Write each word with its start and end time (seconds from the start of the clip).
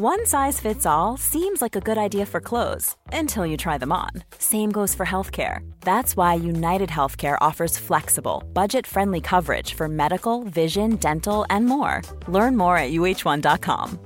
One 0.00 0.26
size 0.26 0.60
fits 0.60 0.86
all 0.86 1.16
seems 1.16 1.60
like 1.60 1.74
a 1.74 1.80
good 1.80 1.98
idea 1.98 2.24
for 2.24 2.40
clothes 2.40 2.94
until 3.12 3.44
you 3.44 3.56
try 3.56 3.78
them 3.78 3.90
on. 3.90 4.10
Same 4.38 4.70
goes 4.70 4.94
for 4.94 5.04
healthcare. 5.04 5.68
That's 5.80 6.16
why 6.16 6.34
United 6.34 6.88
Healthcare 6.88 7.36
offers 7.40 7.78
flexible, 7.78 8.44
budget-friendly 8.52 9.20
coverage 9.22 9.74
for 9.74 9.88
medical, 9.88 10.44
vision, 10.44 10.98
dental, 11.00 11.44
and 11.50 11.66
more. 11.66 12.02
Learn 12.28 12.56
more 12.56 12.78
at 12.78 12.92
uh1.com. 12.92 13.98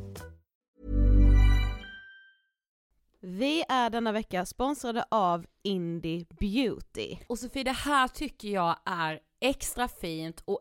Vi 3.20 3.64
är 3.69 3.91
denna 3.91 4.12
vecka 4.12 4.47
sponsrade 4.47 5.05
av 5.11 5.47
Indie 5.64 6.27
Beauty. 6.41 7.17
Och 7.28 7.39
Sofie, 7.39 7.64
det 7.64 7.77
här 7.77 8.08
tycker 8.08 8.48
jag 8.48 8.77
är 8.84 9.19
extra 9.41 9.89
fint 9.89 10.42
och 10.45 10.61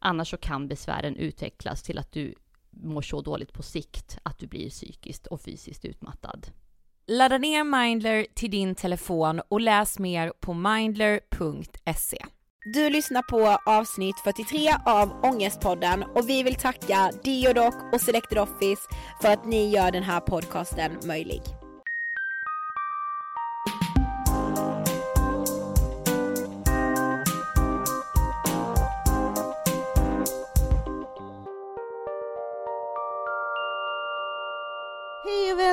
Annars 0.00 0.30
så 0.30 0.36
kan 0.36 0.68
besvären 0.68 1.16
utvecklas 1.16 1.82
till 1.82 1.98
att 1.98 2.12
du 2.12 2.34
mår 2.70 3.02
så 3.02 3.20
dåligt 3.20 3.52
på 3.52 3.62
sikt 3.62 4.18
att 4.22 4.38
du 4.38 4.46
blir 4.46 4.70
psykiskt 4.70 5.26
och 5.26 5.40
fysiskt 5.40 5.84
utmattad. 5.84 6.46
Ladda 7.06 7.38
ner 7.38 7.64
Mindler 7.64 8.26
till 8.34 8.50
din 8.50 8.74
telefon 8.74 9.40
och 9.48 9.60
läs 9.60 9.98
mer 9.98 10.32
på 10.40 10.54
mindler.se. 10.54 12.18
Du 12.74 12.90
lyssnar 12.90 13.22
på 13.22 13.70
avsnitt 13.70 14.16
43 14.24 14.68
av 14.86 15.20
Ångestpodden 15.22 16.02
och 16.02 16.28
vi 16.28 16.42
vill 16.42 16.54
tacka 16.54 17.10
Diodoc 17.24 17.74
och 17.92 18.00
Selected 18.00 18.38
Office 18.38 18.82
för 19.22 19.28
att 19.28 19.46
ni 19.46 19.70
gör 19.70 19.90
den 19.90 20.02
här 20.02 20.20
podcasten 20.20 20.92
möjlig. 21.06 21.42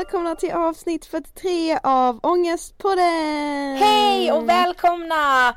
Välkomna 0.07 0.36
till 0.36 0.51
avsnitt 0.51 1.06
43 1.06 1.80
av 1.83 2.19
Ångestpodden! 2.24 3.77
Hej 3.77 4.31
och 4.31 4.50
välkomna! 4.50 5.56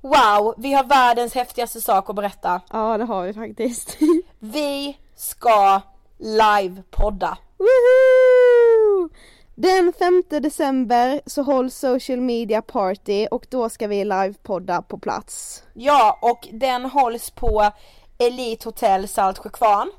Wow, 0.00 0.54
vi 0.58 0.72
har 0.72 0.84
världens 0.84 1.34
häftigaste 1.34 1.80
sak 1.80 2.10
att 2.10 2.16
berätta. 2.16 2.60
Ja 2.72 2.98
det 2.98 3.04
har 3.04 3.26
vi 3.26 3.34
faktiskt. 3.34 3.98
Vi 4.38 4.98
ska 5.14 5.80
live-podda. 6.18 7.36
Woohoo! 7.58 9.08
Den 9.54 9.92
5 9.92 10.22
december 10.28 11.20
så 11.26 11.42
hålls 11.42 11.76
social 11.78 12.20
media 12.20 12.62
party 12.62 13.26
och 13.30 13.46
då 13.50 13.68
ska 13.68 13.86
vi 13.86 14.04
livepodda 14.04 14.82
på 14.82 14.98
plats. 14.98 15.62
Ja, 15.74 16.18
och 16.22 16.48
den 16.52 16.84
hålls 16.84 17.30
på 17.30 17.70
Elite 18.18 18.68
Hotel 18.68 19.08
Saltsjökvarn. 19.08 19.90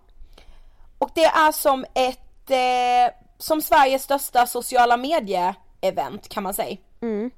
Och 0.98 1.10
det 1.16 1.26
är 1.26 1.52
som 1.52 1.86
ett, 1.94 2.52
eh, 2.52 3.27
som 3.38 3.62
Sveriges 3.62 4.04
största 4.04 4.48
sociala 4.48 4.98
medie-event 4.98 6.30
kan 6.30 6.44
man 6.44 6.54
säga. 6.54 6.78
Mm. 7.02 7.32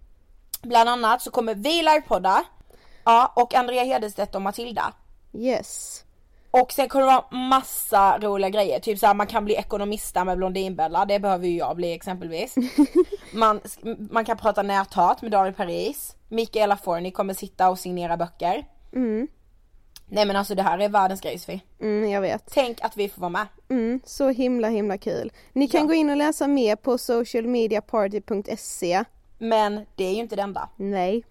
Bland 0.62 0.90
annat 0.90 1.22
så 1.22 1.32
kommer 1.32 1.56
vi 1.56 1.82
livepodda, 1.82 2.44
ja, 3.04 3.34
och 3.36 3.54
Andrea 3.54 3.84
Hedestedt 3.84 4.36
och 4.36 4.42
Matilda. 4.42 4.94
Yes. 5.34 6.04
Och 6.52 6.72
sen 6.72 6.90
kommer 6.90 7.06
det 7.06 7.12
vara 7.12 7.38
massa 7.38 8.18
roliga 8.18 8.50
grejer, 8.50 8.80
typ 8.80 9.00
såhär 9.00 9.14
man 9.14 9.28
kan 9.28 9.46
bli 9.46 9.56
ekonomista 9.56 10.26
med 10.26 10.38
Blondinbella, 10.38 11.06
det 11.06 11.20
behöver 11.20 11.48
ju 11.48 11.58
jag 11.58 11.76
bli 11.76 11.94
exempelvis. 11.94 12.56
man, 13.34 13.62
man 14.12 14.26
kan 14.26 14.38
prata 14.38 14.62
näthat 14.62 15.22
med 15.22 15.32
Daniel 15.32 15.54
Paris, 15.54 16.16
Mikaela 16.28 16.78
Forni 16.78 17.12
kommer 17.12 17.34
sitta 17.34 17.70
och 17.70 17.80
signera 17.80 18.18
böcker. 18.18 18.66
Mm. 18.94 19.28
Nej 20.12 20.26
men 20.26 20.36
alltså 20.36 20.56
det 20.56 20.64
här 20.64 20.80
är 20.80 20.90
världens 20.90 21.22
grej 21.22 21.40
Sofie. 21.40 21.60
Mm, 21.82 22.10
jag 22.12 22.22
vet. 22.22 22.44
Tänk 22.52 22.82
att 22.82 22.98
vi 22.98 23.10
får 23.10 23.22
vara 23.22 23.30
med. 23.30 23.48
Mm, 23.70 24.00
så 24.06 24.30
himla 24.30 24.68
himla 24.70 24.98
kul. 24.98 25.32
Ni 25.54 25.68
kan 25.68 25.82
Ja. 25.82 25.88
gå 25.88 25.94
in 25.94 26.10
och 26.10 26.18
läsa 26.18 26.48
mer 26.48 26.76
på 26.76 26.98
socialmediaparty.se. 26.98 29.04
Men 29.38 29.86
det 29.96 30.04
är 30.04 30.12
ju 30.14 30.20
inte 30.20 30.36
det 30.36 30.42
enda. 30.42 30.70
Nej. 30.76 31.24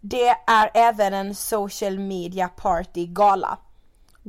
Det 0.00 0.28
är 0.46 0.70
även 0.74 1.14
en 1.14 1.34
social 1.34 1.98
media 1.98 2.48
party 2.48 3.06
gala. 3.06 3.58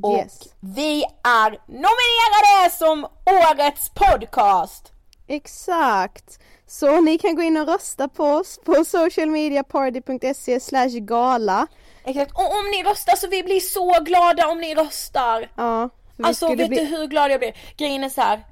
Och 0.03 0.17
Yes. 0.17 0.39
vi 0.59 1.03
är 1.23 1.49
nominerade 1.67 2.69
som 2.77 3.05
årets 3.25 3.89
podcast! 3.89 4.91
Exakt! 5.27 6.39
Så 6.67 7.01
ni 7.01 7.17
kan 7.17 7.35
gå 7.35 7.41
in 7.41 7.57
och 7.57 7.67
rösta 7.67 8.07
på 8.07 8.23
oss 8.23 8.59
på 8.65 8.85
socialmediaparty.se 8.85 10.59
slash 10.59 10.89
gala. 10.99 11.67
Exakt, 12.05 12.31
och 12.31 12.45
om 12.59 12.65
ni 12.71 12.83
röstar 12.83 13.15
så 13.15 13.27
vi 13.27 13.43
blir 13.43 13.59
så 13.59 14.03
glada 14.03 14.47
om 14.47 14.57
ni 14.61 14.75
röstar! 14.75 15.49
Ja. 15.55 15.89
Alltså 16.23 16.55
vet 16.55 16.67
bli- 16.69 16.79
du 16.79 16.85
hur 16.85 17.07
glad 17.07 17.31
jag 17.31 17.39
blir? 17.39 17.57
Grejen 17.77 18.03
är 18.03 18.09
så 18.09 18.21
här. 18.21 18.45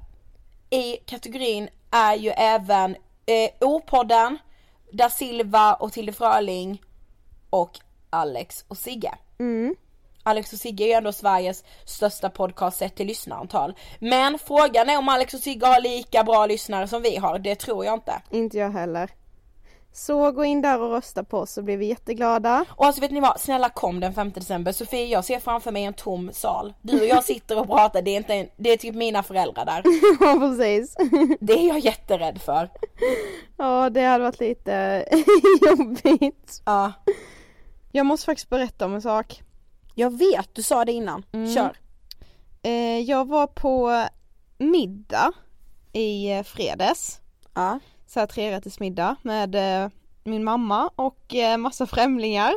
i 0.70 0.96
kategorin 0.96 1.68
är 1.90 2.14
ju 2.16 2.30
även 2.30 2.96
eh, 3.26 3.50
O-podden, 3.68 4.38
Da 4.92 5.10
Silva 5.10 5.74
och 5.74 5.92
Tilde 5.92 6.12
Fröling 6.12 6.82
och 7.50 7.78
Alex 8.10 8.64
och 8.68 8.76
Sigge. 8.78 9.14
Mm. 9.40 9.74
Alex 10.22 10.52
och 10.52 10.58
Sigge 10.58 10.84
är 10.84 10.88
ju 10.88 10.92
ändå 10.92 11.12
Sveriges 11.12 11.64
största 11.84 12.30
podcast 12.30 12.78
sett 12.78 12.96
till 12.96 13.06
lyssnarantal. 13.06 13.74
Men 13.98 14.38
frågan 14.38 14.88
är 14.90 14.98
om 14.98 15.08
Alex 15.08 15.34
och 15.34 15.40
Sigge 15.40 15.66
har 15.66 15.80
lika 15.80 16.24
bra 16.24 16.46
lyssnare 16.46 16.88
som 16.88 17.02
vi 17.02 17.16
har, 17.16 17.38
det 17.38 17.54
tror 17.54 17.84
jag 17.84 17.94
inte. 17.94 18.22
Inte 18.30 18.58
jag 18.58 18.70
heller. 18.70 19.10
Så 19.94 20.32
gå 20.32 20.44
in 20.44 20.62
där 20.62 20.80
och 20.80 20.90
rösta 20.90 21.24
på 21.24 21.38
oss 21.38 21.52
så 21.52 21.62
blir 21.62 21.76
vi 21.76 21.86
jätteglada. 21.86 22.64
Och 22.70 22.86
alltså 22.86 23.00
vet 23.00 23.10
ni 23.10 23.20
vad, 23.20 23.40
snälla 23.40 23.68
kom 23.68 24.00
den 24.00 24.14
5 24.14 24.30
december. 24.32 24.72
Sofie 24.72 25.06
jag 25.06 25.24
ser 25.24 25.38
framför 25.38 25.72
mig 25.72 25.84
en 25.84 25.94
tom 25.94 26.30
sal. 26.32 26.74
Du 26.82 27.00
och 27.00 27.06
jag 27.06 27.24
sitter 27.24 27.58
och 27.58 27.66
pratar, 27.66 28.02
det 28.02 28.10
är, 28.10 28.16
inte 28.16 28.34
en, 28.34 28.48
det 28.56 28.70
är 28.70 28.76
typ 28.76 28.94
mina 28.94 29.22
föräldrar 29.22 29.64
där. 29.64 29.82
Ja 30.20 30.40
precis. 30.40 30.96
Det 31.40 31.52
är 31.52 31.68
jag 31.68 31.78
jätterädd 31.78 32.40
för. 32.40 32.70
Ja 33.56 33.90
det 33.90 34.02
hade 34.02 34.24
varit 34.24 34.40
lite 34.40 35.04
jobbigt. 35.66 36.62
Ja. 36.64 36.92
Jag 37.92 38.06
måste 38.06 38.26
faktiskt 38.26 38.50
berätta 38.50 38.84
om 38.84 38.94
en 38.94 39.02
sak. 39.02 39.42
Jag 39.94 40.18
vet, 40.18 40.54
du 40.54 40.62
sa 40.62 40.84
det 40.84 40.92
innan. 40.92 41.24
Kör. 41.54 41.76
Eh, 42.62 42.98
jag 42.98 43.28
var 43.28 43.46
på 43.46 44.04
middag 44.58 45.32
i 45.92 46.32
eh, 46.32 46.42
fredags. 46.42 47.20
Ja. 47.54 47.78
Så 48.12 48.20
här 48.20 48.26
trerättersmiddag 48.26 49.16
med 49.22 49.54
eh, 49.54 49.90
min 50.24 50.44
mamma 50.44 50.90
och 50.96 51.34
eh, 51.34 51.56
massa 51.56 51.86
främlingar. 51.86 52.54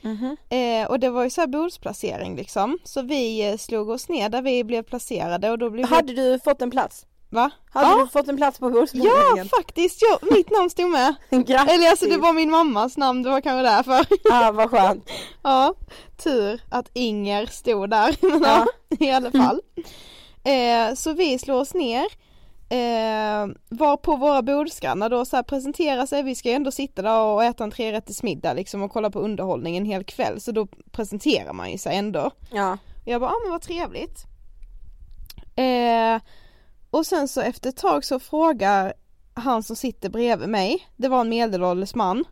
Mhm. 0.00 0.36
Eh, 0.48 0.90
och 0.90 1.00
det 1.00 1.10
var 1.10 1.24
ju 1.24 1.30
så 1.30 1.40
här 1.40 1.48
bordsplacering 1.48 2.36
liksom. 2.36 2.78
Så 2.84 3.02
vi 3.02 3.56
slog 3.58 3.88
oss 3.88 4.08
ner 4.08 4.28
där 4.28 4.42
vi 4.42 4.64
blev 4.64 4.82
placerade 4.82 5.50
och 5.50 5.58
då 5.58 5.70
blev 5.70 5.88
vi... 5.88 5.94
Hade 5.94 6.12
du 6.12 6.38
fått 6.44 6.62
en 6.62 6.70
plats? 6.70 7.06
Va? 7.30 7.50
Hade 7.70 7.88
ja, 7.88 7.96
du 7.96 8.06
fått 8.06 8.28
en 8.28 8.36
plats 8.36 8.58
på 8.58 8.66
ja 8.66 8.70
bordsplaceringen? 8.70 9.48
faktiskt, 9.48 10.02
ja, 10.02 10.18
mitt 10.30 10.50
namn 10.50 10.70
stod 10.70 10.90
med. 10.90 11.14
Grattis! 11.30 11.74
Eller 11.74 11.90
alltså 11.90 12.06
det 12.06 12.16
var 12.16 12.32
min 12.32 12.50
mammas 12.50 12.96
namn, 12.96 13.22
det 13.22 13.30
var 13.30 13.40
kanske 13.40 13.70
därför. 13.70 14.06
Ja 14.24 14.52
vad 14.52 14.70
skönt. 14.70 15.10
Ja, 15.42 15.74
tur 16.16 16.60
att 16.70 16.90
Inger 16.92 17.46
stod 17.46 17.90
där. 17.90 18.16
Ja. 18.20 18.38
ja, 18.42 18.66
i 19.06 19.10
alla 19.10 19.30
fall. 19.30 19.60
Eh, 20.44 20.94
så 20.94 21.12
vi 21.12 21.38
slår 21.38 21.60
oss 21.60 21.74
ner. 21.74 22.06
Eh, 22.68 23.46
var 23.68 23.96
på 23.96 24.16
våra 24.16 24.42
bordsgrannar 24.42 25.10
då 25.10 25.24
så 25.24 25.36
här 25.36 25.42
presenterar 25.42 26.06
sig, 26.06 26.22
vi 26.22 26.34
ska 26.34 26.48
ju 26.48 26.54
ändå 26.54 26.70
sitta 26.70 27.02
där 27.02 27.20
och 27.20 27.44
äta 27.44 27.64
en 27.64 27.70
trerättersmiddag 27.70 28.52
liksom 28.52 28.82
och 28.82 28.92
kolla 28.92 29.10
på 29.10 29.20
underhållning 29.20 29.76
en 29.76 29.84
hel 29.84 30.04
kväll 30.04 30.40
så 30.40 30.52
då 30.52 30.66
presenterar 30.92 31.52
man 31.52 31.70
ju 31.70 31.78
sig 31.78 31.96
ändå. 31.96 32.30
Ja. 32.52 32.78
Jag 33.04 33.20
bara, 33.20 33.30
ah, 33.30 33.38
men 33.44 33.52
vad 33.52 33.62
trevligt. 33.62 34.24
Eh, 35.56 36.22
och 36.90 37.06
sen 37.06 37.28
så 37.28 37.40
efter 37.40 37.68
ett 37.68 37.76
tag 37.76 38.04
så 38.04 38.20
frågar 38.20 38.92
han 39.34 39.62
som 39.62 39.76
sitter 39.76 40.08
bredvid 40.08 40.48
mig, 40.48 40.88
det 40.96 41.08
var 41.08 41.20
en 41.20 41.28
medelålders 41.28 41.94
man, 41.94 42.24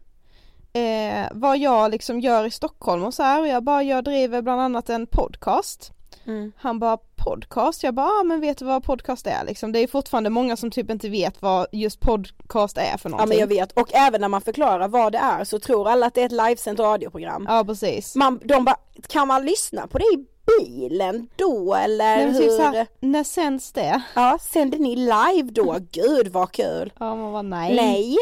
eh, 0.72 1.26
vad 1.32 1.58
jag 1.58 1.90
liksom 1.90 2.20
gör 2.20 2.44
i 2.44 2.50
Stockholm 2.50 3.04
och 3.04 3.14
så 3.14 3.22
här 3.22 3.40
och 3.40 3.48
jag 3.48 3.64
bara, 3.64 3.82
jag 3.82 4.04
driver 4.04 4.42
bland 4.42 4.60
annat 4.60 4.90
en 4.90 5.06
podcast. 5.06 5.92
Mm. 6.26 6.52
Han 6.56 6.78
bara 6.78 6.98
podcast, 7.24 7.82
jag 7.82 7.94
bara, 7.94 8.06
ah, 8.06 8.22
men 8.22 8.40
vet 8.40 8.58
du 8.58 8.64
vad 8.64 8.84
podcast 8.84 9.26
är 9.26 9.44
liksom? 9.44 9.72
Det 9.72 9.78
är 9.78 9.86
fortfarande 9.86 10.30
många 10.30 10.56
som 10.56 10.70
typ 10.70 10.90
inte 10.90 11.08
vet 11.08 11.42
vad 11.42 11.66
just 11.72 12.00
podcast 12.00 12.78
är 12.78 12.96
för 12.98 13.08
Ja 13.08 13.10
någonting. 13.10 13.28
men 13.28 13.38
jag 13.38 13.46
vet, 13.46 13.72
och 13.72 13.94
även 13.94 14.20
när 14.20 14.28
man 14.28 14.40
förklarar 14.40 14.88
vad 14.88 15.12
det 15.12 15.18
är 15.18 15.44
så 15.44 15.58
tror 15.58 15.88
alla 15.88 16.06
att 16.06 16.14
det 16.14 16.20
är 16.22 16.26
ett 16.26 16.32
livesänt 16.32 16.80
radioprogram. 16.80 17.46
Ja 17.48 17.64
precis. 17.64 18.14
Man, 18.16 18.40
de 18.44 18.64
bara, 18.64 18.76
kan 19.08 19.28
man 19.28 19.44
lyssna 19.46 19.86
på 19.86 19.98
det 19.98 20.04
i 20.04 20.26
bilen 20.58 21.28
då 21.36 21.74
eller 21.74 22.16
Nej, 22.16 22.26
men 22.26 22.34
hur? 22.34 22.40
typ 22.40 22.60
här, 22.60 22.86
när 23.00 23.24
sänds 23.24 23.72
det? 23.72 24.02
Ja, 24.14 24.38
sänder 24.52 24.78
ni 24.78 24.96
live 24.96 25.50
då? 25.52 25.76
Gud 25.92 26.28
vad 26.28 26.52
kul! 26.52 26.92
Ja 26.98 27.14
man 27.16 27.32
var 27.32 27.42
nej. 27.42 27.74
Nej! 27.76 28.16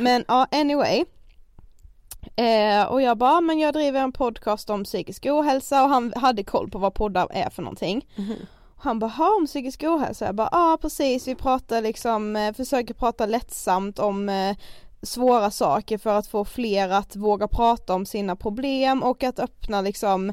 Men 0.00 0.24
ja, 0.28 0.46
anyway. 0.50 1.04
Eh, 2.36 2.84
och 2.84 3.02
jag 3.02 3.18
bara, 3.18 3.40
men 3.40 3.58
jag 3.58 3.74
driver 3.74 4.00
en 4.00 4.12
podcast 4.12 4.70
om 4.70 4.84
psykisk 4.84 5.26
ohälsa 5.26 5.82
och 5.84 5.88
han 5.88 6.12
hade 6.16 6.44
koll 6.44 6.70
på 6.70 6.78
vad 6.78 6.94
poddar 6.94 7.28
är 7.30 7.50
för 7.50 7.62
någonting. 7.62 8.06
Och 8.76 8.84
han 8.84 8.98
bara, 8.98 9.10
"Ha, 9.10 9.36
om 9.36 9.46
psykisk 9.46 9.82
ohälsa? 9.82 10.24
Jag 10.24 10.34
bara, 10.34 10.48
ja 10.52 10.78
precis, 10.80 11.28
vi 11.28 11.34
pratar 11.34 11.82
liksom, 11.82 12.36
eh, 12.36 12.52
försöker 12.54 12.94
prata 12.94 13.26
lättsamt 13.26 13.98
om 13.98 14.28
eh, 14.28 14.56
svåra 15.02 15.50
saker 15.50 15.98
för 15.98 16.14
att 16.18 16.26
få 16.26 16.44
fler 16.44 16.88
att 16.88 17.16
våga 17.16 17.48
prata 17.48 17.94
om 17.94 18.06
sina 18.06 18.36
problem 18.36 19.02
och 19.02 19.22
att 19.22 19.38
öppna 19.38 19.80
liksom 19.80 20.32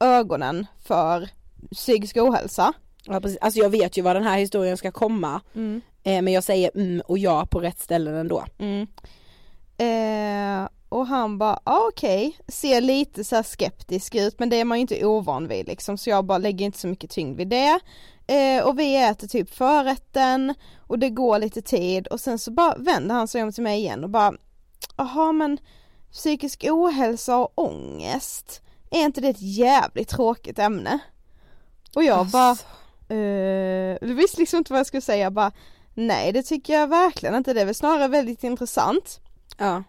ögonen 0.00 0.66
för 0.84 1.28
psykisk 1.74 2.16
ohälsa. 2.16 2.72
Ja, 3.04 3.20
precis. 3.20 3.38
Alltså 3.40 3.60
jag 3.60 3.70
vet 3.70 3.96
ju 3.98 4.02
vad 4.02 4.16
den 4.16 4.22
här 4.24 4.38
historien 4.38 4.76
ska 4.76 4.92
komma. 4.92 5.40
Eh, 6.02 6.22
men 6.22 6.28
jag 6.28 6.44
säger 6.44 6.70
mm 6.74 7.02
och 7.06 7.18
ja 7.18 7.46
på 7.50 7.60
rätt 7.60 7.80
ställen 7.80 8.14
ändå. 8.14 8.44
Mm. 8.58 8.86
Eh, 9.78 10.68
och 10.90 11.06
han 11.06 11.38
bara, 11.38 11.60
ah, 11.64 11.88
okej, 11.88 12.36
ser 12.48 12.80
lite 12.80 13.24
så 13.24 13.42
skeptisk 13.42 14.14
ut 14.14 14.38
men 14.38 14.48
det 14.48 14.56
är 14.60 14.64
man 14.64 14.78
ju 14.78 14.80
inte 14.80 15.04
ovan 15.04 15.48
vid 15.48 15.66
liksom 15.66 15.98
så 15.98 16.10
jag 16.10 16.24
bara 16.24 16.38
lägger 16.38 16.66
inte 16.66 16.78
så 16.78 16.86
mycket 16.86 17.10
tyngd 17.10 17.36
vid 17.36 17.48
det. 17.48 17.80
Eh, 18.26 18.64
och 18.64 18.78
vi 18.78 18.96
äter 19.04 19.28
typ 19.28 19.54
förrätten 19.54 20.54
och 20.86 20.98
det 20.98 21.10
går 21.10 21.38
lite 21.38 21.62
tid 21.62 22.06
och 22.06 22.20
sen 22.20 22.38
så 22.38 22.50
bara 22.50 22.74
vänder 22.76 23.14
han 23.14 23.28
sig 23.28 23.42
om 23.42 23.52
till 23.52 23.62
mig 23.62 23.78
igen 23.78 24.04
och 24.04 24.10
bara, 24.10 24.32
jaha 24.96 25.32
men 25.32 25.58
psykisk 26.12 26.66
ohälsa 26.70 27.36
och 27.36 27.52
ångest, 27.54 28.62
är 28.90 29.04
inte 29.04 29.20
det 29.20 29.28
ett 29.28 29.42
jävligt 29.42 30.08
tråkigt 30.08 30.58
ämne? 30.58 30.98
Och 31.94 32.04
jag 32.04 32.18
Alltså. 32.18 32.36
bara, 32.38 32.56
eh, 33.18 33.96
visste 34.00 34.40
liksom 34.40 34.58
inte 34.58 34.72
vad 34.72 34.80
jag 34.80 34.86
skulle 34.86 35.00
säga, 35.00 35.22
jag 35.24 35.32
bara 35.32 35.52
nej 35.94 36.32
det 36.32 36.42
tycker 36.42 36.72
jag 36.72 36.86
verkligen 36.88 37.34
inte, 37.34 37.52
det 37.52 37.60
är 37.60 37.66
väl 37.66 37.74
snarare 37.74 38.08
väldigt 38.08 38.44
intressant. 38.44 39.20
Ja. 39.58 39.82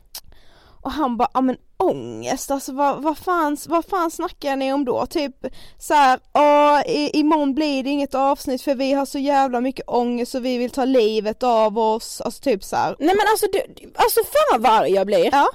Och 0.81 0.91
han 0.91 1.17
bara, 1.17 1.29
ja 1.33 1.41
men 1.41 1.57
ångest, 1.77 2.51
alltså 2.51 2.73
vad, 2.73 3.01
vad, 3.01 3.17
fan, 3.17 3.57
vad 3.67 3.85
fan 3.85 4.11
snackar 4.11 4.55
ni 4.55 4.73
om 4.73 4.85
då? 4.85 5.05
Typ 5.05 5.35
såhär, 5.77 6.19
åh 6.33 6.81
i, 6.87 7.09
imorgon 7.13 7.53
blir 7.53 7.83
det 7.83 7.89
inget 7.89 8.15
avsnitt 8.15 8.61
för 8.61 8.75
vi 8.75 8.93
har 8.93 9.05
så 9.05 9.19
jävla 9.19 9.61
mycket 9.61 9.89
ångest 9.89 10.35
och 10.35 10.45
vi 10.45 10.57
vill 10.57 10.71
ta 10.71 10.85
livet 10.85 11.43
av 11.43 11.79
oss, 11.79 12.21
alltså 12.21 12.41
typ 12.41 12.63
såhär. 12.63 12.95
Nej 12.99 13.15
men 13.15 13.25
alltså, 13.31 13.45
du, 13.51 13.91
alltså 13.95 14.19
fan 14.23 14.61
vad 14.61 14.71
arg 14.71 14.91
jag 14.91 15.07
blir. 15.07 15.29
Ja. 15.31 15.47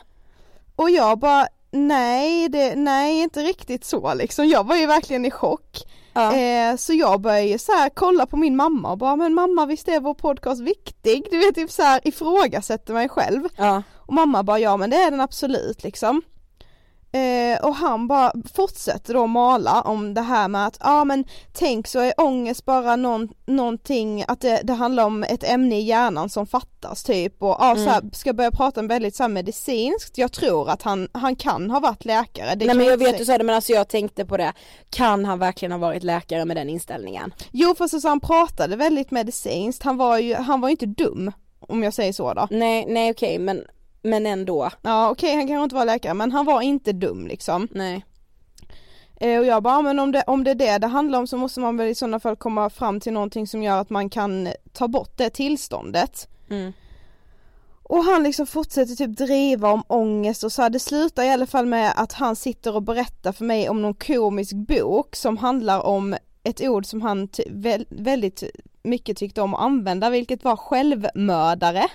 Och 0.76 0.90
jag 0.90 1.18
bara, 1.18 1.48
nej, 1.70 2.48
det, 2.48 2.74
nej 2.76 3.20
inte 3.20 3.40
riktigt 3.40 3.84
så 3.84 4.14
liksom, 4.14 4.48
jag 4.48 4.66
var 4.66 4.76
ju 4.76 4.86
verkligen 4.86 5.24
i 5.24 5.30
chock. 5.30 5.86
Ja. 6.12 6.36
Eh, 6.36 6.76
så 6.76 6.92
jag 6.92 7.20
började 7.20 7.46
ju 7.46 7.58
så 7.58 7.72
här 7.72 7.88
kolla 7.88 8.26
på 8.26 8.36
min 8.36 8.56
mamma 8.56 8.90
och 8.90 8.98
bara, 8.98 9.16
men 9.16 9.34
mamma 9.34 9.66
visst 9.66 9.88
är 9.88 10.00
vår 10.00 10.14
podcast 10.14 10.60
viktig? 10.60 11.26
Du 11.30 11.38
vet 11.38 11.54
typ 11.54 11.70
så 11.70 11.82
här 11.82 12.00
ifrågasätter 12.04 12.94
mig 12.94 13.08
själv. 13.08 13.48
Ja. 13.56 13.82
Och 14.06 14.14
mamma 14.14 14.42
bara, 14.42 14.58
ja 14.58 14.76
men 14.76 14.90
det 14.90 14.96
är 14.96 15.10
den 15.10 15.20
absolut 15.20 15.82
liksom. 15.82 16.22
Eh, 17.16 17.64
och 17.64 17.74
han 17.74 18.08
bara 18.08 18.32
fortsätter 18.54 19.14
då 19.14 19.26
mala 19.26 19.80
om 19.82 20.14
det 20.14 20.20
här 20.20 20.48
med 20.48 20.66
att, 20.66 20.76
ja 20.80 21.04
men 21.04 21.24
tänk 21.52 21.86
så 21.86 21.98
är 21.98 22.20
ångest 22.20 22.64
bara 22.64 22.96
någon, 22.96 23.28
någonting, 23.46 24.24
att 24.28 24.40
det, 24.40 24.60
det 24.64 24.72
handlar 24.72 25.04
om 25.04 25.22
ett 25.22 25.44
ämne 25.44 25.78
i 25.78 25.82
hjärnan 25.82 26.28
som 26.28 26.46
fattas 26.46 27.04
typ 27.04 27.42
och 27.42 27.56
ja, 27.58 27.74
så 27.74 27.90
här, 27.90 28.02
ska 28.12 28.32
börja 28.32 28.50
prata 28.50 28.80
om 28.80 28.88
väldigt 28.88 29.16
så 29.16 29.22
här 29.22 29.28
medicinskt, 29.28 30.18
jag 30.18 30.32
tror 30.32 30.70
att 30.70 30.82
han, 30.82 31.08
han 31.12 31.36
kan 31.36 31.70
ha 31.70 31.80
varit 31.80 32.04
läkare. 32.04 32.54
Det 32.54 32.66
Nej 32.66 32.76
men 32.76 32.86
jag 32.86 32.98
vet 32.98 33.18
du 33.18 33.24
sa 33.24 33.38
det 33.38 33.44
men 33.44 33.54
alltså 33.54 33.72
jag 33.72 33.88
tänkte 33.88 34.24
på 34.24 34.36
det, 34.36 34.52
kan 34.90 35.24
han 35.24 35.38
verkligen 35.38 35.72
ha 35.72 35.78
varit 35.78 36.02
läkare 36.02 36.44
med 36.44 36.56
den 36.56 36.68
inställningen? 36.68 37.34
Jo 37.52 37.74
fast 37.78 37.94
alltså, 37.94 38.08
han 38.08 38.20
pratade 38.20 38.76
väldigt 38.76 39.10
medicinskt, 39.10 39.82
han 39.82 39.96
var 39.96 40.18
ju, 40.18 40.34
han 40.34 40.60
var 40.60 40.68
ju 40.68 40.72
inte 40.72 40.86
dum 40.86 41.32
om 41.60 41.82
jag 41.82 41.94
säger 41.94 42.12
så 42.12 42.34
då. 42.34 42.48
Nej, 42.50 42.86
nej 42.88 43.10
okej 43.10 43.38
men, 43.38 43.64
men 44.06 44.26
ändå. 44.26 44.70
Ja 44.82 45.10
okej 45.10 45.34
han 45.34 45.46
kanske 45.46 45.62
inte 45.64 45.74
var 45.74 45.84
läkare 45.84 46.14
men 46.14 46.32
han 46.32 46.46
var 46.46 46.62
inte 46.62 46.92
dum 46.92 47.26
liksom. 47.26 47.68
Nej. 47.70 48.04
Eh, 49.20 49.38
och 49.38 49.46
jag 49.46 49.62
bara, 49.62 49.82
men 49.82 49.98
om 49.98 50.12
det, 50.12 50.24
om 50.26 50.44
det 50.44 50.50
är 50.50 50.54
det 50.54 50.78
det 50.78 50.86
handlar 50.86 51.18
om 51.18 51.26
så 51.26 51.36
måste 51.36 51.60
man 51.60 51.76
väl 51.76 51.88
i 51.88 51.94
sådana 51.94 52.20
fall 52.20 52.36
komma 52.36 52.70
fram 52.70 53.00
till 53.00 53.12
någonting 53.12 53.46
som 53.46 53.62
gör 53.62 53.80
att 53.80 53.90
man 53.90 54.10
kan 54.10 54.48
ta 54.72 54.88
bort 54.88 55.12
det 55.16 55.30
tillståndet. 55.30 56.28
Mm. 56.50 56.72
Och 57.82 58.04
han 58.04 58.22
liksom 58.22 58.46
fortsätter 58.46 58.94
typ 58.94 59.16
driva 59.16 59.72
om 59.72 59.82
ångest 59.86 60.44
och 60.44 60.52
så 60.52 60.62
här, 60.62 60.70
det 60.70 60.78
slutar 60.78 61.24
i 61.24 61.30
alla 61.30 61.46
fall 61.46 61.66
med 61.66 61.92
att 61.96 62.12
han 62.12 62.36
sitter 62.36 62.74
och 62.74 62.82
berättar 62.82 63.32
för 63.32 63.44
mig 63.44 63.68
om 63.68 63.82
någon 63.82 63.94
komisk 63.94 64.52
bok 64.52 65.16
som 65.16 65.36
handlar 65.36 65.86
om 65.86 66.16
ett 66.42 66.60
ord 66.60 66.86
som 66.86 67.02
han 67.02 67.28
vä- 67.28 67.86
väldigt 67.88 68.42
mycket 68.82 69.16
tyckte 69.16 69.42
om 69.42 69.54
att 69.54 69.60
använda 69.60 70.10
vilket 70.10 70.44
var 70.44 70.56
självmördare. 70.56 71.88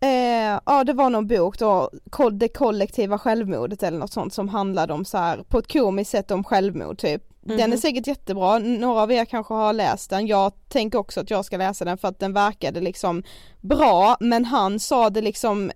Eh, 0.00 0.60
ja 0.66 0.84
det 0.84 0.92
var 0.92 1.10
någon 1.10 1.26
bok 1.26 1.58
då, 1.58 1.90
det 2.32 2.48
kollektiva 2.48 3.18
självmordet 3.18 3.82
eller 3.82 3.98
något 3.98 4.12
sånt 4.12 4.34
som 4.34 4.48
handlade 4.48 4.92
om 4.92 5.04
så 5.04 5.18
här 5.18 5.42
på 5.48 5.58
ett 5.58 5.72
komiskt 5.72 6.10
sätt 6.10 6.30
om 6.30 6.44
självmord 6.44 6.98
typ. 6.98 7.22
Den 7.56 7.72
är 7.72 7.76
säkert 7.76 8.06
jättebra, 8.06 8.58
några 8.58 9.02
av 9.02 9.12
er 9.12 9.24
kanske 9.24 9.54
har 9.54 9.72
läst 9.72 10.10
den, 10.10 10.26
jag 10.26 10.52
tänker 10.68 10.98
också 10.98 11.20
att 11.20 11.30
jag 11.30 11.44
ska 11.44 11.56
läsa 11.56 11.84
den 11.84 11.98
för 11.98 12.08
att 12.08 12.18
den 12.18 12.32
verkade 12.32 12.80
liksom 12.80 13.22
bra 13.60 14.16
men 14.20 14.44
han 14.44 14.80
sa 14.80 15.10
det 15.10 15.20
liksom 15.20 15.70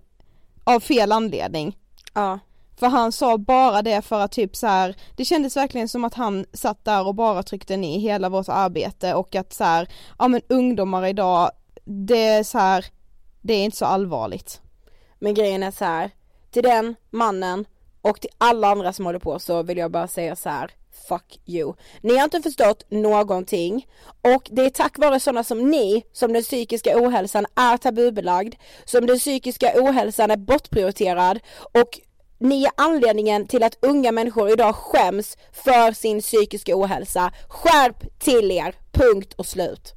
av 0.63 0.79
fel 0.79 1.11
anledning. 1.11 1.77
Ja. 2.13 2.39
För 2.79 2.87
han 2.87 3.11
sa 3.11 3.37
bara 3.37 3.81
det 3.81 4.01
för 4.01 4.19
att 4.19 4.31
typ 4.31 4.55
så 4.55 4.67
här, 4.67 4.95
det 5.15 5.25
kändes 5.25 5.57
verkligen 5.57 5.89
som 5.89 6.03
att 6.03 6.13
han 6.13 6.45
satt 6.53 6.85
där 6.85 7.07
och 7.07 7.15
bara 7.15 7.43
tryckte 7.43 7.77
ner 7.77 7.99
hela 7.99 8.29
vårt 8.29 8.49
arbete 8.49 9.13
och 9.13 9.35
att 9.35 9.53
så 9.53 9.63
här, 9.63 9.87
ja 10.19 10.27
men 10.27 10.41
ungdomar 10.49 11.05
idag, 11.05 11.51
det 11.85 12.27
är 12.27 12.43
så 12.43 12.57
här, 12.57 12.85
det 13.43 13.53
är 13.53 13.63
inte 13.63 13.77
så 13.77 13.85
allvarligt. 13.85 14.61
Men 15.19 15.33
grejen 15.33 15.63
är 15.63 15.71
så 15.71 15.85
här, 15.85 16.11
till 16.51 16.63
den 16.63 16.95
mannen 17.09 17.65
och 18.01 18.21
till 18.21 18.29
alla 18.37 18.67
andra 18.67 18.93
som 18.93 19.05
håller 19.05 19.19
på 19.19 19.39
så 19.39 19.63
vill 19.63 19.77
jag 19.77 19.91
bara 19.91 20.07
säga 20.07 20.35
så 20.35 20.49
här. 20.49 20.71
Fuck 21.07 21.39
you. 21.45 21.73
Ni 22.01 22.17
har 22.17 22.23
inte 22.23 22.41
förstått 22.41 22.85
någonting 22.89 23.87
och 24.21 24.49
det 24.51 24.65
är 24.65 24.69
tack 24.69 24.97
vare 24.97 25.19
sådana 25.19 25.43
som 25.43 25.69
ni 25.71 26.03
som 26.11 26.33
den 26.33 26.43
psykiska 26.43 26.97
ohälsan 26.97 27.45
är 27.55 27.77
tabubelagd, 27.77 28.55
som 28.85 29.05
den 29.05 29.19
psykiska 29.19 29.71
ohälsan 29.75 30.31
är 30.31 30.37
bortprioriterad 30.37 31.39
och 31.55 31.99
ni 32.37 32.63
är 32.63 32.71
anledningen 32.77 33.47
till 33.47 33.63
att 33.63 33.77
unga 33.81 34.11
människor 34.11 34.49
idag 34.49 34.75
skäms 34.75 35.37
för 35.51 35.91
sin 35.91 36.21
psykiska 36.21 36.75
ohälsa. 36.75 37.31
Skärp 37.47 38.19
till 38.19 38.51
er, 38.51 38.75
punkt 38.91 39.33
och 39.33 39.45
slut. 39.45 39.93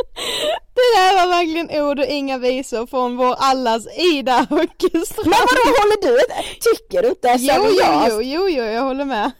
Det 0.74 0.96
där 0.96 1.16
var 1.16 1.28
verkligen 1.28 1.82
ord 1.82 1.98
och 1.98 2.04
inga 2.04 2.38
visor 2.38 2.86
från 2.86 3.16
vår 3.16 3.34
allas 3.38 3.98
Ida 3.98 4.46
Höckestrand. 4.50 5.28
Men 5.28 5.38
vadå 5.40 5.78
håller 5.80 6.02
du 6.02 6.18
Tycker 6.60 7.02
du 7.02 7.08
inte 7.08 7.36
Jo, 7.38 7.62
jo, 7.70 8.02
jo, 8.08 8.22
jo, 8.22 8.48
jo, 8.48 8.64
jag 8.64 8.82
håller 8.82 9.04
med. 9.04 9.30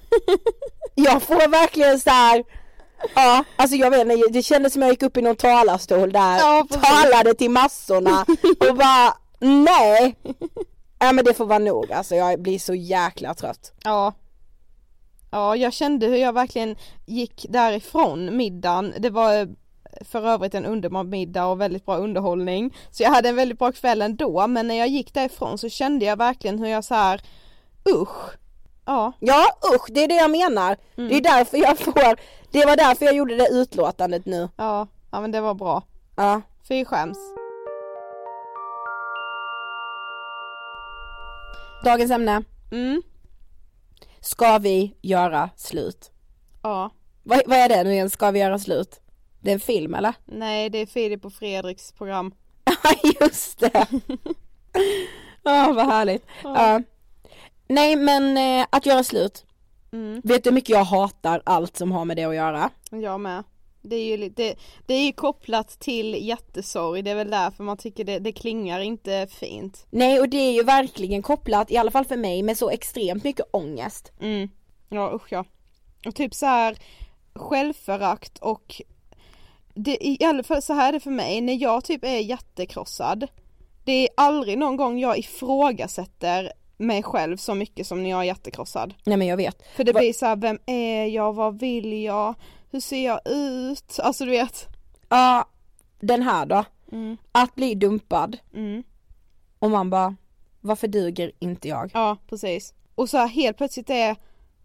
Jag 0.95 1.23
får 1.23 1.49
verkligen 1.49 2.00
så 2.00 2.11
här. 2.11 2.45
Ja, 3.14 3.45
alltså 3.57 3.76
jag 3.76 3.90
vet 3.90 4.00
inte, 4.00 4.29
det 4.31 4.43
kändes 4.43 4.73
som 4.73 4.83
jag 4.83 4.90
gick 4.90 5.02
upp 5.02 5.17
i 5.17 5.23
någon 5.23 5.37
talarstol 5.37 6.12
där, 6.12 6.38
Ja, 6.38 6.67
talade 6.71 7.35
till 7.35 7.50
massorna 7.50 8.26
och 8.69 8.76
bara 8.76 9.14
nej. 9.38 10.17
Nej 11.00 11.12
men 11.12 11.25
det 11.25 11.35
får 11.35 11.47
vara 11.47 11.59
nog 11.59 11.93
alltså, 11.93 12.14
jag 12.14 12.43
blir 12.43 12.59
så 12.59 12.75
jäkla 12.75 13.35
trött. 13.35 13.73
Ja. 13.85 14.14
Ja, 15.31 15.57
jag 15.57 15.73
kände 15.73 16.07
hur 16.07 16.17
jag 16.17 16.33
verkligen 16.33 16.76
gick 17.07 17.47
därifrån 17.49 18.37
middagen. 18.37 18.95
Det 18.99 19.11
var 19.11 19.49
för 20.04 20.26
övrigt 20.28 20.54
en 20.54 20.66
underbar 20.66 21.04
middag 21.04 21.47
och 21.47 21.61
väldigt 21.61 21.87
bra 21.87 21.97
underhållning. 21.97 22.76
Så 22.90 23.02
jag 23.02 23.11
hade 23.11 23.28
en 23.28 23.37
väldigt 23.37 23.59
bra 23.59 23.73
kväll 23.73 24.02
ändå, 24.02 24.47
men 24.47 24.68
när 24.68 24.75
jag 24.75 24.88
gick 24.88 25.14
därifrån 25.14 25.59
så 25.59 25.68
kände 25.68 26.04
jag 26.04 26.16
verkligen 26.16 26.59
hur 26.59 26.66
jag 26.66 26.85
så 26.85 26.94
här, 26.94 27.20
usch. 27.88 28.35
Ja, 28.87 29.12
Ja 29.20 29.47
usch, 29.75 29.87
det 29.90 30.04
är 30.04 30.09
det 30.09 30.14
jag 30.14 30.30
menar. 30.30 30.76
Det 30.94 31.16
är 31.16 31.20
därför 31.20 31.56
jag 31.59 31.78
får, 31.78 32.20
det 32.50 32.66
var 32.66 32.76
därför 32.76 33.04
jag 33.04 33.14
gjorde 33.14 33.37
det 33.37 33.49
utlåtandet 33.49 34.26
nu. 34.26 34.49
ja, 34.56 34.87
ja 35.12 35.20
men 35.20 35.30
det 35.32 35.40
var 35.40 35.54
bra. 35.54 35.82
Ja. 36.16 36.40
Fy 36.68 36.85
skäms. 36.85 37.18
Dagens 41.85 42.11
ämne, 42.11 42.42
Mm, 42.73 43.02
ska 44.20 44.59
vi 44.59 44.94
göra 45.02 45.50
slut? 45.56 46.11
ja. 46.62 46.90
Vad, 47.23 47.40
vad 47.47 47.59
är 47.59 47.68
det 47.68 47.85
nu 47.85 47.92
igen, 47.92 48.11
ska 48.11 48.30
vi 48.30 48.38
göra 48.40 48.59
slut? 48.59 49.00
Det 49.40 49.50
är 49.50 49.54
en 49.54 49.61
film 49.61 49.94
eller? 49.94 50.14
Nej, 50.25 50.70
det 50.70 50.78
är 50.78 50.87
Filip 50.87 51.25
och 51.25 51.32
Fredriks 51.32 51.92
program. 51.92 52.35
Ja 52.64 53.11
just 53.20 53.61
det. 53.61 53.87
Ja 55.42 55.73
vad 55.73 55.87
härligt. 55.87 56.26
Ja. 56.42 56.82
Nej 57.68 57.97
men 57.97 58.37
eh, 58.37 58.66
att 58.70 58.87
göra 58.87 59.04
slut. 59.04 59.44
Mm. 59.92 60.20
Vet 60.25 60.44
du 60.44 60.50
hur 60.50 60.54
mycket 60.54 60.70
jag 60.70 60.85
hatar 60.85 61.42
allt 61.47 61.76
som 61.76 61.92
har 61.92 62.04
med 62.04 62.16
det 62.16 62.25
att 62.25 62.35
göra? 62.35 62.70
Jag 62.90 63.20
med. 63.20 63.44
Det 63.82 63.97
är 63.97 64.04
ju 64.04 64.16
lite, 64.16 64.54
det 64.87 64.94
är 64.94 65.04
ju 65.04 65.12
kopplat 65.12 65.68
till 65.68 66.26
hjärtesorg, 66.28 67.02
det 67.02 67.11
är 67.11 67.14
väl 67.14 67.30
därför 67.30 67.64
man 67.64 67.76
tycker 67.76 68.04
det, 68.04 68.18
det 68.18 68.32
klingar 68.32 68.80
inte 68.80 69.26
fint. 69.30 69.87
Nej 69.90 70.20
och 70.20 70.28
det 70.28 70.37
är 70.37 70.52
ju 70.52 70.62
verkligen 70.62 71.23
kopplat, 71.23 71.70
i 71.70 71.76
alla 71.76 71.90
fall 71.90 72.04
för 72.04 72.16
mig, 72.16 72.42
med 72.42 72.59
så 72.59 72.70
extremt 72.70 73.25
mycket 73.25 73.47
ångest. 73.50 74.12
Mm. 74.20 74.49
Ja 74.88 75.12
usch 75.14 75.32
ja. 75.32 75.44
Och 76.06 76.14
typ 76.14 76.35
så 76.35 76.47
här 76.47 76.78
självförakt 77.35 78.38
och 78.38 78.82
det, 79.75 80.07
i 80.07 80.25
alla 80.25 80.43
fall 80.43 80.62
så 80.62 80.73
här 80.73 80.89
är 80.89 80.93
det 80.93 81.00
för 81.00 81.11
mig, 81.11 81.41
när 81.41 81.62
jag 81.62 81.85
typ 81.85 82.05
är 82.05 82.19
jättekrossad 82.19 83.27
Det 83.85 83.93
är 83.93 84.09
aldrig 84.17 84.59
någon 84.59 84.77
gång 84.77 84.99
jag 84.99 85.19
ifrågasätter 85.19 86.53
mig 86.77 87.03
själv 87.03 87.37
så 87.37 87.55
mycket 87.55 87.87
som 87.87 88.03
när 88.03 88.11
jag 88.11 88.21
är 88.21 88.25
jättekrossad. 88.25 88.95
Nej 89.05 89.17
men 89.17 89.27
jag 89.27 89.37
vet. 89.37 89.62
För 89.77 89.85
det 89.85 89.93
Va- 89.93 90.00
blir 90.00 90.12
så 90.12 90.27
här, 90.27 90.37
vem 90.37 90.59
är 90.67 91.07
jag, 91.07 91.33
vad 91.33 91.59
vill 91.61 92.03
jag, 92.03 92.35
hur 92.71 92.81
ser 92.81 93.05
jag 93.05 93.21
ut? 93.29 93.99
Alltså 94.03 94.25
du 94.25 94.31
vet. 94.31 94.67
Ja, 95.09 95.49
den 96.00 96.23
här 96.23 96.47
då. 96.47 96.65
Mm. 96.93 97.17
Att 97.33 97.55
bli 97.55 97.75
dumpad 97.75 98.37
Mm. 98.55 98.83
och 99.59 99.71
man 99.71 99.91
bara, 99.91 100.17
varför 100.61 100.89
duger 100.89 101.33
inte 101.39 101.69
jag? 101.69 101.91
Ja 101.95 102.17
precis. 102.29 102.75
Och 102.95 103.09
så 103.11 103.19
här, 103.19 103.27
helt 103.29 103.57
plötsligt 103.57 103.91
är 103.91 104.17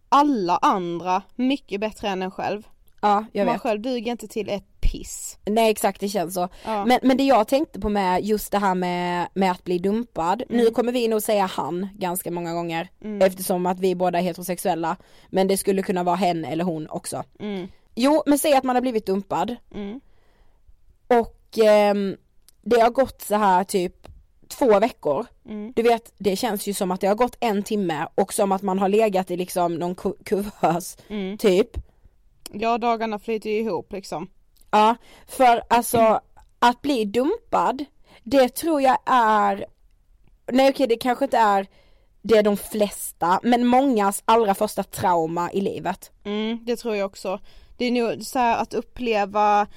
alla 0.09 0.57
andra 0.57 1.21
mycket 1.35 1.81
bättre 1.81 2.07
än 2.07 2.21
en 2.21 2.31
själv. 2.31 2.67
Ja, 3.07 3.25
jag 3.31 3.45
Man 3.45 3.53
vet. 3.55 3.61
själv 3.61 3.81
duger 3.81 4.11
inte 4.11 4.27
till 4.27 4.49
ett 4.49 4.63
piss. 4.79 5.37
Nej 5.45 5.71
exakt 5.71 5.99
det 5.99 6.09
känns 6.09 6.33
så. 6.33 6.47
Ja. 6.65 6.85
Men, 6.85 6.99
men 7.03 7.17
det 7.17 7.23
jag 7.23 7.47
tänkte 7.47 7.79
på 7.79 7.89
med 7.89 8.23
just 8.25 8.51
det 8.51 8.57
här 8.59 8.75
med, 8.75 9.27
med 9.33 9.51
att 9.51 9.63
bli 9.63 9.77
dumpad, 9.79 10.43
Mm. 10.49 10.63
nu 10.65 10.71
kommer 10.71 10.91
vi 10.91 11.07
nog 11.07 11.21
säga 11.21 11.45
han 11.45 11.87
ganska 11.97 12.31
många 12.31 12.53
gånger 12.53 12.89
eftersom 13.21 13.65
att 13.65 13.79
vi 13.79 13.95
båda 13.95 14.17
är 14.19 14.23
heterosexuella 14.23 14.97
men 15.29 15.47
det 15.47 15.57
skulle 15.57 15.81
kunna 15.81 16.03
vara 16.03 16.15
hen 16.15 16.45
eller 16.45 16.63
hon 16.63 16.89
också. 16.89 17.23
Mm. 17.39 17.67
Jo 17.95 18.23
men 18.25 18.37
säg 18.37 18.53
att 18.53 18.63
man 18.63 18.75
har 18.75 18.81
blivit 18.81 19.05
dumpad 19.05 19.55
Mm. 19.75 19.99
och 21.07 21.57
ehm, 21.57 22.17
det 22.61 22.79
har 22.81 22.89
gått 22.89 23.21
så 23.21 23.35
här 23.35 23.63
typ 23.63 24.07
två 24.47 24.79
veckor. 24.79 25.25
Mm. 25.45 25.73
Du 25.75 25.81
vet, 25.81 26.13
det 26.17 26.35
känns 26.35 26.67
ju 26.67 26.73
som 26.73 26.91
att 26.91 27.01
det 27.01 27.07
har 27.07 27.15
gått 27.15 27.37
en 27.39 27.63
timme 27.63 28.07
och 28.15 28.33
som 28.33 28.51
att 28.51 28.61
man 28.61 28.79
har 28.79 28.89
legat 28.89 29.31
i 29.31 29.37
liksom 29.37 29.75
någon 29.75 29.95
ku- 29.95 30.23
kuvös, 30.25 30.97
Mm. 31.07 31.37
typ. 31.37 31.69
Ja 32.51 32.77
dagarna 32.77 33.19
flyter 33.19 33.49
ju 33.49 33.59
ihop 33.59 33.91
liksom. 33.91 34.27
Ja, 34.71 34.95
för 35.27 35.61
alltså 35.69 36.21
att 36.59 36.81
bli 36.81 37.05
dumpad, 37.05 37.85
det 38.23 38.49
tror 38.49 38.81
jag 38.81 38.97
är, 39.05 39.65
nej 40.51 40.69
okej 40.69 40.87
det 40.87 40.97
kanske 40.97 41.25
inte 41.25 41.37
är 41.37 41.67
det 42.27 42.37
är 42.37 42.43
de 42.43 42.57
flesta, 42.57 43.39
men 43.43 43.65
mångas 43.65 44.23
allra 44.25 44.55
första 44.55 44.83
trauma 44.83 45.51
i 45.51 45.61
livet. 45.61 46.11
Mm, 46.23 46.59
det 46.65 46.75
tror 46.75 46.95
jag 46.95 47.05
också. 47.05 47.39
Det 47.77 47.85
är 47.85 47.91
nog 47.91 48.25
så 48.25 48.39
här 48.39 48.61
att 48.61 48.73
uppleva 48.73 49.67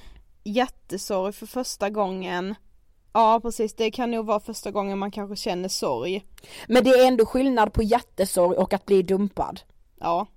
jättesorg 0.43 1.33
för 1.33 1.45
första 1.45 1.89
gången. 1.89 2.55
Ja 3.13 3.39
precis, 3.41 3.75
det 3.75 3.91
kan 3.91 4.11
nog 4.11 4.25
vara 4.25 4.39
första 4.39 4.71
gången 4.71 4.97
man 4.97 5.11
kanske 5.11 5.35
känner 5.35 5.69
sorg. 5.69 6.25
Men 6.67 6.83
det 6.83 6.89
är 6.89 7.07
ändå 7.07 7.25
skillnad 7.25 7.73
på 7.73 7.83
hjärtesorg 7.83 8.57
och 8.57 8.73
att 8.73 8.85
bli 8.85 9.01
dumpad. 9.01 9.61
Ja, 9.99 10.27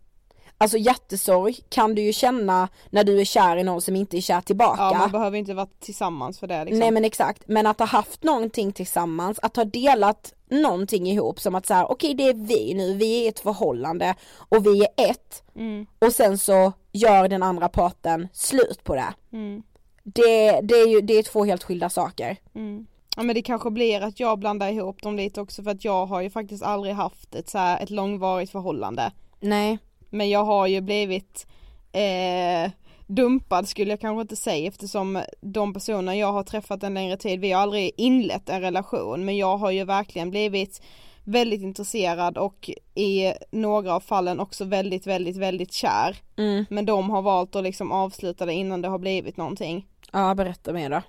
Alltså 0.63 0.79
hjärtesorg 0.79 1.57
kan 1.69 1.95
du 1.95 2.03
ju 2.03 2.13
känna 2.13 2.69
när 2.91 3.05
du 3.05 3.21
är 3.21 3.25
kär 3.25 3.57
i 3.57 3.63
någon 3.65 3.81
som 3.83 3.97
inte 3.97 4.17
är 4.17 4.21
kär 4.21 4.41
tillbaka. 4.41 4.83
ja 4.83 4.99
man 4.99 5.11
behöver 5.11 5.39
inte 5.39 5.55
vara 5.55 5.67
tillsammans 5.81 6.39
för 6.39 6.47
det 6.47 6.65
liksom. 6.65 6.79
Nej 6.79 6.91
men 6.91 7.05
exakt, 7.05 7.43
men 7.47 7.67
att 7.67 7.79
ha 7.79 7.87
haft 7.87 8.23
någonting 8.23 8.73
tillsammans, 8.73 9.39
att 9.43 9.57
ha 9.57 9.65
delat 9.65 10.35
någonting 10.51 11.07
ihop 11.07 11.41
som 11.41 11.55
att 11.55 11.67
säga 11.67 11.87
okej 11.87 12.15
det 12.15 12.29
är 12.29 12.35
vi 12.35 12.75
nu, 12.75 12.95
vi 12.95 13.25
är 13.25 13.29
ett 13.29 13.41
förhållande 13.41 14.15
och 14.37 14.67
vi 14.67 14.81
är 14.81 15.11
ett 15.11 15.43
Mm, 15.57 15.87
och 15.99 16.13
sen 16.13 16.39
så 16.39 16.73
gör 16.93 17.29
den 17.29 17.43
andra 17.43 17.69
parten 17.69 18.29
slut 18.33 18.85
på 18.85 18.95
det. 18.95 19.15
mm, 19.33 19.63
Det, 20.03 20.61
det 20.61 20.75
är 20.75 20.89
ju, 20.89 21.01
det 21.01 21.15
är 21.15 21.23
två 21.23 21.45
helt 21.45 21.63
skilda 21.63 21.91
saker. 21.91 22.37
mm. 22.55 22.87
Ja 23.17 23.23
men 23.23 23.35
det 23.35 23.43
kanske 23.43 23.71
blir 23.71 24.01
att 24.01 24.21
jag 24.21 24.39
blandar 24.39 24.69
ihop 24.69 25.03
dem 25.03 25.17
lite 25.17 25.41
också 25.41 25.63
för 25.63 25.71
att 25.71 25.85
jag 25.85 26.07
har 26.07 26.21
ju 26.21 26.31
faktiskt 26.31 26.63
aldrig 26.63 26.95
haft 26.95 27.35
ett 27.35 27.51
så 27.51 27.59
här, 27.59 27.83
ett 27.83 27.91
långvarigt 27.91 28.53
förhållande. 28.53 29.13
Nej. 29.41 29.79
Men 30.13 30.31
jag 30.31 30.45
har 30.45 30.67
ju 30.67 30.81
blivit 30.81 31.47
eh, 31.93 32.71
dumpad 33.07 33.69
skulle 33.69 33.91
jag 33.91 34.01
kanske 34.01 34.21
inte 34.21 34.37
säga 34.37 34.69
eftersom 34.69 35.23
de 35.41 35.75
personer 35.75 36.13
jag 36.13 36.33
har 36.33 36.43
träffat 36.43 36.83
en 36.83 36.95
längre 36.95 37.17
tid, 37.17 37.41
vi 37.41 37.53
har 37.53 37.63
aldrig 37.63 37.93
inlett 37.97 38.49
en 38.49 38.61
relation 38.61 39.25
men 39.25 39.37
jag 39.37 39.57
har 39.57 39.71
ju 39.71 39.85
verkligen 39.85 40.31
blivit 40.31 40.83
väldigt 41.25 41.63
intresserad 41.63 42.39
och 42.39 42.71
i 42.95 43.33
några 43.51 43.95
av 43.95 44.01
fallen 44.01 44.41
också 44.41 44.65
väldigt, 44.65 45.07
väldigt, 45.07 45.37
väldigt 45.37 45.73
kär. 45.73 46.17
Mm. 46.37 46.65
Men 46.71 46.87
de 46.87 47.11
har 47.11 47.23
valt 47.23 47.57
att 47.57 47.65
liksom 47.65 47.93
avsluta 47.93 48.47
det 48.47 48.53
innan 48.53 48.83
det 48.83 48.89
har 48.89 48.99
blivit 48.99 49.37
någonting. 49.37 49.87
Ja 50.13 50.35
berätta 50.35 50.73
mer 50.73 50.91
då. 50.91 51.03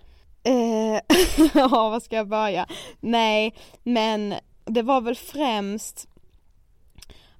Eh, 0.44 1.00
ja, 1.54 1.90
vad 1.90 2.04
ska 2.04 2.16
jag 2.16 2.28
börja? 2.28 2.68
Nej, 3.00 3.54
men 3.84 4.34
det 4.66 4.82
var 4.82 5.02
väl 5.02 5.16
främst 5.16 6.08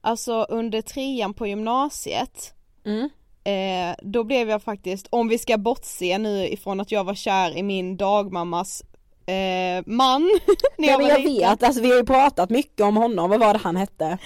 Alltså 0.06 0.44
under 0.50 0.82
trean 0.82 1.34
på 1.34 1.48
gymnasiet 1.48 2.54
Mm. 2.86 3.10
eh, 3.44 3.96
Då 4.02 4.24
blev 4.24 4.50
jag 4.50 4.64
faktiskt, 4.64 5.08
om 5.10 5.28
vi 5.28 5.38
ska 5.38 5.58
bortse 5.58 6.18
nu 6.18 6.48
ifrån 6.48 6.80
att 6.80 6.92
jag 6.92 7.04
var 7.04 7.16
kär 7.16 7.58
i 7.58 7.64
min 7.64 7.98
dagmammas 7.98 8.84
eh, 9.26 9.84
man 9.86 10.22
när 10.78 10.88
Ja, 10.88 10.92
jag 10.92 10.98
men 10.98 11.08
var 11.08 11.10
jag 11.10 11.20
liten. 11.24 11.50
vet, 11.50 11.64
alltså 11.64 11.82
vi 11.82 11.90
har 11.90 11.98
ju 11.98 12.06
pratat 12.06 12.50
mycket 12.50 12.82
om 12.82 12.98
honom, 12.98 13.30
vad 13.30 13.40
var 13.40 13.54
det 13.54 13.60
han 13.64 13.76
hette? 13.76 14.18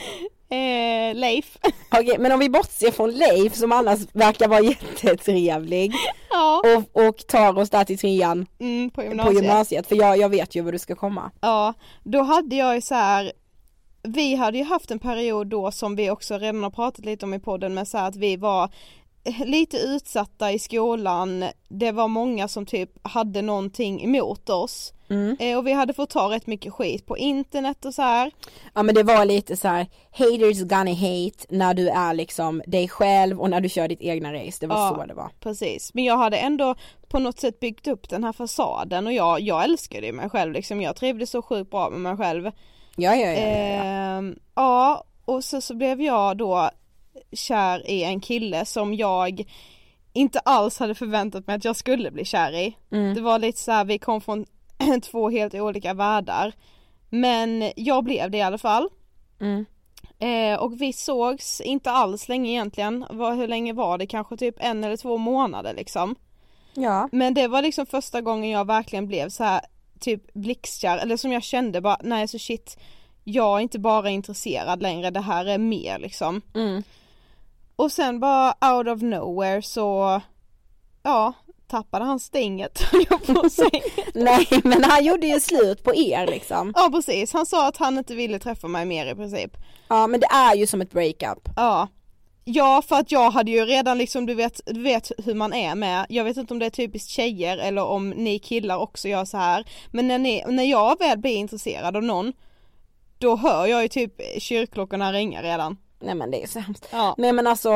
eh, 0.50 1.16
Leif 1.16 1.58
Okej 1.92 2.16
men 2.20 2.32
om 2.32 2.40
vi 2.40 2.50
bortser 2.50 2.92
från 2.92 3.12
Leif 3.12 3.56
som 3.56 3.72
annars 3.72 4.00
verkar 4.14 4.48
vara 4.48 4.62
jättetrevlig 5.12 5.92
Ja, 6.30 6.62
och, 6.78 7.08
och 7.08 7.18
tar 7.28 7.58
oss 7.58 7.70
där 7.70 7.84
till 7.84 7.98
trean 7.98 8.46
mm, 8.60 8.90
på 8.90 9.02
på 9.02 9.08
gymnasiet 9.08 9.36
gymnasiet 9.44 9.88
för 9.88 9.96
jag, 9.96 10.18
jag 10.18 10.30
vet 10.30 10.56
ju 10.56 10.62
var 10.62 10.72
du 10.72 10.80
ska 10.80 10.96
komma. 10.96 11.32
Ja, 11.42 11.74
då 12.04 12.22
hade 12.22 12.56
jag 12.56 12.76
ju 12.76 12.82
så 12.82 12.96
här 12.96 13.32
vi 14.04 14.36
hade 14.36 14.58
ju 14.58 14.63
haft 14.63 14.92
en 14.92 15.00
period 15.00 15.48
då 15.48 15.72
som 15.72 15.96
vi 15.96 16.10
också 16.10 16.38
redan 16.38 16.63
har 16.63 16.70
pratat 16.70 17.06
lite 17.06 17.25
om 17.25 17.34
i 17.34 17.39
podden 17.39 17.74
med 17.74 17.88
så 17.88 17.98
här 17.98 18.08
att 18.08 18.16
vi 18.16 18.38
var 18.38 18.70
lite 19.46 19.77
utsatta 19.77 20.51
i 20.51 20.60
skolan, 20.60 21.46
det 21.70 21.92
var 21.92 22.08
många 22.08 22.48
som 22.48 22.66
typ 22.66 22.89
hade 23.01 23.41
någonting 23.41 24.04
emot 24.04 24.50
oss 24.50 24.93
Mm. 25.10 25.38
eh, 25.39 25.58
och 25.58 25.67
vi 25.67 25.72
hade 25.74 25.93
fått 25.93 26.10
ta 26.10 26.30
rätt 26.32 26.48
mycket 26.48 26.74
skit 26.74 27.06
på 27.06 27.17
internet 27.17 27.86
och 27.86 27.93
så 27.93 28.02
här. 28.02 28.32
Ja 28.74 28.84
men 28.84 28.95
det 28.95 29.04
var 29.04 29.26
lite 29.26 29.58
så 29.58 29.67
här: 29.67 29.88
haters 30.12 30.62
gonna 30.62 30.93
hate 30.93 31.45
när 31.50 31.74
du 31.74 31.89
är 31.89 32.13
liksom 32.13 32.62
dig 32.67 32.88
själv 32.89 33.41
och 33.41 33.50
när 33.50 33.62
du 33.62 33.69
kör 33.69 33.88
ditt 33.88 34.02
egna 34.02 34.34
race, 34.34 34.58
det 34.62 34.67
var 34.67 34.76
Ja. 34.76 34.95
så 34.95 35.06
det 35.06 35.13
var. 35.13 35.30
Precis, 35.39 35.93
men 35.93 36.04
jag 36.04 36.17
hade 36.17 36.38
ändå 36.38 36.76
på 37.08 37.19
något 37.19 37.39
sätt 37.39 37.60
byggt 37.60 37.88
upp 37.88 38.10
den 38.10 38.24
här 38.24 38.34
fasaden 38.34 39.08
och 39.08 39.13
jag, 39.13 39.41
jag 39.41 39.63
älskade 39.63 40.08
ju 40.08 40.13
mig 40.13 40.30
själv 40.30 40.54
liksom, 40.54 40.82
jag 40.82 40.95
trivdes 40.95 41.30
så 41.30 41.41
sjukt 41.41 41.72
bra 41.72 41.89
med 41.89 42.00
mig 42.00 42.17
själv. 42.17 42.52
Ja 43.00 43.16
ja 43.16 43.32
ja, 43.32 43.40
ja, 43.40 43.58
ja. 43.58 43.84
Ehm, 43.84 44.40
ja, 44.56 45.04
och 45.26 45.44
så, 45.44 45.62
så 45.62 45.76
blev 45.76 46.02
jag 46.02 46.38
då 46.38 46.70
kär 47.32 47.90
i 47.90 48.04
en 48.04 48.20
kille 48.20 48.66
som 48.66 48.94
jag 48.94 49.46
inte 50.14 50.40
alls 50.40 50.80
hade 50.80 50.96
förväntat 50.96 51.48
mig 51.48 51.56
att 51.56 51.66
jag 51.66 51.76
skulle 51.76 52.12
bli 52.12 52.26
kär 52.26 52.56
i. 52.56 52.78
Mm. 52.92 53.14
Det 53.14 53.22
var 53.22 53.40
lite 53.40 53.60
så 53.60 53.72
här, 53.72 53.86
vi 53.86 54.00
kom 54.00 54.22
från 54.22 54.46
två 55.04 55.30
helt 55.30 55.54
olika 55.54 55.94
världar. 55.94 56.54
Men 57.10 57.72
jag 57.76 58.04
blev 58.04 58.32
det 58.32 58.38
i 58.38 58.42
alla 58.42 58.58
fall. 58.58 58.90
Mm. 59.40 59.66
Eh, 60.20 60.60
och 60.60 60.82
vi 60.82 60.94
sågs 60.94 61.62
inte 61.62 61.92
alls 61.92 62.30
länge 62.30 62.52
egentligen. 62.52 63.06
Vad, 63.10 63.38
hur 63.38 63.48
länge 63.48 63.74
var 63.74 63.98
det? 63.98 64.08
Kanske 64.08 64.38
typ 64.38 64.56
en 64.60 64.84
eller 64.84 64.98
två 64.98 65.18
månader 65.18 65.74
liksom. 65.74 66.16
Ja. 66.74 67.10
Men 67.12 67.34
det 67.34 67.48
var 67.48 67.62
liksom 67.62 67.86
första 67.86 68.22
gången 68.22 68.50
jag 68.50 68.68
verkligen 68.68 69.08
blev 69.08 69.30
så 69.30 69.44
här 69.44 69.62
typ 70.00 70.34
blixtkär, 70.34 70.98
eller 70.98 71.18
som 71.18 71.32
jag 71.32 71.44
kände 71.44 71.82
bara, 71.82 71.98
nej 72.04 72.28
så 72.28 72.40
shit, 72.40 72.78
jag 73.24 73.58
är 73.58 73.62
inte 73.62 73.80
bara 73.80 74.10
intresserad 74.10 74.82
längre, 74.82 75.10
det 75.10 75.20
här 75.20 75.46
är 75.46 75.58
mer 75.58 76.00
liksom. 76.00 76.42
Mm. 76.56 76.84
Och 77.76 77.92
sen 77.92 78.20
bara 78.20 78.76
out 78.76 78.88
of 78.88 79.02
nowhere 79.02 79.62
så, 79.62 80.22
ja, 81.04 81.34
tappade 81.68 82.06
han 82.06 82.20
stinget 82.20 82.82
höll 82.92 83.06
jag 83.10 83.26
på 83.26 83.50
säga. 83.50 83.82
Nej 84.14 84.48
men 84.64 84.84
han 84.84 85.06
gjorde 85.06 85.28
ju 85.28 85.40
slut 85.40 85.84
på 85.84 85.96
er 85.96 86.28
liksom. 86.28 86.74
Ja 86.76 86.90
precis, 86.92 87.34
han 87.34 87.46
sa 87.46 87.68
att 87.68 87.78
han 87.78 87.98
inte 87.98 88.16
ville 88.16 88.40
träffa 88.40 88.68
mig 88.68 88.86
mer 88.86 89.06
i 89.06 89.16
princip. 89.16 89.58
Ja 89.88 90.08
men 90.08 90.20
det 90.20 90.28
är 90.28 90.56
ju 90.56 90.68
som 90.68 90.82
ett 90.82 90.92
breakup. 90.92 91.50
Ja. 91.56 91.88
Ja 92.50 92.82
för 92.88 92.96
att 92.96 93.12
jag 93.12 93.32
hade 93.32 93.52
ju 93.52 93.66
redan 93.66 93.98
liksom, 93.98 94.26
du 94.26 94.34
vet, 94.34 94.62
du 94.66 94.82
vet 94.82 95.12
hur 95.26 95.34
man 95.34 95.54
är 95.54 95.76
med, 95.76 96.06
jag 96.10 96.24
vet 96.24 96.38
inte 96.38 96.54
om 96.54 96.60
det 96.60 96.66
är 96.66 96.70
typiskt 96.70 97.10
tjejer 97.10 97.58
eller 97.58 97.84
om 97.84 98.10
ni 98.10 98.40
killar 98.40 98.78
också 98.78 99.08
gör 99.08 99.26
så 99.26 99.38
här. 99.38 99.66
Men 99.92 100.08
när, 100.08 100.20
ni, 100.20 100.44
när 100.48 100.64
jag 100.64 101.00
väl 101.00 101.18
blir 101.18 101.36
intresserad 101.36 101.96
av 101.96 102.04
någon, 102.04 102.34
då 103.18 103.36
hör 103.36 103.66
jag 103.66 103.82
ju 103.82 103.88
typ 103.88 104.14
kyrkklockorna 104.38 105.14
ringa 105.14 105.42
redan. 105.44 105.78
Nej 106.00 106.16
men 106.16 106.32
det 106.32 106.44
är 106.44 106.48
så 106.48 106.60
hemskt. 106.60 106.88
Ja, 106.92 107.16
Nej 107.18 107.34
men 107.34 107.48
alltså, 107.48 107.72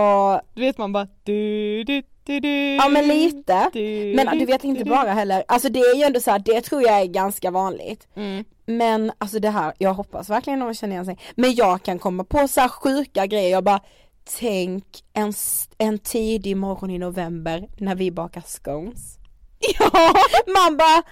du 0.53 0.61
vet 0.61 0.77
man 0.77 0.93
bara 0.93 1.07
du, 1.23 1.83
du, 1.83 2.03
du, 2.23 2.39
du, 2.39 2.75
ja 2.75 2.89
men 2.89 3.07
lite. 3.07 3.69
du, 3.73 4.13
Men 4.15 4.37
du 4.39 4.45
vet 4.45 4.63
inte 4.63 4.85
bara 4.85 5.11
heller, 5.13 5.43
alltså 5.47 5.69
det 5.69 5.79
är 5.79 5.95
ju 5.95 6.03
ändå 6.03 6.19
så 6.19 6.31
här, 6.31 6.39
det 6.39 6.61
tror 6.61 6.81
jag 6.81 7.01
är 7.01 7.05
ganska 7.05 7.51
vanligt. 7.51 8.07
Mm. 8.15 8.45
Men 8.65 9.11
alltså 9.17 9.39
det 9.39 9.49
här, 9.49 9.73
jag 9.77 9.93
hoppas 9.93 10.29
verkligen 10.29 10.59
någon 10.59 10.73
känner 10.73 10.93
igen 10.93 11.05
sig. 11.05 11.17
Men 11.35 11.55
jag 11.55 11.83
kan 11.83 11.99
komma 11.99 12.23
på 12.23 12.47
så 12.47 12.61
här 12.61 12.69
sjuka 12.69 13.25
grejer, 13.25 13.49
jag 13.51 13.63
bara 13.63 13.79
Tänk 14.23 14.85
en, 15.13 15.33
en 15.77 15.99
tidig 15.99 16.57
morgon 16.57 16.89
i 16.91 16.97
november 16.97 17.67
när 17.77 17.95
vi 17.95 18.11
bakar 18.11 18.43
scones. 18.47 19.17
Ja! 19.79 20.13
Man 20.47 20.77
bara 20.77 21.03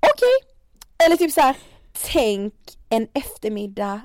okej. 0.00 0.54
Eller 1.06 1.16
typ 1.16 1.32
så 1.32 1.40
här. 1.40 1.56
tänk 2.12 2.54
en 2.88 3.08
eftermiddag 3.12 4.00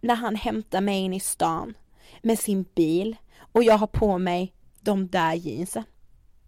när 0.00 0.14
han 0.14 0.36
hämtar 0.36 0.80
mig 0.80 0.98
in 0.98 1.14
i 1.14 1.20
stan 1.20 1.74
med 2.22 2.38
sin 2.38 2.62
bil 2.74 3.16
och 3.52 3.64
jag 3.64 3.78
har 3.78 3.86
på 3.86 4.18
mig 4.18 4.54
de 4.80 5.08
där 5.08 5.34
jeansen. 5.34 5.84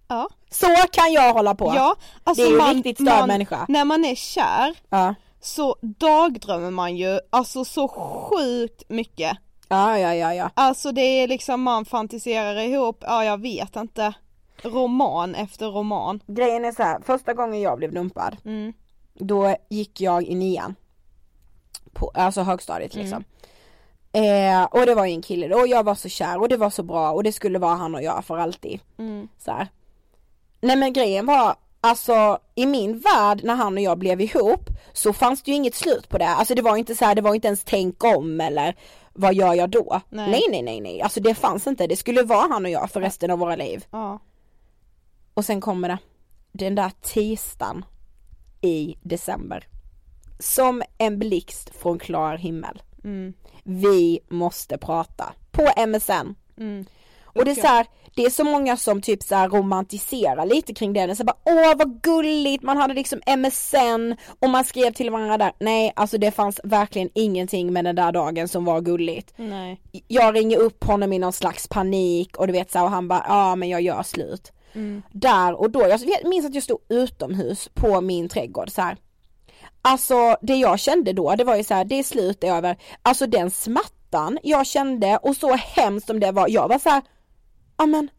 Ja. 0.09 0.29
Så 0.51 0.67
kan 0.93 1.13
jag 1.13 1.35
hålla 1.35 1.55
på. 1.55 1.73
Ja, 1.77 1.97
alltså 2.25 2.43
det 2.43 2.49
är 2.49 2.53
ju 2.53 2.59
man, 2.59 2.75
riktigt 2.75 2.97
störd 2.97 3.19
man, 3.19 3.29
människa. 3.29 3.67
När 3.69 3.85
man 3.85 4.05
är 4.05 4.15
kär 4.15 4.75
Ja. 4.89 5.15
så 5.41 5.77
dagdrömmer 5.83 6.71
man 6.71 6.97
ju 6.97 7.21
alltså 7.31 7.65
så 7.65 7.89
sjukt 7.89 8.83
mycket. 8.89 9.39
Ja, 9.71 9.99
ja, 9.99 10.15
ja, 10.15 10.35
ja. 10.35 10.51
Alltså 10.55 10.93
det 10.93 11.01
är 11.01 11.29
liksom 11.29 11.63
man 11.63 11.85
fantiserar 11.85 12.57
ihop, 12.61 13.05
ja 13.07 13.25
jag 13.25 13.41
vet 13.41 13.77
inte, 13.77 14.13
roman 14.63 15.35
efter 15.35 15.67
roman. 15.67 16.21
Grejen 16.27 16.65
är 16.65 16.73
så 16.73 16.83
här, 16.83 17.01
första 17.07 17.35
gången 17.35 17.61
jag 17.61 17.79
blev 17.79 17.93
dumpad, 17.93 18.37
Mm. 18.45 18.73
då 19.15 19.57
gick 19.71 20.01
jag 20.01 20.23
i 20.25 20.35
nian. 20.35 20.75
På, 21.93 22.11
alltså 22.15 22.43
högstadiet 22.43 22.95
liksom. 22.95 23.25
Eh, 24.13 24.65
och 24.65 24.87
det 24.87 24.95
var 24.95 25.07
ju 25.07 25.13
en 25.13 25.23
kille 25.23 25.49
då 25.49 25.59
och 25.59 25.67
jag 25.69 25.83
var 25.85 25.95
så 25.95 26.09
kär 26.09 26.39
och 26.41 26.49
det 26.49 26.57
var 26.57 26.71
så 26.71 26.83
bra 26.83 27.11
och 27.11 27.23
det 27.23 27.33
skulle 27.33 27.59
vara 27.59 27.75
han 27.75 27.95
och 27.95 28.03
jag 28.03 28.25
för 28.25 28.39
alltid. 28.39 28.81
Mm. 28.99 29.29
Så 29.39 29.53
här. 29.53 29.69
Nej 30.61 30.77
men 30.77 30.93
grejen 30.93 31.27
var, 31.27 31.55
alltså 31.81 32.39
i 32.55 32.67
min 32.67 32.99
värld 32.99 33.41
när 33.45 33.55
han 33.55 33.75
och 33.77 33.83
jag 33.83 33.99
blev 33.99 34.21
ihop 34.21 34.69
så 34.93 35.13
fanns 35.13 35.43
det 35.43 35.51
ju 35.51 35.57
inget 35.57 35.75
slut 35.75 36.09
på 36.09 36.19
det. 36.19 36.29
Alltså 36.29 36.55
det 36.55 36.63
var 36.63 36.77
inte 36.77 36.95
så 36.95 37.05
här, 37.05 37.15
det 37.15 37.23
var 37.23 37.35
inte 37.35 37.47
ens 37.47 37.65
tänk 37.65 38.05
om 38.05 38.41
eller 38.41 38.75
vad 39.13 39.35
gör 39.35 39.55
jag 39.55 39.71
då? 39.71 40.01
Nej. 40.09 40.31
nej 40.31 40.43
nej 40.51 40.63
nej 40.63 40.81
nej, 40.81 41.03
alltså 41.03 41.21
det 41.21 41.35
fanns 41.35 41.67
inte, 41.67 41.87
det 41.87 41.97
skulle 41.97 42.23
vara 42.23 42.49
han 42.49 42.65
och 42.65 42.71
jag 42.71 42.91
för 42.91 43.01
resten 43.01 43.31
av 43.31 43.39
våra 43.39 43.57
liv. 43.57 43.87
Ja. 43.91 44.19
Och 45.35 45.45
sen 45.45 45.61
kommer 45.61 45.89
det, 45.89 45.99
den 46.53 46.75
där 46.75 46.93
tisdagen 47.03 47.85
i 48.61 48.97
december. 49.03 49.67
som 50.39 50.83
en 50.99 51.19
blixt 51.19 51.77
från 51.77 51.99
klar 51.99 52.37
himmel. 52.37 52.83
Mm. 53.05 53.33
Vi 53.63 54.21
måste 54.29 54.79
prata 54.79 55.33
på 55.51 55.63
MSN. 55.87 56.35
Mm. 56.57 56.85
Och 57.23 57.45
det 57.45 57.51
är 57.51 57.55
så 57.55 57.67
här, 57.67 57.87
det 58.21 58.27
är 58.27 58.31
så 58.31 58.45
många 58.45 58.77
som 58.77 59.03
typ 59.03 59.23
så 59.23 59.35
romantiserar 59.35 60.47
lite 60.47 60.75
kring 60.75 60.93
det. 60.93 61.17
Så 61.17 61.25
bara, 61.25 61.37
åh 61.45 61.75
vad 61.77 62.03
gulligt, 62.03 62.63
man 62.63 62.77
hade 62.77 62.95
liksom 62.95 63.21
MSN 63.39 64.17
och 64.41 64.51
man 64.51 64.65
skrev 64.65 64.93
till 64.93 65.11
varandra 65.11 65.39
där. 65.39 65.53
Nej, 65.59 65.93
alltså 65.97 66.19
det 66.19 66.31
fanns 66.31 66.61
verkligen 66.65 67.11
ingenting 67.15 67.73
med 67.73 67.85
den 67.85 67.97
där 67.97 68.13
dagen 68.13 68.49
som 68.49 68.65
var 68.65 68.81
gulligt. 68.81 69.33
Nej. 69.37 69.81
Jag 70.09 70.37
ringer 70.37 70.59
upp 70.59 70.85
honom 70.85 71.13
i 71.13 71.19
någon 71.19 71.33
slags 71.33 71.69
panik 71.69 72.37
och 72.37 72.47
du 72.47 72.53
vet 72.53 72.71
så 72.71 72.79
här, 72.79 72.85
och 72.85 72.91
han 72.91 73.09
bara, 73.09 73.25
ja 73.29 73.57
men 73.57 73.69
jag 73.69 73.81
gör 73.81 74.03
slut. 74.03 74.53
Mm. 74.73 75.03
Där 75.13 75.61
och 75.61 75.71
då, 75.71 75.81
jag 75.81 76.01
minns 76.25 76.47
att 76.47 76.55
jag 76.55 76.63
stod 76.63 76.81
utomhus 76.89 77.69
på 77.75 78.01
min 78.01 78.29
trädgård 78.29 78.71
så 78.71 78.83
här. 78.83 78.97
Alltså 79.83 80.37
det 80.43 80.55
jag 80.55 80.81
kände 80.81 81.13
då, 81.13 81.35
det 81.35 81.45
var 81.45 81.57
ju 81.57 81.65
så 81.65 81.75
här, 81.75 81.85
det 81.85 81.99
är 81.99 82.03
slut, 82.03 82.41
det 82.41 82.47
är 82.47 82.57
över. 82.57 82.77
Alltså 83.03 83.27
den 83.27 83.51
smärtan 83.51 84.39
jag 84.43 84.67
kände 84.67 85.17
och 85.23 85.37
så 85.37 85.55
hemskt 85.55 86.07
som 86.07 86.21
det 86.21 86.33
var, 86.33 86.49
jag 86.49 86.69
var 86.69 86.79
så 86.79 86.89
här, 86.89 87.03
ja 87.81 87.87
men 87.87 88.11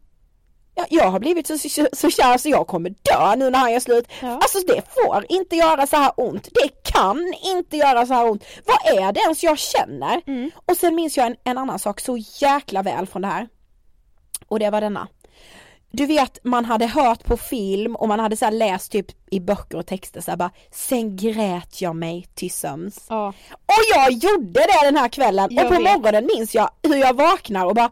jag, 0.90 1.12
har 1.12 1.20
blivit 1.20 1.48
så, 1.48 1.58
så, 1.58 1.88
så 1.94 2.10
kär 2.10 2.38
så 2.38 2.50
jag 2.50 2.68
kommer 2.68 2.90
dö 2.90 3.36
nu 3.36 3.50
när 3.50 3.60
han 3.60 3.72
gör 3.72 3.80
slut. 3.80 4.08
Ja. 4.22 4.34
Alltså 4.34 4.60
det 4.68 4.82
får 4.94 5.26
inte 5.30 5.56
göra 5.56 5.88
så 5.88 5.96
här 5.96 6.12
ont. 6.18 6.50
Det 6.54 6.92
kan 6.92 7.34
inte 7.44 7.78
göra 7.78 8.06
så 8.06 8.14
här 8.14 8.30
ont. 8.30 8.44
Vad 8.66 8.98
är 8.98 9.12
det 9.12 9.20
ens 9.20 9.44
jag 9.44 9.60
känner? 9.60 10.22
Mm. 10.28 10.52
Och 10.66 10.78
sen 10.78 10.96
minns 10.96 11.18
jag 11.18 11.28
en, 11.28 11.36
en 11.44 11.58
annan 11.58 11.80
sak 11.80 12.00
så 12.00 12.18
jäkla 12.18 12.82
väl 12.82 13.08
från 13.08 13.22
det 13.22 13.28
här. 13.28 13.48
Och 14.48 14.60
det 14.60 14.70
var 14.70 14.82
denna. 14.82 15.08
Du 15.92 16.06
vet 16.06 16.44
man 16.44 16.66
hade 16.66 16.88
hört 16.88 17.24
på 17.24 17.38
film 17.38 17.96
och 17.96 18.08
man 18.08 18.20
hade 18.20 18.38
så 18.38 18.50
läst 18.50 18.92
typ 18.92 19.08
i 19.32 19.40
böcker 19.40 19.78
och 19.78 19.86
texter 19.86 20.22
så 20.22 20.32
här 20.32 20.38
bara 20.38 20.52
Sen 20.72 21.16
grät 21.16 21.82
jag 21.82 21.96
mig 21.96 22.28
till 22.36 22.52
sömns. 22.52 23.06
Ja. 23.10 23.28
Och 23.50 23.84
jag 23.96 24.12
gjorde 24.12 24.60
det 24.60 24.86
den 24.86 24.98
här 24.98 25.10
kvällen 25.10 25.48
Jag 25.52 25.66
och 25.66 25.72
på 25.72 25.82
vet. 25.82 25.94
morgonen 25.94 26.30
minns 26.36 26.56
jag 26.56 26.70
hur 26.84 26.96
jag 26.96 27.14
vaknar 27.14 27.66
och 27.66 27.76
bara 27.76 27.92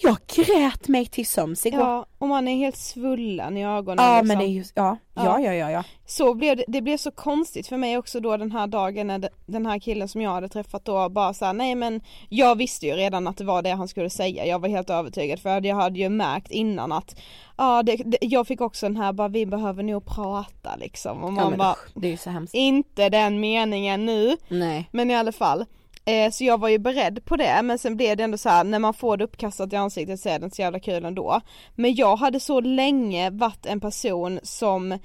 Jag 0.00 0.16
grät 0.26 0.88
mig 0.88 1.06
till 1.06 1.26
sömns 1.26 1.66
igår. 1.66 1.80
ja, 1.80 2.06
och 2.18 2.28
man 2.28 2.48
är 2.48 2.56
helt 2.56 2.76
svullen 2.76 3.56
i 3.56 3.64
ögonen 3.66 4.04
Ja 4.04 4.12
liksom. 4.12 4.28
men 4.28 4.38
det 4.38 4.44
är 4.44 4.48
ju, 4.54 4.64
ja, 4.74 4.96
ja, 5.14 5.40
Ja. 5.40 5.52
ja, 5.54 5.70
ja. 5.70 5.84
Så 6.06 6.34
blev 6.34 6.56
det, 6.56 6.64
det 6.68 6.82
blev 6.82 6.96
så 6.96 7.10
konstigt 7.10 7.66
för 7.66 7.76
mig 7.76 7.98
också 7.98 8.20
då 8.20 8.36
den 8.36 8.52
här 8.52 8.66
dagen 8.66 9.06
när 9.06 9.28
den 9.46 9.66
här 9.66 9.78
killen 9.78 10.08
som 10.08 10.20
jag 10.20 10.30
hade 10.30 10.48
träffat 10.48 10.84
då 10.84 11.08
bara 11.08 11.34
såhär, 11.34 11.52
nej 11.52 11.74
men 11.74 12.00
jag 12.28 12.56
visste 12.58 12.86
ju 12.86 12.92
redan 12.92 13.28
att 13.28 13.36
det 13.36 13.44
var 13.44 13.62
det 13.62 13.70
han 13.70 13.88
skulle 13.88 14.10
säga, 14.10 14.46
jag 14.46 14.58
var 14.58 14.68
helt 14.68 14.90
övertygad 14.90 15.38
för 15.40 15.66
jag 15.66 15.76
hade 15.76 15.98
ju 15.98 16.08
märkt 16.08 16.50
innan 16.50 16.92
att 16.92 17.20
Ja 17.56 17.82
det, 17.82 17.96
det, 17.96 18.18
jag 18.20 18.46
fick 18.46 18.60
också 18.60 18.86
den 18.86 18.96
här 18.96 19.12
bara 19.12 19.28
vi 19.28 19.46
behöver 19.46 19.82
nog 19.82 20.04
prata 20.06 20.76
liksom 20.76 21.24
och 21.24 21.32
man 21.32 21.44
ja 21.44 21.50
men 21.50 21.58
bara 21.58 21.72
usch, 21.72 21.88
det 21.94 22.06
är 22.06 22.10
ju 22.10 22.16
så 22.16 22.30
hemskt. 22.30 22.54
inte 22.54 23.08
den 23.08 23.40
meningen 23.40 24.06
nu 24.06 24.36
Nej. 24.48 24.88
men 24.92 25.10
i 25.10 25.14
alla 25.16 25.32
fall 25.32 25.64
eh, 26.08 26.30
Så 26.30 26.44
jag 26.44 26.60
var 26.60 26.68
ju 26.68 26.78
beredd 26.78 27.24
på 27.24 27.36
det 27.36 27.62
men 27.62 27.78
sen 27.78 27.96
blev 27.96 28.16
det 28.16 28.22
ändå 28.24 28.38
så 28.38 28.48
här 28.48 28.64
när 28.64 28.78
man 28.78 28.94
får 28.94 29.16
det 29.16 29.24
uppkastat 29.24 29.72
i 29.72 29.76
ansiktet 29.76 30.20
så 30.20 30.28
är 30.28 30.38
det 30.38 30.44
inte 30.44 30.56
så 30.56 30.62
jävla 30.62 30.80
kul 30.80 31.04
ändå 31.04 31.40
Men 31.74 31.94
jag 31.94 32.16
hade 32.16 32.40
så 32.40 32.60
länge 32.60 33.30
varit 33.30 33.66
en 33.66 33.80
person 33.80 34.40
som 34.42 34.98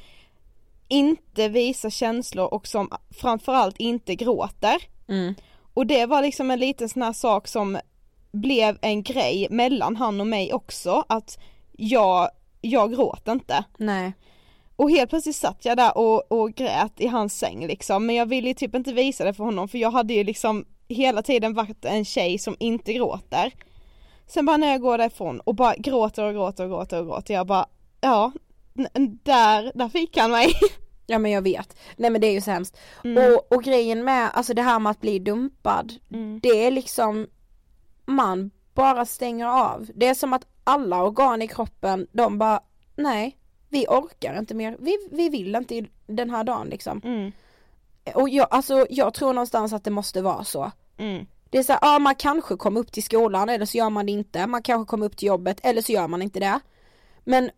inte 0.88 1.50
visar 1.50 1.90
känslor 1.90 2.54
och 2.54 2.68
som 2.68 2.90
framförallt 3.22 3.78
inte 3.78 4.16
gråter 4.16 4.78
Mm. 5.08 5.36
Och 5.74 5.88
det 5.88 6.06
var 6.06 6.22
liksom 6.22 6.52
en 6.52 6.60
liten 6.60 6.90
sån 6.90 7.02
här 7.02 7.14
sak 7.14 7.48
som 7.48 7.78
blev 8.32 8.78
en 8.82 9.04
grej 9.04 9.48
mellan 9.50 9.96
han 9.96 10.22
och 10.22 10.28
mig 10.28 10.54
också 10.54 11.04
att 11.10 11.40
jag, 11.72 12.30
jag 12.62 12.92
gråter 12.92 13.32
inte 13.32 13.64
Nej. 13.78 14.14
och 14.76 14.92
helt 14.92 15.10
plötsligt 15.10 15.36
satt 15.36 15.66
jag 15.66 15.78
där 15.78 15.98
och, 15.98 16.32
och 16.32 16.54
grät 16.54 16.94
i 16.98 17.08
hans 17.08 17.40
säng 17.40 17.68
liksom 17.68 18.06
men 18.06 18.16
jag 18.16 18.26
ville 18.26 18.48
ju 18.48 18.54
typ 18.54 18.76
inte 18.76 18.94
visa 18.94 19.24
det 19.24 19.34
för 19.34 19.44
honom 19.44 19.68
för 19.68 19.78
jag 19.78 19.92
hade 19.92 20.14
ju 20.14 20.24
liksom 20.24 20.66
hela 20.94 21.22
tiden 21.24 21.54
varit 21.54 21.86
en 21.86 22.06
tjej 22.06 22.38
som 22.38 22.56
inte 22.60 22.94
gråter. 22.94 23.54
Sen 24.28 24.46
bara 24.46 24.58
när 24.58 24.72
jag 24.72 24.82
går 24.82 24.98
därifrån 24.98 25.40
och 25.40 25.56
bara 25.56 25.76
gråter 25.76 26.24
och 26.24 26.34
gråter 26.34 26.64
och 26.64 26.70
gråter 26.70 27.00
och 27.00 27.06
gråter 27.08 27.34
jag 27.34 27.48
bara 27.48 27.66
ja, 28.02 28.32
där, 29.24 29.72
där 29.76 29.90
fick 29.90 30.18
han 30.18 30.32
mig. 30.32 30.54
Ja 31.06 31.20
men 31.20 31.32
jag 31.32 31.42
vet. 31.42 31.78
Nej 31.96 32.10
men 32.10 32.22
det 32.22 32.28
är 32.28 32.32
ju 32.32 32.42
så 32.42 32.52
hemskt. 32.52 32.78
Mm. 33.04 33.34
Och, 33.34 33.56
och 33.56 33.64
grejen 33.64 34.04
med, 34.04 34.30
alltså 34.34 34.54
det 34.54 34.62
här 34.62 34.80
med 34.80 34.90
att 34.90 35.02
bli 35.02 35.20
dumpad, 35.20 35.94
Mm. 36.12 36.40
det 36.44 36.66
är 36.66 36.72
liksom, 36.72 37.28
man 38.06 38.52
bara 38.74 39.06
stänger 39.06 39.46
av. 39.46 39.90
Det 39.96 40.08
är 40.08 40.14
som 40.14 40.34
att 40.34 40.48
alla 40.64 41.04
organ 41.04 41.42
i 41.42 41.48
kroppen, 41.48 42.08
de 42.12 42.38
bara, 42.38 42.60
nej, 42.96 43.38
vi 43.70 43.86
orkar 43.88 44.40
inte 44.40 44.54
mer, 44.56 44.78
vi, 44.80 44.98
vi 45.12 45.30
vill 45.30 45.56
inte 45.56 45.86
den 46.08 46.30
här 46.30 46.44
dagen 46.44 46.68
liksom. 46.68 47.02
Mm. 47.04 47.32
Och 48.16 48.30
jag, 48.30 48.48
alltså 48.52 48.88
jag 48.90 49.14
tror 49.14 49.34
någonstans 49.34 49.74
att 49.74 49.84
det 49.84 49.92
måste 49.92 50.22
vara 50.22 50.44
så. 50.44 50.72
Mm. 50.98 51.26
Det 51.50 51.58
är 51.58 51.64
så 51.64 51.72
här, 51.72 51.80
ja 51.82 52.00
man 52.00 52.16
kanske 52.16 52.56
kommer 52.56 52.80
upp 52.80 52.92
till 52.92 53.04
skolan 53.04 53.50
eller 53.50 53.66
så 53.66 53.78
gör 53.78 53.90
man 53.90 54.06
det 54.06 54.12
inte, 54.12 54.48
man 54.48 54.64
kanske 54.64 54.90
kommer 54.90 55.06
upp 55.06 55.18
till 55.18 55.28
jobbet 55.28 55.60
eller 55.64 55.82
så 55.82 55.92
gör 55.92 56.08
man 56.08 56.22
inte 56.22 56.40
det. 56.40 56.60
Men 57.24 57.50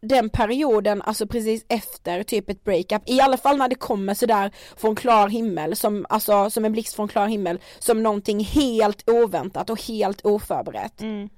den 0.00 0.30
perioden, 0.30 1.02
alltså 1.02 1.26
precis 1.26 1.64
efter 1.68 2.22
typ 2.22 2.50
ett 2.50 2.64
breakup, 2.64 3.02
i 3.06 3.20
alla 3.20 3.36
fall 3.36 3.56
när 3.56 3.68
det 3.68 3.74
kommer 3.74 4.14
sådär 4.14 4.50
från 4.76 4.96
klar 4.96 5.28
himmel, 5.28 5.76
som, 5.76 6.06
alltså 6.08 6.50
som 6.50 6.64
en 6.64 6.72
blixt 6.72 6.94
från 6.94 7.08
klar 7.08 7.26
himmel, 7.26 7.58
som 7.78 8.02
någonting 8.02 8.44
helt 8.44 9.08
oväntat 9.10 9.70
och 9.70 9.82
helt 9.82 10.26
oförberett. 10.26 11.00
Mm. 11.00 11.28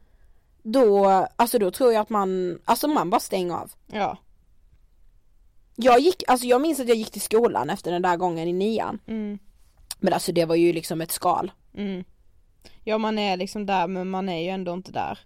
Då, 0.62 1.06
alltså 1.36 1.58
då 1.58 1.70
tror 1.70 1.92
jag 1.92 2.00
att 2.00 2.10
man, 2.10 2.58
alltså 2.64 2.88
man 2.88 3.10
bara 3.10 3.20
stänger 3.20 3.54
av. 3.54 3.72
Ja. 3.86 4.16
Jag 5.76 6.00
gick, 6.00 6.22
alltså 6.28 6.46
jag 6.46 6.60
minns 6.60 6.80
att 6.80 6.88
jag 6.88 6.96
gick 6.96 7.10
till 7.10 7.20
skolan 7.20 7.70
efter 7.70 7.92
den 7.92 8.02
där 8.02 8.16
gången 8.16 8.48
i 8.48 8.52
nian. 8.52 8.98
Mm. 9.06 9.38
Men 9.98 10.12
alltså 10.12 10.32
det 10.32 10.44
var 10.44 10.54
ju 10.54 10.72
liksom 10.72 11.00
ett 11.00 11.12
skal. 11.12 11.52
Mm. 11.74 12.04
Ja 12.84 12.98
man 12.98 13.18
är 13.18 13.36
liksom 13.36 13.66
där 13.66 13.86
men 13.86 14.10
man 14.10 14.28
är 14.28 14.42
ju 14.42 14.48
ändå 14.48 14.72
inte 14.72 14.92
där. 14.92 15.18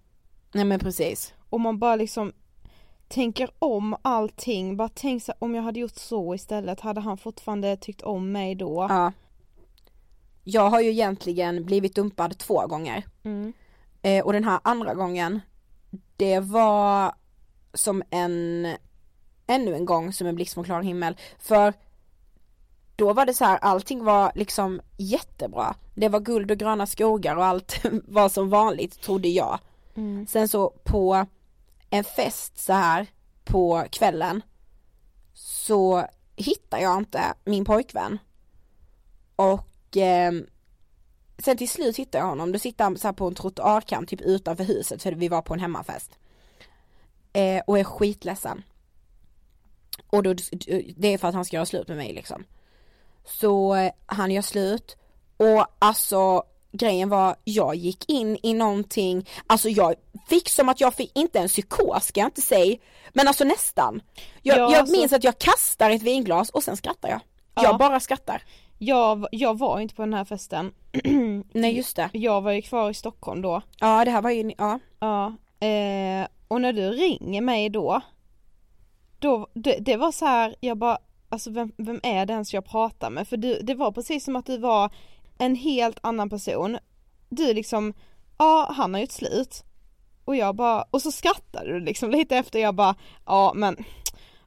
Nej 0.53 0.65
men 0.65 0.81
precis. 0.81 1.35
Och 1.49 1.61
man 1.61 1.79
bara 1.79 1.97
liksom 1.97 2.33
tänker 3.09 3.51
om 3.59 3.97
allting, 4.03 4.77
bara 4.77 4.89
tänk 4.95 5.23
så 5.23 5.33
här, 5.33 5.45
om 5.45 5.55
jag 5.55 5.63
hade 5.63 5.81
gjort 5.81 5.97
så 5.97 6.35
istället, 6.35 6.81
hade 6.81 7.01
han 7.01 7.19
fortfarande 7.19 7.77
tyckt 7.77 8.03
om 8.03 8.33
mig 8.33 8.55
då? 8.55 8.87
Ja. 8.89 9.13
Jag 10.45 10.71
har 10.71 10.81
ju 10.81 10.91
egentligen 10.91 11.65
blivit 11.65 11.95
dumpad 11.95 12.39
två 12.39 12.67
gånger. 12.67 13.05
Mm. 13.23 13.53
Eh, 14.03 14.25
och 14.25 14.33
den 14.33 14.45
här 14.45 14.61
andra 14.65 14.95
gången, 14.95 15.41
det 16.17 16.41
var 16.41 17.15
som 17.75 18.03
en, 18.11 18.67
ännu 19.47 19.75
en 19.75 19.85
gång 19.85 20.13
som 20.13 20.27
en 20.27 20.35
blixt 20.35 20.55
från 20.55 20.65
klar 20.65 20.83
himmel. 20.83 21.17
För 21.39 21.73
då 23.03 23.13
var 23.13 23.27
det 23.27 23.35
så 23.35 23.45
här, 23.45 23.59
allting 23.59 24.05
var 24.05 24.33
liksom 24.35 24.81
jättebra. 24.97 25.75
Det 25.95 26.09
var 26.09 26.21
guld 26.21 26.51
och 26.51 26.57
gröna 26.57 26.87
skogar 26.87 27.37
och 27.37 27.45
allt 27.45 27.81
var 28.05 28.29
som 28.29 28.51
vanligt 28.51 29.01
trodde 29.01 29.29
jag. 29.29 29.59
Mm. 29.95 30.27
Sen 30.27 30.49
så 30.49 30.71
på 30.71 31.27
en 31.91 32.05
fest 32.05 32.59
så 32.59 32.73
här 32.73 33.07
på 33.45 33.85
kvällen 33.91 34.43
så 35.35 36.07
hittar 36.37 36.79
jag 36.79 36.99
inte 36.99 37.35
min 37.45 37.65
pojkvän. 37.65 38.19
Och 39.37 39.97
eh, 39.97 40.33
sen 41.39 41.57
till 41.57 41.69
slut 41.69 41.97
hittar 41.97 42.19
jag 42.19 42.27
honom, 42.27 42.53
då 42.53 42.59
sitter 42.59 42.85
han 42.85 42.99
så 42.99 43.13
på 43.13 43.27
en 43.27 43.35
trottoarkant 43.35 44.09
typ 44.09 44.21
utanför 44.21 44.65
huset 44.65 45.03
för 45.03 45.13
vi 45.13 45.29
var 45.29 45.43
på 45.43 45.55
en 45.55 45.61
hemmafest. 45.61 46.19
Eh, 47.33 47.63
och 47.67 47.79
är 47.79 47.85
skitledsen. 47.85 48.63
Och 50.07 50.23
då, 50.23 50.35
det 50.97 51.09
är 51.09 51.19
för 51.19 51.29
att 51.29 51.35
han 51.35 51.45
ska 51.45 51.57
göra 51.57 51.67
slut 51.67 51.89
med 51.89 51.97
mig 51.97 52.13
liksom. 52.13 52.45
Så 53.25 53.75
eh, 53.75 53.93
han 54.07 54.31
gör 54.31 54.43
slut 54.43 54.97
och 55.37 55.67
alltså 55.79 56.43
grejen 56.73 57.09
var, 57.09 57.37
jag 57.45 57.75
gick 57.75 58.11
in 58.11 58.39
i 58.43 58.55
någonting, 58.55 59.29
alltså 59.47 59.69
jag 59.69 59.95
fick 60.29 60.49
som 60.49 60.69
att 60.69 60.81
jag 60.81 60.95
fick, 60.95 61.19
inte 61.19 61.39
en 61.39 61.49
psykos 61.49 62.05
ska 62.05 62.21
jag 62.21 62.27
inte 62.27 62.41
säga, 62.41 62.77
men 63.13 63.29
alltså 63.29 63.45
nästan. 63.45 64.03
Jag, 64.43 64.59
Ja, 64.59 64.63
jag 64.71 64.75
alltså- 64.75 64.97
minns 64.97 65.13
att 65.13 65.25
jag 65.25 65.39
kastar 65.39 65.91
ett 65.91 66.03
vinglas 66.03 66.51
och 66.51 66.63
sen 66.63 66.77
skrattar 66.77 67.09
jag. 67.09 67.21
Ja. 67.55 67.63
Jag 67.63 67.79
bara 67.79 68.01
skrattar. 68.01 68.43
Jag, 68.79 69.27
jag 69.33 69.59
var 69.59 69.81
inte 69.81 69.95
på 69.95 70.03
den 70.03 70.15
här 70.15 70.25
festen. 70.25 70.73
Nej 71.53 71.77
just 71.77 71.97
det. 71.97 72.11
Jag 72.13 72.41
var 72.41 72.53
ju 72.53 72.63
kvar 72.63 72.91
i 72.91 72.95
Stockholm 72.95 73.43
då. 73.43 73.63
Ja 73.79 74.05
det 74.05 74.11
här 74.11 74.23
var 74.23 74.31
ju, 74.31 74.53
ja. 74.59 74.79
Ja. 75.01 75.27
Eh, 75.67 76.27
och 76.49 76.61
när 76.61 76.73
du 76.73 76.91
ringer 76.91 77.41
mig 77.41 77.69
då, 77.71 78.01
då 79.19 79.47
det, 79.55 79.77
det 79.81 79.97
var 79.97 80.13
så 80.13 80.27
här, 80.27 80.55
jag 80.61 80.79
bara, 80.79 80.99
alltså 81.33 81.51
vem, 81.51 81.73
vem 81.77 82.01
är 82.03 82.27
det 82.27 82.33
ens 82.33 82.55
jag 82.55 82.65
pratar 82.65 83.11
med? 83.11 83.29
För 83.29 83.37
du, 83.37 83.59
det 83.63 83.75
var 83.75 83.93
precis 83.93 84.25
som 84.25 84.37
att 84.37 84.47
du 84.47 84.59
var 84.59 84.91
en 85.39 85.55
helt 85.57 85.99
annan 86.03 86.31
person. 86.31 86.79
Du 87.29 87.55
liksom, 87.55 87.95
ja 88.39 88.73
han 88.77 88.95
har 88.95 89.01
gjort 89.01 89.11
slut. 89.11 89.65
Och 90.25 90.37
jag 90.37 90.55
bara, 90.57 90.85
och 90.91 91.03
så 91.03 91.13
skrattade 91.13 91.73
du 91.73 91.81
liksom 91.81 92.11
lite 92.11 92.37
efter, 92.37 92.59
jag 92.59 92.75
bara, 92.75 92.95
ja 93.27 93.53
men 93.55 93.77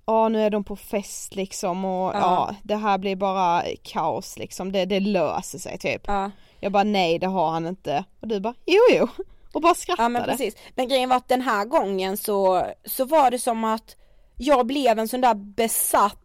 Ja 0.08 0.30
nu 0.30 0.42
är 0.42 0.50
de 0.50 0.64
på 0.64 0.76
fest 0.76 1.36
liksom 1.36 1.86
och 1.86 2.16
ja, 2.16 2.20
Ja. 2.20 2.56
det 2.64 2.76
här 2.76 2.98
blir 2.98 3.16
bara 3.16 3.64
kaos 3.84 4.38
liksom, 4.38 4.72
det, 4.72 4.86
det 4.86 5.00
löser 5.00 5.60
sig 5.60 5.78
typ. 5.78 6.02
ja. 6.08 6.32
Jag 6.60 6.72
bara 6.72 6.84
nej 6.84 7.20
det 7.20 7.28
har 7.28 7.50
han 7.52 7.68
inte. 7.68 8.04
Och 8.22 8.28
du 8.28 8.40
bara 8.40 8.54
jo 8.66 8.80
jo. 8.92 9.08
Och 9.54 9.62
bara 9.62 9.76
skrattade. 9.76 10.04
Ja 10.06 10.10
men 10.10 10.24
precis. 10.24 10.56
Men 10.76 10.88
grejen 10.88 11.10
var 11.10 11.16
att 11.18 11.28
den 11.28 11.42
här 11.42 11.66
gången 11.66 12.18
så, 12.18 12.66
så 12.86 13.06
var 13.06 13.32
det 13.32 13.40
som 13.40 13.64
att 13.64 13.96
jag 14.38 14.66
blev 14.66 15.00
en 15.00 15.08
sån 15.08 15.22
där 15.22 15.34
besatt 15.36 16.25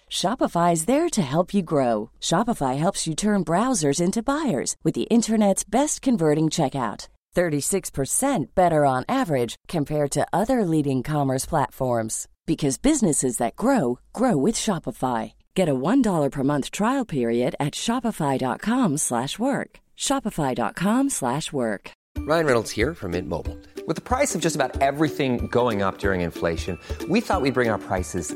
Shopify 0.11 0.73
is 0.73 0.85
there 0.85 1.09
to 1.09 1.21
help 1.21 1.53
you 1.53 1.61
grow. 1.63 2.11
Shopify 2.19 2.77
helps 2.77 3.07
you 3.07 3.15
turn 3.15 3.45
browsers 3.45 4.01
into 4.01 4.21
buyers 4.21 4.75
with 4.83 4.93
the 4.93 5.07
internet's 5.09 5.63
best 5.63 6.01
converting 6.01 6.49
checkout. 6.49 7.07
36% 7.33 8.47
better 8.53 8.85
on 8.85 9.05
average 9.07 9.55
compared 9.69 10.11
to 10.11 10.27
other 10.33 10.65
leading 10.65 11.01
commerce 11.01 11.45
platforms 11.45 12.27
because 12.45 12.77
businesses 12.77 13.37
that 13.37 13.55
grow 13.55 13.99
grow 14.11 14.35
with 14.35 14.55
Shopify. 14.55 15.31
Get 15.55 15.69
a 15.69 15.73
$1 15.73 16.29
per 16.29 16.43
month 16.43 16.71
trial 16.71 17.05
period 17.05 17.55
at 17.57 17.73
shopify.com/work. 17.73 19.79
shopify.com/work. 19.97 21.91
Ryan 22.17 22.45
Reynolds 22.45 22.71
here 22.71 22.93
from 22.93 23.11
Mint 23.11 23.29
Mobile. 23.29 23.57
With 23.87 23.95
the 23.95 24.01
price 24.01 24.35
of 24.35 24.41
just 24.41 24.55
about 24.55 24.81
everything 24.81 25.47
going 25.47 25.81
up 25.81 25.97
during 25.97 26.21
inflation, 26.21 26.77
we 27.09 27.21
thought 27.21 27.41
we'd 27.41 27.53
bring 27.53 27.69
our 27.69 27.79
prices 27.79 28.35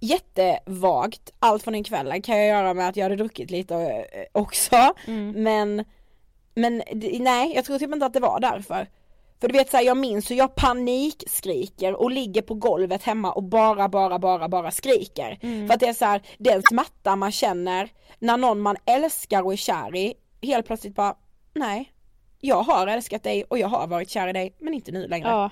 jättevagt 0.00 1.32
allt 1.38 1.62
från 1.62 1.72
den 1.72 1.84
kvällen 1.84 2.22
kan 2.22 2.38
jag 2.38 2.46
göra 2.48 2.74
med 2.74 2.88
att 2.88 2.96
jag 2.96 3.04
hade 3.04 3.16
druckit 3.16 3.50
lite 3.50 3.74
eh, 3.74 4.24
också. 4.32 4.76
Men, 5.42 5.84
men 6.54 6.78
d- 6.94 7.18
nej 7.20 7.52
jag 7.54 7.64
tror 7.64 7.78
typ 7.78 7.92
inte 7.92 8.06
att 8.06 8.12
det 8.12 8.20
var 8.20 8.40
därför. 8.40 8.88
För 9.40 9.48
du 9.48 9.52
vet 9.58 9.70
såhär, 9.70 9.84
jag 9.84 9.96
minns 9.96 10.30
hur 10.30 10.36
jag 10.36 10.54
panikskriker 10.54 11.94
och 11.94 12.10
ligger 12.10 12.42
på 12.42 12.54
golvet 12.54 13.02
hemma 13.02 13.32
och 13.32 13.42
bara, 13.42 13.88
bara, 13.88 14.18
bara, 14.18 14.48
bara 14.48 14.70
skriker. 14.70 15.38
För 15.66 15.74
att 15.74 15.80
det 15.80 15.86
är 15.86 15.92
så 15.92 16.04
här, 16.04 16.22
den 16.38 16.62
smärta 16.62 17.16
man 17.16 17.32
känner 17.32 17.88
när 18.18 18.36
någon 18.36 18.60
man 18.60 18.76
älskar 18.84 19.42
och 19.42 19.52
är 19.52 19.56
kär 19.56 19.96
i 19.96 20.14
helt 20.42 20.66
plötsligt 20.66 20.94
bara, 20.94 21.14
nej, 21.54 21.92
jag 22.40 22.62
har 22.62 22.86
älskat 22.86 23.22
dig 23.22 23.44
och 23.44 23.58
jag 23.58 23.68
har 23.68 23.86
varit 23.86 24.10
kär 24.10 24.28
i 24.28 24.32
dig 24.32 24.54
men 24.58 24.74
inte 24.74 24.92
nu 24.92 25.08
längre. 25.08 25.28
Ja. 25.28 25.50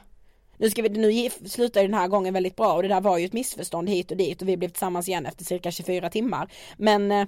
Nu, 0.59 0.71
ska 0.71 0.83
vi, 0.83 0.89
nu 0.89 1.31
slutar 1.31 1.83
den 1.83 1.95
här 1.95 2.09
gången 2.09 2.35
väldigt 2.35 2.57
bra 2.57 2.73
och 2.73 2.83
det 2.83 2.89
där 2.89 3.01
var 3.01 3.19
ju 3.19 3.25
ett 3.25 3.33
missförstånd 3.33 3.89
hit 3.89 4.11
och 4.11 4.17
dit 4.17 4.43
och 4.43 4.49
vi 4.49 4.57
blev 4.57 4.69
tillsammans 4.69 5.09
igen 5.09 5.27
efter 5.27 5.45
cirka 5.45 5.71
24 5.71 6.11
timmar. 6.11 6.53
Men 6.77 7.13
eh, 7.13 7.27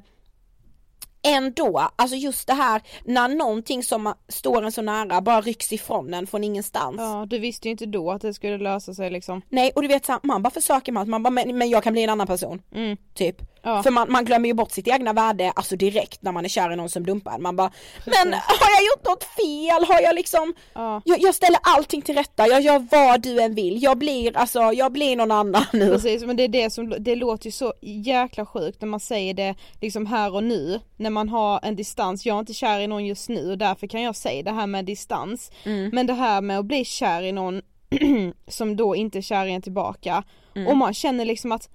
ändå, 1.22 1.90
alltså 1.96 2.16
just 2.16 2.46
det 2.46 2.54
här 2.54 2.82
när 3.04 3.28
någonting 3.28 3.82
som 3.82 4.14
står 4.28 4.62
en 4.62 4.72
så 4.72 4.82
nära 4.82 5.20
bara 5.20 5.40
rycks 5.40 5.72
ifrån 5.72 6.14
en 6.14 6.26
från 6.26 6.44
ingenstans. 6.44 6.96
Ja, 6.98 7.26
du 7.30 7.38
visste 7.38 7.68
ju 7.68 7.72
inte 7.72 7.86
då 7.86 8.10
att 8.10 8.22
det 8.22 8.34
skulle 8.34 8.58
lösa 8.58 8.94
sig 8.94 9.10
liksom. 9.10 9.42
Nej 9.48 9.72
och 9.74 9.82
du 9.82 9.88
vet 9.88 10.06
så 10.06 10.12
här, 10.12 10.20
man 10.22 10.42
bara 10.42 10.50
försöker 10.50 10.98
att 10.98 11.08
man 11.08 11.22
bara 11.22 11.30
men, 11.30 11.58
men 11.58 11.70
jag 11.70 11.82
kan 11.82 11.92
bli 11.92 12.02
en 12.02 12.10
annan 12.10 12.26
person. 12.26 12.62
Mm. 12.74 12.96
Typ. 13.14 13.42
Ja. 13.62 13.82
För 13.82 13.90
man, 13.90 14.12
man 14.12 14.24
glömmer 14.24 14.48
ju 14.48 14.54
bort 14.54 14.72
sitt 14.72 14.88
egna 14.88 15.12
värde 15.12 15.52
alltså 15.56 15.76
direkt 15.76 16.22
när 16.22 16.32
man 16.32 16.44
är 16.44 16.48
kär 16.48 16.72
i 16.72 16.76
någon 16.76 16.88
som 16.88 17.06
dumpar 17.06 17.34
en. 17.34 17.42
Man 17.42 17.56
bara 17.56 17.70
Men 18.04 18.32
har 18.32 18.70
jag 18.70 18.82
gjort 18.82 19.06
något 19.06 19.24
fel? 19.24 19.84
Har 19.94 20.00
jag 20.00 20.14
liksom 20.14 20.54
Ja. 20.72 21.02
jag, 21.04 21.20
jag 21.20 21.34
ställer 21.34 21.58
allting 21.62 22.02
till 22.02 22.14
rätta, 22.14 22.46
jag 22.46 22.60
gör 22.60 22.86
vad 22.90 23.22
du 23.22 23.40
än 23.40 23.54
vill. 23.54 23.82
Jag 23.82 23.98
blir 23.98 24.36
alltså, 24.36 24.60
jag 24.60 24.92
blir 24.92 25.16
någon 25.16 25.30
annan 25.30 25.64
nu. 25.72 25.90
Precis, 25.90 26.24
men 26.24 26.36
det 26.36 26.42
är 26.42 26.48
det 26.48 26.70
som, 26.72 26.94
det 26.98 27.16
låter 27.16 27.46
ju 27.46 27.52
så 27.52 27.74
jäkla 27.80 28.46
sjukt 28.46 28.80
när 28.80 28.88
man 28.88 29.00
säger 29.00 29.34
det 29.34 29.54
liksom 29.80 30.06
här 30.06 30.34
och 30.34 30.44
nu, 30.44 30.80
när 30.96 31.10
man 31.10 31.28
har 31.28 31.60
en 31.62 31.76
distans, 31.76 32.26
jag 32.26 32.36
är 32.36 32.40
inte 32.40 32.54
kär 32.54 32.80
i 32.80 32.86
någon 32.86 33.06
just 33.06 33.28
nu 33.28 33.50
och 33.50 33.58
därför 33.58 33.86
kan 33.86 34.02
jag 34.02 34.16
säga 34.16 34.42
det 34.42 34.50
här 34.52 34.66
med 34.66 34.84
distans. 34.84 35.50
Men 35.92 36.06
det 36.06 36.12
här 36.12 36.40
med 36.40 36.58
att 36.58 36.64
bli 36.64 36.84
kär 36.84 37.22
i 37.22 37.32
någon 37.32 37.62
som 38.48 38.76
då 38.76 38.96
inte 38.96 39.18
är 39.18 39.22
kär 39.22 39.46
i 39.46 39.52
en 39.52 39.62
tillbaka 39.62 40.22
och 40.68 40.76
man 40.76 40.94
känner 40.94 41.24
liksom 41.24 41.52
att 41.52 41.68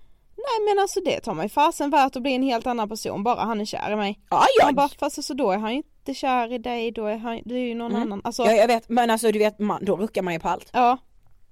Nej 0.47 0.65
men 0.75 0.81
alltså 0.81 0.99
det 1.05 1.19
tar 1.19 1.33
mig 1.33 1.49
fasen 1.49 1.89
värt 1.89 2.15
att 2.15 2.21
bli 2.21 2.35
en 2.35 2.43
helt 2.43 2.67
annan 2.67 2.89
person 2.89 3.23
bara 3.23 3.43
han 3.43 3.61
är 3.61 3.65
kär 3.65 3.91
i 3.91 3.95
mig. 3.95 4.19
Jag, 4.29 4.39
Man 4.65 4.75
bara 4.75 4.89
fast 4.89 5.17
alltså 5.17 5.33
då 5.33 5.51
är 5.51 5.57
han 5.57 5.71
ju 5.71 5.77
inte 5.77 6.13
kär 6.13 6.53
i 6.53 6.57
dig, 6.57 6.91
då 6.91 7.05
är 7.05 7.17
han, 7.17 7.41
det 7.45 7.55
är 7.55 7.59
ju 7.59 7.75
någon 7.75 7.95
annan. 7.95 8.21
Alltså, 8.23 8.43
ja, 8.45 8.51
jag 8.51 8.67
vet, 8.67 8.89
men 8.89 9.09
alltså 9.09 9.31
du 9.31 9.39
vet, 9.39 9.59
man, 9.59 9.85
då 9.85 9.97
ruckar 9.97 10.21
man 10.21 10.33
ju 10.33 10.39
på 10.39 10.49
allt. 10.49 10.69
ja. 10.73 10.97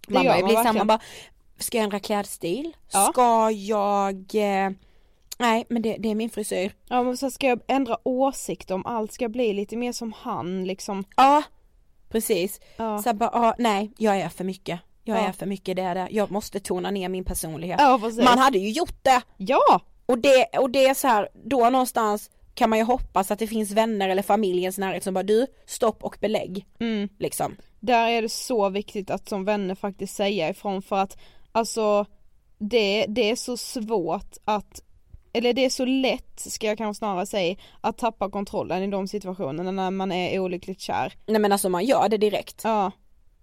Det 0.07 0.13
Man 0.13 0.23
gör 0.23 0.31
bara, 0.31 0.41
man 0.41 0.53
verkligen. 0.53 0.77
man 0.77 0.87
bara, 0.87 0.99
ska 1.59 1.77
jag 1.77 1.83
ändra 1.83 1.99
klädstil? 1.99 2.73
Ja. 2.93 3.09
Ska 3.11 3.51
jag, 3.51 4.15
eh, 4.35 4.71
nej 5.37 5.65
men 5.69 5.81
det, 5.81 5.95
det 5.99 6.09
är 6.11 6.15
min 6.15 6.29
frisyr. 6.29 6.73
Ja 6.89 7.03
men 7.03 7.17
så 7.17 7.31
ska 7.31 7.47
jag 7.47 7.59
ändra 7.67 7.97
åsikt 8.03 8.71
om 8.71 8.85
allt, 8.85 9.11
ska 9.13 9.23
jag 9.23 9.31
bli 9.31 9.53
lite 9.53 9.75
mer 9.77 9.91
som 9.91 10.13
han 10.17 10.63
liksom. 10.65 11.03
Ja, 11.15 11.43
precis. 12.09 12.59
Ja. 12.77 13.01
Så 13.01 13.13
bara, 13.13 13.29
ah, 13.29 13.55
nej 13.57 13.91
jag 13.97 14.19
är 14.19 14.29
för 14.29 14.43
mycket. 14.43 14.79
Jag 15.03 15.17
Ja. 15.17 15.27
är 15.27 15.31
för 15.31 15.45
mycket, 15.45 15.75
det 15.75 15.81
är 15.81 15.95
det. 15.95 16.07
Jag 16.11 16.31
måste 16.31 16.59
tona 16.59 16.91
ner 16.91 17.09
min 17.09 17.23
personlighet. 17.25 17.79
Ja. 17.81 17.99
Man 18.23 18.37
hade 18.39 18.57
ju 18.57 18.69
gjort 18.71 19.03
det. 19.03 19.21
Ja! 19.37 19.81
Och 20.05 20.17
det, 20.17 20.45
och 20.59 20.69
det 20.69 20.85
är 20.85 20.93
så 20.93 21.07
här, 21.07 21.29
då 21.45 21.69
någonstans 21.69 22.29
kan 22.55 22.69
man 22.69 22.79
ju 22.79 22.85
hoppas 22.85 23.31
att 23.31 23.39
det 23.39 23.47
finns 23.47 23.71
vänner 23.71 24.09
eller 24.09 24.21
familjens 24.23 24.77
närhet 24.77 25.03
som 25.03 25.13
bara 25.13 25.23
du, 25.23 25.47
stopp 25.65 26.03
och 26.03 26.17
belägg. 26.21 26.65
Mm. 26.79 27.09
Liksom. 27.19 27.55
Där 27.79 28.09
är 28.09 28.21
det 28.21 28.29
så 28.29 28.69
viktigt 28.69 29.09
att 29.09 29.29
som 29.29 29.45
vänner 29.45 29.75
faktiskt 29.75 30.15
säga 30.15 30.49
ifrån 30.49 30.81
för 30.81 30.95
att 30.95 31.17
alltså 31.51 32.05
det, 32.57 33.05
det 33.09 33.31
är 33.31 33.35
så 33.35 33.57
svårt 33.57 34.37
att 34.45 34.81
eller 35.35 35.53
det 35.53 35.65
är 35.65 35.69
så 35.69 35.85
lätt, 35.85 36.39
ska 36.39 36.67
jag 36.67 36.77
kanske 36.77 36.97
snarare 36.99 37.25
säga, 37.25 37.55
att 37.81 37.97
tappa 37.97 38.29
kontrollen 38.29 38.83
i 38.83 38.87
de 38.87 39.07
situationerna 39.07 39.71
när 39.71 39.91
man 39.91 40.11
är 40.11 40.39
olyckligt 40.39 40.81
kär. 40.81 41.13
Nej 41.25 41.41
men 41.41 41.51
alltså 41.51 41.69
man 41.69 41.85
gör 41.85 42.09
det 42.09 42.17
direkt. 42.17 42.61
Ja, 42.63 42.91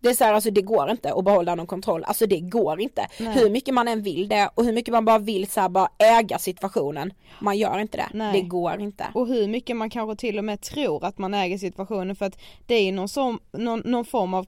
Det 0.01 0.09
är 0.09 0.15
så 0.15 0.25
här, 0.25 0.33
alltså 0.35 0.51
det 0.51 0.63
går 0.63 0.91
inte 0.91 1.13
att 1.13 1.25
behålla 1.25 1.55
någon 1.55 1.67
kontroll, 1.67 2.05
alltså 2.05 2.27
det 2.27 2.41
går 2.41 2.81
inte. 2.81 3.07
Nej. 3.21 3.39
Hur 3.39 3.51
mycket 3.51 3.75
man 3.75 3.89
än 3.89 4.03
vill 4.03 4.29
det 4.29 4.51
och 4.55 4.65
hur 4.65 4.73
mycket 4.73 4.93
man 4.93 5.05
bara 5.05 5.19
vill 5.19 5.47
så 5.47 5.61
här, 5.61 5.69
bara 5.69 5.89
äga 5.99 6.39
situationen. 6.39 7.13
Man 7.41 7.59
gör 7.59 7.79
inte 7.79 7.97
det, 7.97 8.09
Nej. 8.13 8.33
det 8.33 8.49
går 8.49 8.81
inte. 8.81 9.07
och 9.15 9.27
hur 9.27 9.49
mycket 9.49 9.77
man 9.77 9.91
kanske 9.91 10.17
till 10.17 10.39
och 10.39 10.45
med 10.45 10.61
tror 10.61 11.05
att 11.05 11.19
man 11.19 11.35
äger 11.35 11.59
situationen 11.59 12.17
för 12.17 12.27
att 12.27 12.39
det 12.67 12.75
är 12.75 12.83
ju 12.83 12.93
någon, 12.93 13.09
som, 13.09 13.39
någon, 13.53 13.83
någon 13.85 14.05
form 14.05 14.35
av 14.35 14.45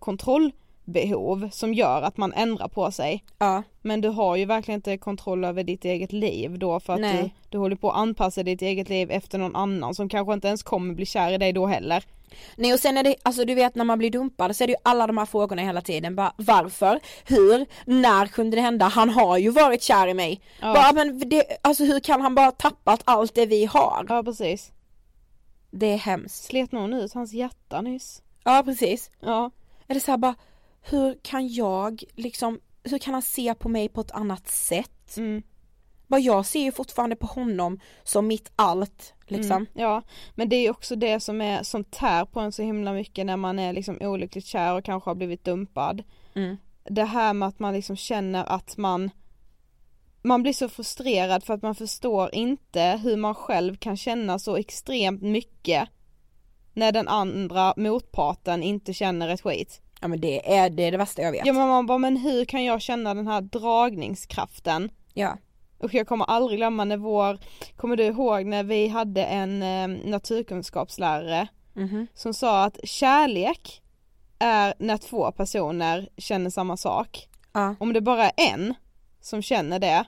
kontrollbehov 0.86 1.48
som 1.52 1.74
gör 1.74 2.02
att 2.02 2.16
man 2.16 2.32
ändrar 2.32 2.68
på 2.68 2.90
sig. 2.90 3.24
Ja, 3.38 3.62
Men 3.82 4.00
du 4.00 4.08
har 4.08 4.36
ju 4.36 4.44
verkligen 4.44 4.78
inte 4.78 4.98
kontroll 4.98 5.44
över 5.44 5.64
ditt 5.64 5.84
eget 5.84 6.12
liv 6.12 6.58
då 6.58 6.80
för 6.80 6.92
att 6.92 7.00
du, 7.00 7.30
du 7.48 7.58
håller 7.58 7.76
på 7.76 7.90
att 7.90 7.96
anpassa 7.96 8.42
ditt 8.42 8.62
eget 8.62 8.88
liv 8.88 9.10
efter 9.10 9.38
någon 9.38 9.56
annan 9.56 9.94
som 9.94 10.08
kanske 10.08 10.34
inte 10.34 10.48
ens 10.48 10.62
kommer 10.62 10.94
bli 10.94 11.06
kär 11.06 11.32
i 11.32 11.38
dig 11.38 11.52
då 11.52 11.66
heller. 11.66 12.04
nej 12.56 12.72
och 12.72 12.80
sen 12.80 12.98
är 12.98 13.02
det, 13.02 13.16
alltså 13.22 13.44
du 13.44 13.54
vet 13.54 13.74
när 13.74 13.84
man 13.84 13.98
blir 13.98 14.10
dumpad 14.10 14.56
så 14.56 14.64
är 14.64 14.68
det 14.68 14.72
ju 14.72 14.78
alla 14.84 15.06
de 15.06 15.18
här 15.18 15.26
frågorna 15.26 15.62
hela 15.62 15.80
tiden, 15.80 16.16
bara 16.16 16.32
varför, 16.36 17.00
hur, 17.24 17.66
när 17.84 18.26
kunde 18.26 18.56
det 18.56 18.60
hända, 18.60 18.86
han 18.86 19.10
har 19.10 19.38
ju 19.38 19.50
varit 19.50 19.82
kär 19.82 20.08
i 20.08 20.14
mig. 20.14 20.40
Ja. 20.60 20.74
Bara, 20.74 20.92
men 20.92 21.28
det, 21.28 21.44
alltså 21.62 21.84
hur 21.84 22.00
kan 22.00 22.20
han 22.20 22.34
bara 22.34 22.50
tappat 22.50 23.00
allt 23.04 23.34
det 23.34 23.46
vi 23.46 23.64
har? 23.64 24.06
Ja 24.08 24.22
precis. 24.22 24.72
Det 25.70 25.86
är 25.86 25.96
hemskt. 25.96 26.44
Slet 26.44 26.72
någon 26.72 26.94
ut 26.94 27.14
hans 27.14 27.32
hjärta 27.32 27.80
nyss? 27.80 28.22
Ja 28.44 28.62
precis. 28.64 29.10
Ja. 29.20 29.50
Är 29.88 29.94
det 29.94 30.00
så 30.00 30.10
här 30.10 30.18
bara, 30.18 30.34
hur 30.82 31.18
kan 31.22 31.48
jag 31.48 32.02
liksom, 32.14 32.60
hur 32.82 32.98
kan 32.98 33.14
han 33.14 33.22
se 33.22 33.54
på 33.54 33.68
mig 33.68 33.88
på 33.88 34.00
ett 34.00 34.10
annat 34.10 34.48
sätt? 34.48 35.16
Mm. 35.16 35.42
Vad 36.06 36.20
jag 36.20 36.46
ser 36.46 36.60
ju 36.60 36.72
fortfarande 36.72 37.16
på 37.16 37.26
honom 37.26 37.80
som 38.04 38.26
mitt 38.26 38.52
allt 38.56 39.14
liksom. 39.26 39.56
Mm, 39.56 39.66
ja, 39.74 40.02
men 40.34 40.48
det 40.48 40.56
är 40.56 40.70
också 40.70 40.96
det 40.96 41.20
som 41.20 41.40
är 41.40 41.62
som 41.62 41.84
tär 41.84 42.24
på 42.24 42.40
en 42.40 42.52
så 42.52 42.62
himla 42.62 42.92
mycket 42.92 43.26
när 43.26 43.36
man 43.36 43.58
är 43.58 43.72
liksom 43.72 43.98
olyckligt 44.00 44.46
kär 44.46 44.74
och 44.74 44.84
kanske 44.84 45.10
har 45.10 45.14
blivit 45.14 45.44
dumpad. 45.44 46.02
Mm. 46.34 46.56
Det 46.84 47.04
här 47.04 47.34
med 47.34 47.48
att 47.48 47.58
man 47.58 47.74
liksom 47.74 47.96
känner 47.96 48.44
att 48.44 48.76
man 48.76 49.10
man 50.22 50.42
blir 50.42 50.52
så 50.52 50.68
frustrerad 50.68 51.44
för 51.44 51.54
att 51.54 51.62
man 51.62 51.74
förstår 51.74 52.34
inte 52.34 53.00
hur 53.02 53.16
man 53.16 53.34
själv 53.34 53.76
kan 53.76 53.96
känna 53.96 54.38
så 54.38 54.56
extremt 54.56 55.22
mycket 55.22 55.88
när 56.72 56.92
den 56.92 57.08
andra 57.08 57.74
motparten 57.76 58.62
inte 58.62 58.94
känner 58.94 59.28
ett 59.28 59.40
skit. 59.40 59.81
Ja 60.02 60.08
men 60.08 60.20
det 60.20 60.54
är 60.56 60.70
det, 60.70 60.82
är 60.86 60.90
det 60.90 60.96
värsta 60.98 61.22
jag 61.22 61.32
vet. 61.32 61.46
Ja 61.46 61.52
men 61.52 61.68
man 61.68 61.86
bara, 61.86 61.98
men 61.98 62.16
hur 62.16 62.44
kan 62.44 62.64
jag 62.64 62.80
känna 62.82 63.14
den 63.14 63.26
här 63.26 63.40
dragningskraften? 63.40 64.90
Ja. 65.14 65.38
Och 65.78 65.94
jag 65.94 66.06
kommer 66.08 66.24
aldrig 66.24 66.58
glömma 66.58 66.84
när 66.84 66.96
vår, 66.96 67.38
kommer 67.76 67.96
du 67.96 68.04
ihåg 68.04 68.46
när 68.46 68.64
vi 68.64 68.88
hade 68.88 69.24
en 69.24 69.62
eh, 69.62 70.10
naturkunskapslärare 70.10 71.48
Mhm. 71.74 72.06
som 72.14 72.34
sa 72.34 72.64
att 72.64 72.78
kärlek 72.84 73.82
är 74.38 74.74
när 74.78 74.96
två 74.96 75.32
personer 75.32 76.08
känner 76.16 76.50
samma 76.50 76.76
sak. 76.76 77.28
Ja. 77.52 77.74
Om 77.80 77.92
det 77.92 78.00
bara 78.00 78.24
är 78.30 78.32
en 78.52 78.74
som 79.20 79.42
känner 79.42 79.78
det, 79.78 80.04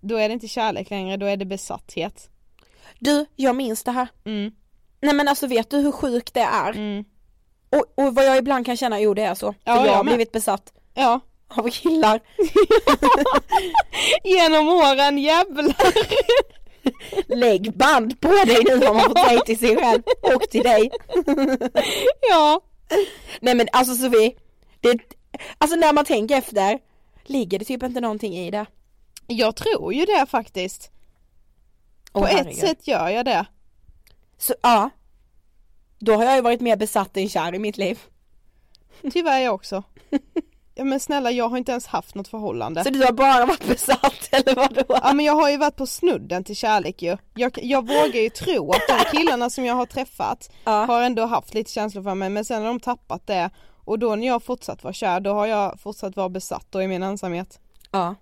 då 0.00 0.16
är 0.16 0.28
det 0.28 0.32
inte 0.32 0.48
kärlek 0.48 0.90
längre, 0.90 1.16
då 1.16 1.26
är 1.26 1.36
det 1.36 1.44
besatthet. 1.44 2.30
Du, 2.98 3.26
jag 3.36 3.56
minns 3.56 3.84
det 3.84 3.90
här. 3.90 4.08
Mm. 4.24 4.52
Nej 5.00 5.14
men 5.14 5.28
alltså 5.28 5.46
vet 5.46 5.70
du 5.70 5.76
hur 5.76 5.92
sjukt 5.92 6.34
det 6.34 6.40
är? 6.40 6.70
Mm. 6.72 7.04
Och, 7.70 8.04
och 8.06 8.14
vad 8.14 8.24
jag 8.26 8.38
ibland 8.38 8.66
kan 8.66 8.76
känna, 8.76 9.00
jo 9.00 9.14
det 9.14 9.22
är 9.22 9.34
så. 9.34 9.54
Ja, 9.64 9.76
för 9.76 9.86
jag 9.86 9.92
har 9.94 10.04
med. 10.04 10.14
blivit 10.14 10.32
besatt 10.32 10.72
Ja, 10.94 11.20
av 11.48 11.70
killar. 11.70 12.20
genom 14.24 14.68
åren 14.68 15.18
jävlar. 15.18 15.74
Lägg 17.36 17.76
band 17.76 18.20
på 18.20 18.28
dig 18.28 18.62
nu 18.64 18.86
har 18.86 18.94
man 18.94 19.02
fått 19.04 19.18
säga 19.18 19.40
till 19.40 19.58
sig 19.58 19.76
själv 19.76 20.02
och 20.34 20.42
till 20.50 20.62
dig. 20.62 20.90
ja. 22.30 22.60
Nej 23.40 23.54
men 23.54 23.68
alltså 23.72 23.94
Sofie, 23.94 24.32
det, 24.80 24.98
alltså 25.58 25.76
när 25.76 25.92
man 25.92 26.04
tänker 26.04 26.36
efter, 26.38 26.78
ligger 27.24 27.58
det 27.58 27.64
typ 27.64 27.82
inte 27.82 28.00
någonting 28.00 28.36
i 28.38 28.50
det? 28.50 28.66
Jag 29.26 29.56
tror 29.56 29.94
ju 29.94 30.04
det 30.04 30.26
faktiskt. 30.30 30.90
På 32.12 32.20
Åh, 32.20 32.30
ett 32.30 32.36
herregud. 32.36 32.58
sätt 32.60 32.88
gör 32.88 33.08
jag 33.08 33.24
det. 33.24 33.46
Så 34.38 34.54
ja, 34.62 34.90
då 36.00 36.14
har 36.14 36.24
jag 36.24 36.36
ju 36.36 36.40
varit 36.42 36.60
mer 36.60 36.76
besatt 36.76 37.16
än 37.16 37.28
kär 37.28 37.54
i 37.54 37.58
mitt 37.58 37.76
liv. 37.78 37.98
Tyvärr 39.12 39.38
jag 39.38 39.54
också. 39.54 39.82
Ja 40.74 40.84
men 40.84 41.00
snälla 41.00 41.30
jag 41.30 41.48
har 41.48 41.58
inte 41.58 41.72
ens 41.72 41.86
haft 41.86 42.14
något 42.14 42.28
förhållande. 42.28 42.84
Så 42.84 42.90
du 42.90 43.04
har 43.04 43.12
bara 43.12 43.46
varit 43.46 43.68
besatt 43.68 44.28
eller 44.32 44.54
vadå? 44.54 44.84
Ja 44.88 45.12
men 45.12 45.24
jag 45.24 45.32
har 45.34 45.50
ju 45.50 45.56
varit 45.56 45.76
på 45.76 45.86
snudden 45.86 46.44
till 46.44 46.56
kärlek 46.56 47.02
ju. 47.02 47.16
Jag, 47.34 47.58
jag 47.62 47.86
vågar 47.88 48.20
ju 48.20 48.30
tro 48.30 48.70
att 48.70 48.80
de 48.88 49.18
killarna 49.18 49.50
som 49.50 49.64
jag 49.64 49.74
har 49.74 49.86
träffat 49.86 50.50
Ja. 50.64 50.84
har 50.84 51.02
ändå 51.02 51.26
haft 51.26 51.54
lite 51.54 51.70
känslor 51.70 52.02
för 52.02 52.14
mig 52.14 52.30
men 52.30 52.44
sen 52.44 52.60
har 52.62 52.68
de 52.68 52.80
tappat 52.80 53.26
det 53.26 53.50
och 53.84 53.98
då 53.98 54.16
när 54.16 54.26
jag 54.26 54.42
fortsatt 54.42 54.84
var 54.84 54.92
kär 54.92 55.20
då 55.20 55.32
har 55.32 55.46
jag 55.46 55.80
fortsatt 55.80 56.16
vara 56.16 56.28
besatt 56.28 56.66
då 56.70 56.82
i 56.82 56.88
min 56.88 57.02
ensamhet. 57.02 57.60
Ja. 57.90 58.14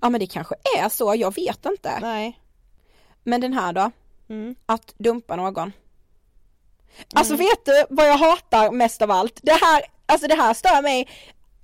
Ja 0.00 0.10
men 0.10 0.20
det 0.20 0.26
kanske 0.26 0.54
är 0.78 0.88
så, 0.88 1.14
jag 1.14 1.34
vet 1.34 1.66
inte. 1.66 1.98
Nej. 2.00 2.40
Men 3.22 3.40
den 3.40 3.52
här 3.52 3.72
då? 3.72 3.90
Mm. 4.28 4.54
Att 4.66 4.94
dumpa 4.98 5.36
någon. 5.36 5.72
Alltså 7.14 7.36
vet 7.36 7.64
du 7.64 7.84
vad 7.90 8.08
jag 8.08 8.16
hatar 8.18 8.70
mest 8.70 9.02
av 9.02 9.10
allt? 9.10 9.40
Det 9.42 9.52
här, 9.64 9.82
alltså 10.06 10.26
det 10.28 10.34
här 10.34 10.54
stör 10.54 10.82
mig 10.82 11.08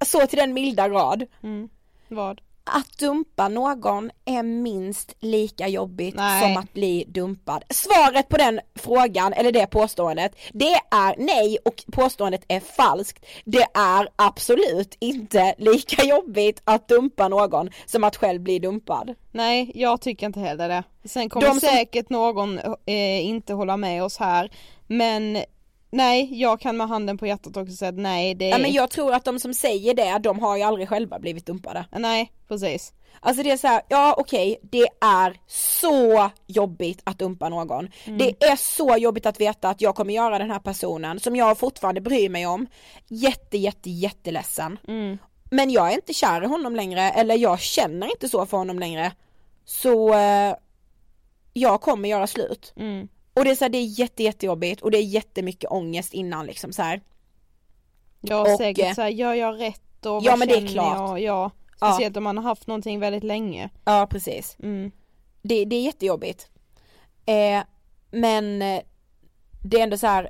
så 0.04 0.26
till 0.26 0.38
den 0.38 0.54
milda 0.54 0.88
grad. 0.88 1.26
Mm. 1.42 1.68
Vad? 2.08 2.40
Att 2.70 2.98
dumpa 2.98 3.48
någon 3.48 4.10
är 4.24 4.42
minst 4.42 5.14
lika 5.20 5.68
jobbigt 5.68 6.14
Nej. 6.14 6.42
som 6.42 6.56
att 6.56 6.72
bli 6.72 7.04
dumpad. 7.08 7.64
Svaret 7.70 8.28
på 8.28 8.36
den 8.36 8.60
frågan, 8.74 9.32
eller 9.32 9.52
det 9.52 9.66
påståendet, 9.66 10.32
det 10.52 10.72
är 10.90 11.14
nej 11.18 11.58
och 11.64 11.84
påståendet 11.92 12.44
är 12.48 12.60
falskt. 12.60 13.26
Det 13.44 13.66
är 13.74 14.08
absolut 14.16 14.96
inte 15.00 15.54
lika 15.58 16.04
jobbigt 16.04 16.60
att 16.64 16.88
dumpa 16.88 17.28
någon 17.28 17.70
som 17.86 18.04
att 18.04 18.16
själv 18.16 18.40
bli 18.40 18.58
dumpad. 18.58 19.14
Nej 19.32 19.70
jag 19.74 20.00
tycker 20.00 20.26
inte 20.26 20.40
heller 20.40 20.68
det. 20.68 20.82
Sen 21.04 21.28
kommer 21.30 21.46
De 21.46 21.50
som- 21.60 21.68
säkert 21.68 22.10
någon 22.10 22.58
eh, 22.86 23.26
inte 23.26 23.52
hålla 23.52 23.76
med 23.76 24.04
oss 24.04 24.18
här 24.18 24.50
men 24.88 25.44
nej 25.90 26.40
jag 26.40 26.60
kan 26.60 26.76
med 26.76 26.88
handen 26.88 27.18
på 27.18 27.26
hjärtat 27.26 27.56
också 27.56 27.76
säga 27.76 27.88
att 27.88 27.98
nej 27.98 28.34
det 28.34 28.44
är 28.44 28.50
Ja 28.50 28.58
men 28.58 28.72
jag 28.72 28.90
tror 28.90 29.14
att 29.14 29.24
de 29.24 29.38
som 29.38 29.54
säger 29.54 29.94
det, 29.94 30.18
de 30.18 30.38
har 30.38 30.56
ju 30.56 30.62
aldrig 30.62 30.88
själva 30.88 31.18
blivit 31.18 31.46
dumpade. 31.46 31.84
Nej 31.92 32.32
precis. 32.48 32.92
Alltså 33.20 33.42
det 33.42 33.50
är 33.50 33.56
så 33.56 33.66
här, 33.66 33.82
ja 33.88 34.14
okej, 34.18 34.58
det 34.62 34.88
är 35.00 35.36
så 35.46 36.30
jobbigt 36.46 37.00
att 37.04 37.18
dumpa 37.18 37.48
någon. 37.48 37.88
Mm. 38.04 38.18
Det 38.18 38.44
är 38.44 38.56
så 38.56 38.96
jobbigt 38.96 39.26
att 39.26 39.40
veta 39.40 39.68
att 39.68 39.80
jag 39.80 39.94
kommer 39.94 40.14
göra 40.14 40.38
den 40.38 40.50
här 40.50 40.58
personen 40.58 41.20
som 41.20 41.36
jag 41.36 41.58
fortfarande 41.58 42.00
bryr 42.00 42.28
mig 42.28 42.46
om 42.46 42.66
jätte 43.08 43.58
jätte 43.58 43.90
jätteledsen. 43.90 44.78
Mm. 44.88 45.18
Men 45.50 45.70
jag 45.70 45.90
är 45.90 45.94
inte 45.94 46.14
kär 46.14 46.42
i 46.42 46.46
honom 46.46 46.76
längre 46.76 47.10
eller 47.10 47.36
jag 47.36 47.60
känner 47.60 48.10
inte 48.10 48.28
så 48.28 48.46
för 48.46 48.56
honom 48.56 48.78
längre. 48.78 49.12
Så 49.64 50.14
eh, 50.14 50.54
jag 51.52 51.80
kommer 51.80 52.08
göra 52.08 52.26
slut. 52.26 52.72
Mm. 52.76 53.08
Och 53.38 53.44
det 53.44 53.50
är 53.50 53.54
så 53.54 53.64
här, 53.64 53.68
det 53.68 53.78
är 53.78 54.00
jätte 54.00 54.22
jättejobbigt 54.22 54.80
och 54.80 54.90
det 54.90 54.98
är 54.98 55.02
jättemycket 55.02 55.70
ångest 55.70 56.14
innan 56.14 56.46
liksom 56.46 56.72
så 56.72 56.82
här. 56.82 57.00
Ja 58.20 58.40
Och, 58.40 58.58
säkert 58.58 58.86
eh, 58.86 58.94
såhär, 58.94 59.08
gör 59.08 59.34
jag 59.34 59.60
rätt 59.60 60.06
och 60.06 60.12
vad 60.12 60.24
Ja, 60.24 60.36
men 60.36 60.48
det 60.48 60.54
är 60.54 60.66
klart. 60.66 60.96
Jag? 60.96 61.20
Ja, 61.20 61.50
Ja. 61.80 61.92
speciellt 61.92 62.16
om 62.16 62.24
man 62.24 62.36
har 62.36 62.44
haft 62.44 62.66
någonting 62.66 63.00
väldigt 63.00 63.24
länge. 63.24 63.70
Ja 63.84 64.06
precis. 64.10 64.56
Mm. 64.62 64.90
Det, 65.42 65.64
det 65.64 65.76
är 65.76 65.82
jättejobbigt. 65.82 66.48
Eh, 67.26 67.62
men 68.10 68.62
eh, 68.62 68.80
det 69.64 69.78
är 69.78 69.82
ändå 69.82 69.98
så 69.98 70.06
här 70.06 70.28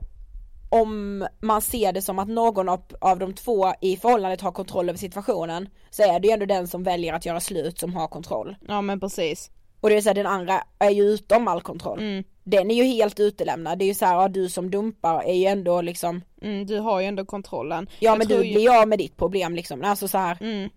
om 0.71 1.27
man 1.41 1.63
ser 1.63 1.93
det 1.93 2.03
som 2.03 2.19
att 2.19 2.29
någon 2.29 2.69
av, 2.69 2.83
av 3.01 3.19
de 3.19 3.35
två 3.35 3.73
i 3.81 3.97
förhållandet 3.97 4.41
har 4.41 4.53
kontroll 4.53 4.89
över 4.89 4.99
situationen 4.99 5.69
så 5.91 6.03
är 6.03 6.21
det 6.21 6.29
ju 6.29 6.33
ändå 6.35 6.47
den 6.47 6.69
som 6.69 6.83
väljer 6.83 7.13
att 7.13 7.27
göra 7.27 7.41
slut 7.41 7.79
som 7.79 7.95
har 7.95 8.09
kontroll. 8.09 8.57
Ja 8.69 8.81
men 8.81 9.01
precis. 9.01 9.51
Och 9.81 9.91
det 9.91 10.03
så 10.03 10.09
här, 10.09 10.15
den 10.15 10.27
andra 10.27 10.63
är 10.79 10.91
ju 10.91 11.03
utom 11.03 11.49
all 11.49 11.61
kontroll. 11.63 11.99
Mm. 11.99 12.25
Den 12.45 12.71
är 12.71 12.75
ju 12.75 12.83
helt 12.85 13.21
utelämnad. 13.21 13.79
Det 13.79 13.85
är 13.85 13.87
ju 13.87 13.95
så 13.95 14.07
här, 14.07 14.15
ja, 14.15 14.29
du 14.29 14.49
som 14.49 14.71
dumpar 14.71 15.23
är 15.23 15.35
ju 15.35 15.47
ändå 15.47 15.81
liksom 15.81 16.23
Mm, 16.43 16.67
du 16.67 16.79
har 16.79 17.01
ju 17.01 17.07
ändå 17.07 17.25
kontrollen. 17.25 17.89
Ja 17.99 18.11
Jag 18.11 18.19
men 18.19 18.27
du 18.29 18.35
ju- 18.45 18.55
blir 18.55 18.81
av 18.81 18.89
med 18.89 18.99
ditt 18.99 19.17
problem 19.17 19.55
liksom. 19.55 19.85
Alltså 19.85 20.09
så 20.09 20.19
här. 20.19 20.39
Mm. 20.41 20.71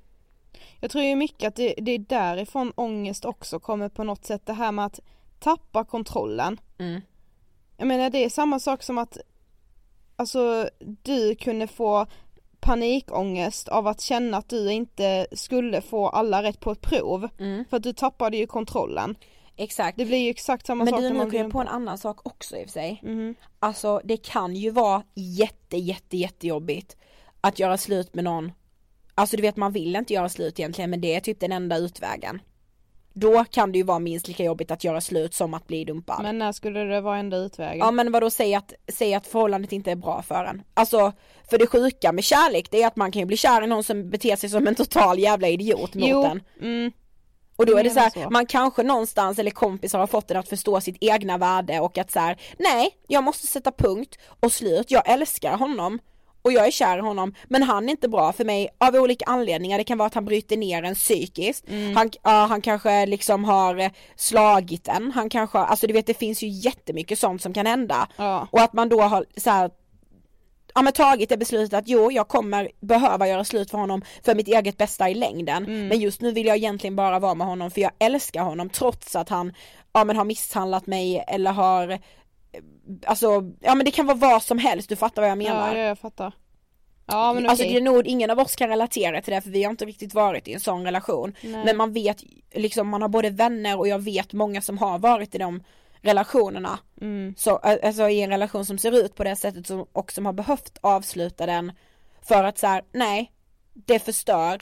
Jag 0.79 0.91
tror 0.91 1.03
ju 1.03 1.15
mycket 1.15 1.47
att 1.47 1.55
det, 1.55 1.73
det 1.77 1.91
är 1.91 1.99
därifrån 1.99 2.71
ångest 2.75 3.25
också 3.25 3.59
kommer 3.59 3.89
på 3.89 4.03
något 4.03 4.25
sätt 4.25 4.45
det 4.45 4.53
här 4.53 4.71
med 4.71 4.85
att 4.85 4.99
tappa 5.39 5.83
kontrollen. 5.83 6.59
Mm. 6.77 7.01
Jag 7.77 7.87
menar 7.87 8.09
det 8.09 8.25
är 8.25 8.29
samma 8.29 8.59
sak 8.59 8.83
som 8.83 8.97
att 8.97 9.17
Alltså 10.15 10.69
du 10.79 11.35
kunde 11.35 11.67
få 11.67 12.05
panikångest 12.61 13.67
av 13.67 13.87
att 13.87 14.01
känna 14.01 14.37
att 14.37 14.49
du 14.49 14.71
inte 14.71 15.27
skulle 15.31 15.81
få 15.81 16.09
alla 16.09 16.43
rätt 16.43 16.59
på 16.59 16.71
ett 16.71 16.81
prov. 16.81 17.29
Mm. 17.39 17.65
För 17.69 17.77
att 17.77 17.83
du 17.83 17.93
tappade 17.93 18.37
ju 18.37 18.47
kontrollen. 18.47 19.15
Exakt. 19.55 19.97
Det 19.97 20.05
blir 20.05 20.17
ju 20.17 20.29
exakt 20.29 20.65
samma 20.65 20.83
Men 20.83 20.93
sak 20.93 21.01
du 21.01 21.09
när 21.09 21.25
nu 21.25 21.31
kommer 21.31 21.49
på 21.49 21.61
en 21.61 21.67
annan 21.67 21.97
sak 21.97 22.19
också 22.23 22.57
i 22.57 22.61
och 22.61 22.65
för 22.65 22.71
sig. 22.71 23.01
Mhm. 23.03 23.35
Alltså 23.59 24.01
det 24.03 24.17
kan 24.17 24.55
ju 24.55 24.69
vara 24.69 25.03
jätte 25.13 25.77
jätte 25.77 26.17
jättejobbigt 26.17 26.97
att 27.41 27.59
göra 27.59 27.77
slut 27.77 28.15
med 28.15 28.23
någon. 28.23 28.51
Alltså 29.15 29.35
du 29.35 29.41
vet 29.41 29.55
man 29.55 29.71
vill 29.71 29.95
inte 29.95 30.13
göra 30.13 30.29
slut 30.29 30.59
egentligen 30.59 30.89
men 30.89 31.01
det 31.01 31.15
är 31.15 31.19
typ 31.19 31.39
den 31.39 31.51
enda 31.51 31.77
utvägen. 31.77 32.39
Då 33.13 33.43
kan 33.43 33.71
det 33.71 33.77
ju 33.77 33.83
vara 33.83 33.99
minst 33.99 34.27
lika 34.27 34.43
jobbigt 34.43 34.71
att 34.71 34.83
göra 34.83 35.01
slut 35.01 35.33
som 35.33 35.53
att 35.53 35.67
bli 35.67 35.85
dumpad. 35.85 36.19
Men 36.21 36.37
när 36.37 36.51
skulle 36.51 36.79
det 36.79 37.01
vara 37.01 37.17
enda 37.17 37.37
utvägen? 37.37 37.77
Ja 37.79 37.91
men 37.91 38.11
vadå 38.11 38.29
säg 38.29 38.55
att, 38.55 38.73
säg 38.87 39.13
att 39.13 39.27
förhållandet 39.27 39.71
inte 39.71 39.91
är 39.91 39.95
bra 39.95 40.21
för 40.21 40.45
en. 40.45 40.63
Alltså 40.73 41.13
för 41.49 41.57
det 41.57 41.67
sjuka 41.67 42.11
med 42.11 42.23
kärlek 42.23 42.67
det 42.71 42.83
är 42.83 42.87
att 42.87 42.95
man 42.95 43.11
kan 43.11 43.19
ju 43.19 43.25
bli 43.25 43.37
kär 43.37 43.63
i 43.63 43.67
någon 43.67 43.83
som 43.83 44.09
beter 44.09 44.35
sig 44.35 44.49
som 44.49 44.67
en 44.67 44.75
total 44.75 45.19
jävla 45.19 45.47
idiot 45.47 45.95
mot 45.95 46.09
jo, 46.09 46.23
en. 46.23 46.41
mm, 46.61 46.91
Och 47.55 47.65
då 47.65 47.77
är 47.77 47.83
det 47.83 47.89
så 47.89 47.99
här, 47.99 48.09
så. 48.09 48.29
man 48.29 48.45
kanske 48.45 48.83
någonstans 48.83 49.39
eller 49.39 49.51
kompisar 49.51 49.99
har 49.99 50.07
fått 50.07 50.31
en 50.31 50.37
att 50.37 50.49
förstå 50.49 50.81
sitt 50.81 50.97
egna 51.01 51.37
värde 51.37 51.79
och 51.79 51.97
att 51.97 52.11
så 52.11 52.19
här, 52.19 52.37
nej, 52.59 52.89
jag 53.07 53.23
måste 53.23 53.47
sätta 53.47 53.71
punkt 53.71 54.17
och 54.39 54.51
slut, 54.51 54.91
jag 54.91 55.09
älskar 55.09 55.57
honom 55.57 55.99
och 56.41 56.51
jag 56.51 56.67
är 56.67 56.71
kär 56.71 56.97
i 56.97 57.01
honom 57.01 57.33
men 57.43 57.63
han 57.63 57.85
är 57.85 57.91
inte 57.91 58.09
bra 58.09 58.33
för 58.33 58.45
mig 58.45 58.69
av 58.77 58.95
olika 58.95 59.25
anledningar, 59.25 59.77
det 59.77 59.83
kan 59.83 59.97
vara 59.97 60.07
att 60.07 60.13
han 60.13 60.25
bryter 60.25 60.57
ner 60.57 60.83
en 60.83 60.95
psykiskt, 60.95 61.69
Mm. 61.69 61.95
han, 61.95 62.11
ja, 62.23 62.45
han 62.49 62.61
kanske 62.61 63.05
liksom 63.05 63.43
har 63.45 63.77
eh, 63.79 63.89
slagit 64.15 64.87
en, 64.87 65.11
han 65.11 65.29
kanske, 65.29 65.57
alltså 65.57 65.87
du 65.87 65.93
vet 65.93 66.05
det 66.07 66.13
finns 66.13 66.43
ju 66.43 66.47
jättemycket 66.47 67.19
sånt 67.19 67.41
som 67.41 67.53
kan 67.53 67.65
hända 67.65 68.07
ja. 68.17 68.47
och 68.51 68.61
att 68.61 68.73
man 68.73 68.89
då 68.89 69.01
har 69.01 69.25
så 69.37 69.49
här, 69.49 69.71
ja 70.75 70.81
men 70.81 70.93
tagit 70.93 71.29
det 71.29 71.37
beslutet 71.37 71.73
att 71.77 71.87
jo 71.87 72.11
jag 72.11 72.27
kommer 72.27 72.69
behöva 72.79 73.27
göra 73.27 73.43
slut 73.43 73.71
för 73.71 73.77
honom 73.77 74.01
för 74.25 74.35
mitt 74.35 74.47
eget 74.47 74.77
bästa 74.77 75.09
i 75.09 75.13
längden 75.13 75.65
Mm. 75.65 75.87
men 75.87 75.99
just 75.99 76.21
nu 76.21 76.31
vill 76.31 76.45
jag 76.47 76.57
egentligen 76.57 76.95
bara 76.95 77.19
vara 77.19 77.33
med 77.33 77.47
honom 77.47 77.71
för 77.71 77.81
jag 77.81 77.91
älskar 77.99 78.43
honom 78.43 78.69
trots 78.69 79.15
att 79.15 79.29
han 79.29 79.53
ja 79.93 80.03
men 80.03 80.17
har 80.17 80.25
misshandlat 80.25 80.87
mig 80.87 81.23
eller 81.27 81.51
har 81.51 81.99
alltså 83.05 83.51
ja 83.59 83.75
men 83.75 83.85
det 83.85 83.91
kan 83.91 84.05
vara 84.05 84.17
vad 84.17 84.43
som 84.43 84.57
helst 84.57 84.89
du 84.89 84.95
fattar 84.95 85.21
vad 85.21 85.31
jag 85.31 85.37
menar 85.37 85.75
Ja, 85.75 85.77
ja, 85.77 85.87
jag 85.87 85.99
fattar. 85.99 86.33
Ja 87.05 87.33
men 87.33 87.49
Alltså 87.49 87.63
okej. 87.63 87.73
det 87.73 87.79
är 87.79 87.83
nog 87.83 88.07
ingen 88.07 88.29
av 88.29 88.39
oss 88.39 88.55
kan 88.55 88.69
relatera 88.69 89.21
till 89.21 89.33
det 89.33 89.41
för 89.41 89.49
vi 89.49 89.63
har 89.63 89.71
inte 89.71 89.85
riktigt 89.85 90.13
varit 90.13 90.47
i 90.47 90.53
en 90.53 90.59
sån 90.59 90.83
relation. 90.83 91.35
Nej. 91.41 91.65
Men 91.65 91.77
man 91.77 91.93
vet, 91.93 92.23
liksom 92.53 92.87
man 92.89 93.01
har 93.01 93.09
både 93.09 93.29
vänner 93.29 93.79
och 93.79 93.87
jag 93.87 93.99
vet 93.99 94.33
många 94.33 94.61
som 94.61 94.77
har 94.77 94.99
varit 94.99 95.35
i 95.35 95.37
de 95.37 95.63
relationerna. 96.01 96.79
Mm. 97.01 97.33
Så, 97.37 97.55
alltså 97.57 98.09
i 98.09 98.21
en 98.21 98.29
relation 98.29 98.65
som 98.65 98.77
ser 98.77 98.91
ut 99.05 99.15
på 99.15 99.23
det 99.23 99.35
sättet 99.35 99.67
som, 99.67 99.85
och 99.93 100.11
som 100.11 100.25
har 100.25 100.33
behövt 100.33 100.77
avsluta 100.81 101.45
den 101.45 101.71
för 102.21 102.43
att 102.43 102.57
så 102.57 102.67
här, 102.67 102.83
nej, 102.91 103.31
det 103.73 103.99
förstör 103.99 104.61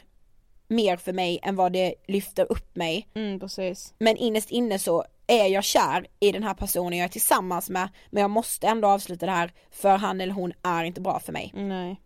mer 0.68 0.98
för 0.98 1.14
mig 1.14 1.40
än 1.44 1.56
vad 1.56 1.74
det 1.74 1.96
lyfter 2.08 2.52
upp 2.52 2.76
mig. 2.76 3.08
Mm, 3.14 3.40
precis. 3.40 3.94
Men 4.00 4.18
innerst 4.18 4.52
inne 4.52 4.80
så 4.80 5.06
är 5.30 5.48
jag 5.48 5.64
kär 5.64 6.08
i 6.20 6.32
den 6.32 6.44
här 6.44 6.54
personen 6.54 7.00
jag 7.00 7.06
är 7.06 7.10
tillsammans 7.10 7.70
med 7.70 7.90
men 8.10 8.22
jag 8.22 8.30
måste 8.30 8.68
ändå 8.68 8.88
avsluta 8.88 9.26
det 9.26 9.32
här 9.32 9.52
för 9.72 9.98
han 9.98 10.22
eller 10.22 10.34
hon 10.34 10.54
är 10.64 10.84
inte 10.84 11.02
bra 11.02 11.20
för 11.20 11.34
mig. 11.34 11.52
Nej. 11.56 12.02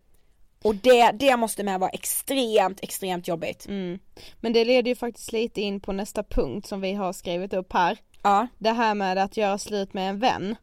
Och 0.64 0.76
det, 0.76 1.12
det 1.12 1.38
måste 1.38 1.64
med 1.64 1.80
vara 1.80 1.90
extremt, 1.90 2.80
extremt 2.84 3.28
jobbigt. 3.28 3.68
Mm. 3.68 4.00
Men 4.42 4.54
det 4.54 4.66
leder 4.66 4.90
ju 4.90 4.96
faktiskt 4.96 5.32
lite 5.32 5.62
in 5.62 5.80
på 5.80 5.92
nästa 5.92 6.24
punkt 6.24 6.68
som 6.68 6.82
vi 6.82 6.94
har 6.94 7.14
skrivit 7.14 7.54
upp 7.54 7.74
här. 7.74 7.98
Ja. 8.24 8.48
Det 8.58 8.72
här 8.72 8.96
med 8.96 9.18
att 9.18 9.38
göra 9.38 9.58
slut 9.58 9.94
med 9.94 10.10
en 10.10 10.20
vän. 10.20 10.56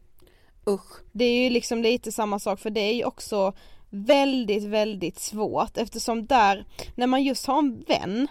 Usch. 0.67 1.01
Det 1.11 1.25
är 1.25 1.43
ju 1.43 1.49
liksom 1.49 1.81
lite 1.81 2.11
samma 2.11 2.39
sak 2.39 2.59
för 2.59 2.69
det 2.69 2.81
är 2.81 2.93
ju 2.93 3.03
också 3.03 3.53
väldigt, 3.89 4.63
väldigt 4.63 5.19
svårt 5.19 5.77
eftersom 5.77 6.25
där, 6.25 6.65
när 6.95 7.07
man 7.07 7.23
just 7.23 7.45
har 7.45 7.59
en 7.59 7.83
vän, 7.87 8.27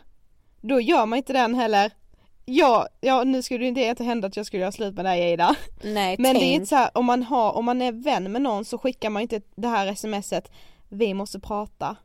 då 0.61 0.81
gör 0.81 1.07
man 1.07 1.17
inte 1.17 1.33
den 1.33 1.55
heller 1.55 1.93
Ja, 2.53 2.89
ja 3.01 3.25
nu 3.25 3.43
skulle 3.43 3.65
det 3.65 3.69
inte, 3.69 3.81
inte 3.81 4.05
hända 4.05 4.29
att 4.29 4.37
jag 4.37 4.47
skulle 4.47 4.61
göra 4.61 4.73
slut 4.73 4.95
med 4.95 5.05
dig 5.05 5.33
Ida. 5.33 5.55
Nej, 5.83 6.17
Men 6.19 6.35
det 6.35 6.39
är 6.39 6.41
tänk. 6.41 6.55
inte 6.55 6.67
så 6.67 6.77
här, 6.77 6.91
om 6.95 7.07
man 7.07 7.23
har, 7.23 7.53
om 7.53 7.65
man 7.65 7.83
är 7.83 7.93
vän 7.93 8.33
med 8.33 8.43
någon 8.43 8.65
så 8.65 8.79
skickar 8.79 9.11
man 9.11 9.23
inte 9.23 9.41
det 9.55 9.69
här 9.69 9.95
smset 9.95 10.51
Vi 10.89 11.15
måste 11.15 11.41
prata. 11.41 11.97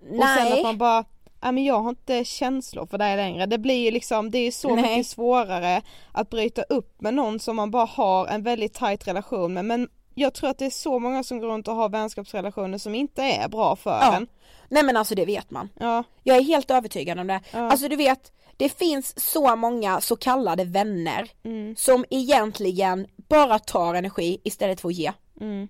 Och 0.00 0.06
sen 0.08 0.44
Nej. 0.44 0.52
att 0.52 0.62
man 0.62 0.78
bara 0.78 1.04
Nej 1.42 1.52
men 1.52 1.64
jag 1.64 1.80
har 1.80 1.88
inte 1.88 2.24
känslor 2.24 2.86
för 2.86 2.98
dig 2.98 3.16
längre. 3.16 3.46
Det 3.46 3.58
blir 3.58 3.84
ju 3.84 3.90
liksom, 3.90 4.30
det 4.30 4.38
är 4.38 4.50
så 4.50 4.74
Nej. 4.74 4.82
mycket 4.82 5.06
svårare 5.06 5.82
att 6.12 6.30
bryta 6.30 6.62
upp 6.62 7.00
med 7.00 7.14
någon 7.14 7.38
som 7.38 7.56
man 7.56 7.70
bara 7.70 7.84
har 7.84 8.26
en 8.26 8.42
väldigt 8.42 8.74
tight 8.74 9.08
relation 9.08 9.54
med. 9.54 9.64
Men 9.64 9.88
jag 10.14 10.34
tror 10.34 10.50
att 10.50 10.58
det 10.58 10.66
är 10.66 10.70
så 10.70 10.98
många 10.98 11.24
som 11.24 11.38
går 11.38 11.48
runt 11.48 11.68
och 11.68 11.74
har 11.74 11.88
vänskapsrelationer 11.88 12.78
som 12.78 12.94
inte 12.94 13.22
är 13.22 13.48
bra 13.48 13.76
för 13.76 13.90
Ja. 13.90 14.16
en. 14.16 14.26
Nej 14.68 14.82
men 14.82 14.96
alltså 14.96 15.14
det 15.14 15.24
vet 15.24 15.50
man. 15.50 15.68
Ja. 15.80 16.04
Jag 16.22 16.36
är 16.36 16.42
helt 16.42 16.70
övertygad 16.70 17.18
om 17.18 17.26
det. 17.26 17.40
Ja. 17.52 17.58
Alltså 17.70 17.88
du 17.88 17.96
vet, 17.96 18.32
det 18.62 18.68
finns 18.78 19.20
så 19.32 19.56
många 19.56 20.00
så 20.00 20.16
kallade 20.16 20.64
vänner 20.64 21.30
Mm. 21.44 21.76
som 21.76 22.04
egentligen 22.10 23.06
bara 23.28 23.58
tar 23.58 23.94
energi 23.94 24.40
istället 24.44 24.80
för 24.80 24.88
att 24.88 24.94
ge. 24.94 25.12
Mm. 25.40 25.68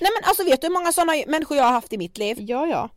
Nej 0.00 0.10
men 0.20 0.28
alltså 0.28 0.44
vet 0.44 0.60
du 0.60 0.66
hur 0.66 0.74
många 0.74 0.92
sådana 0.92 1.12
människor 1.26 1.56
jag 1.56 1.64
har 1.64 1.72
haft 1.72 1.92
i 1.92 1.98
mitt 1.98 2.18
liv? 2.18 2.36
Ja 2.40 2.66
ja. 2.66 2.88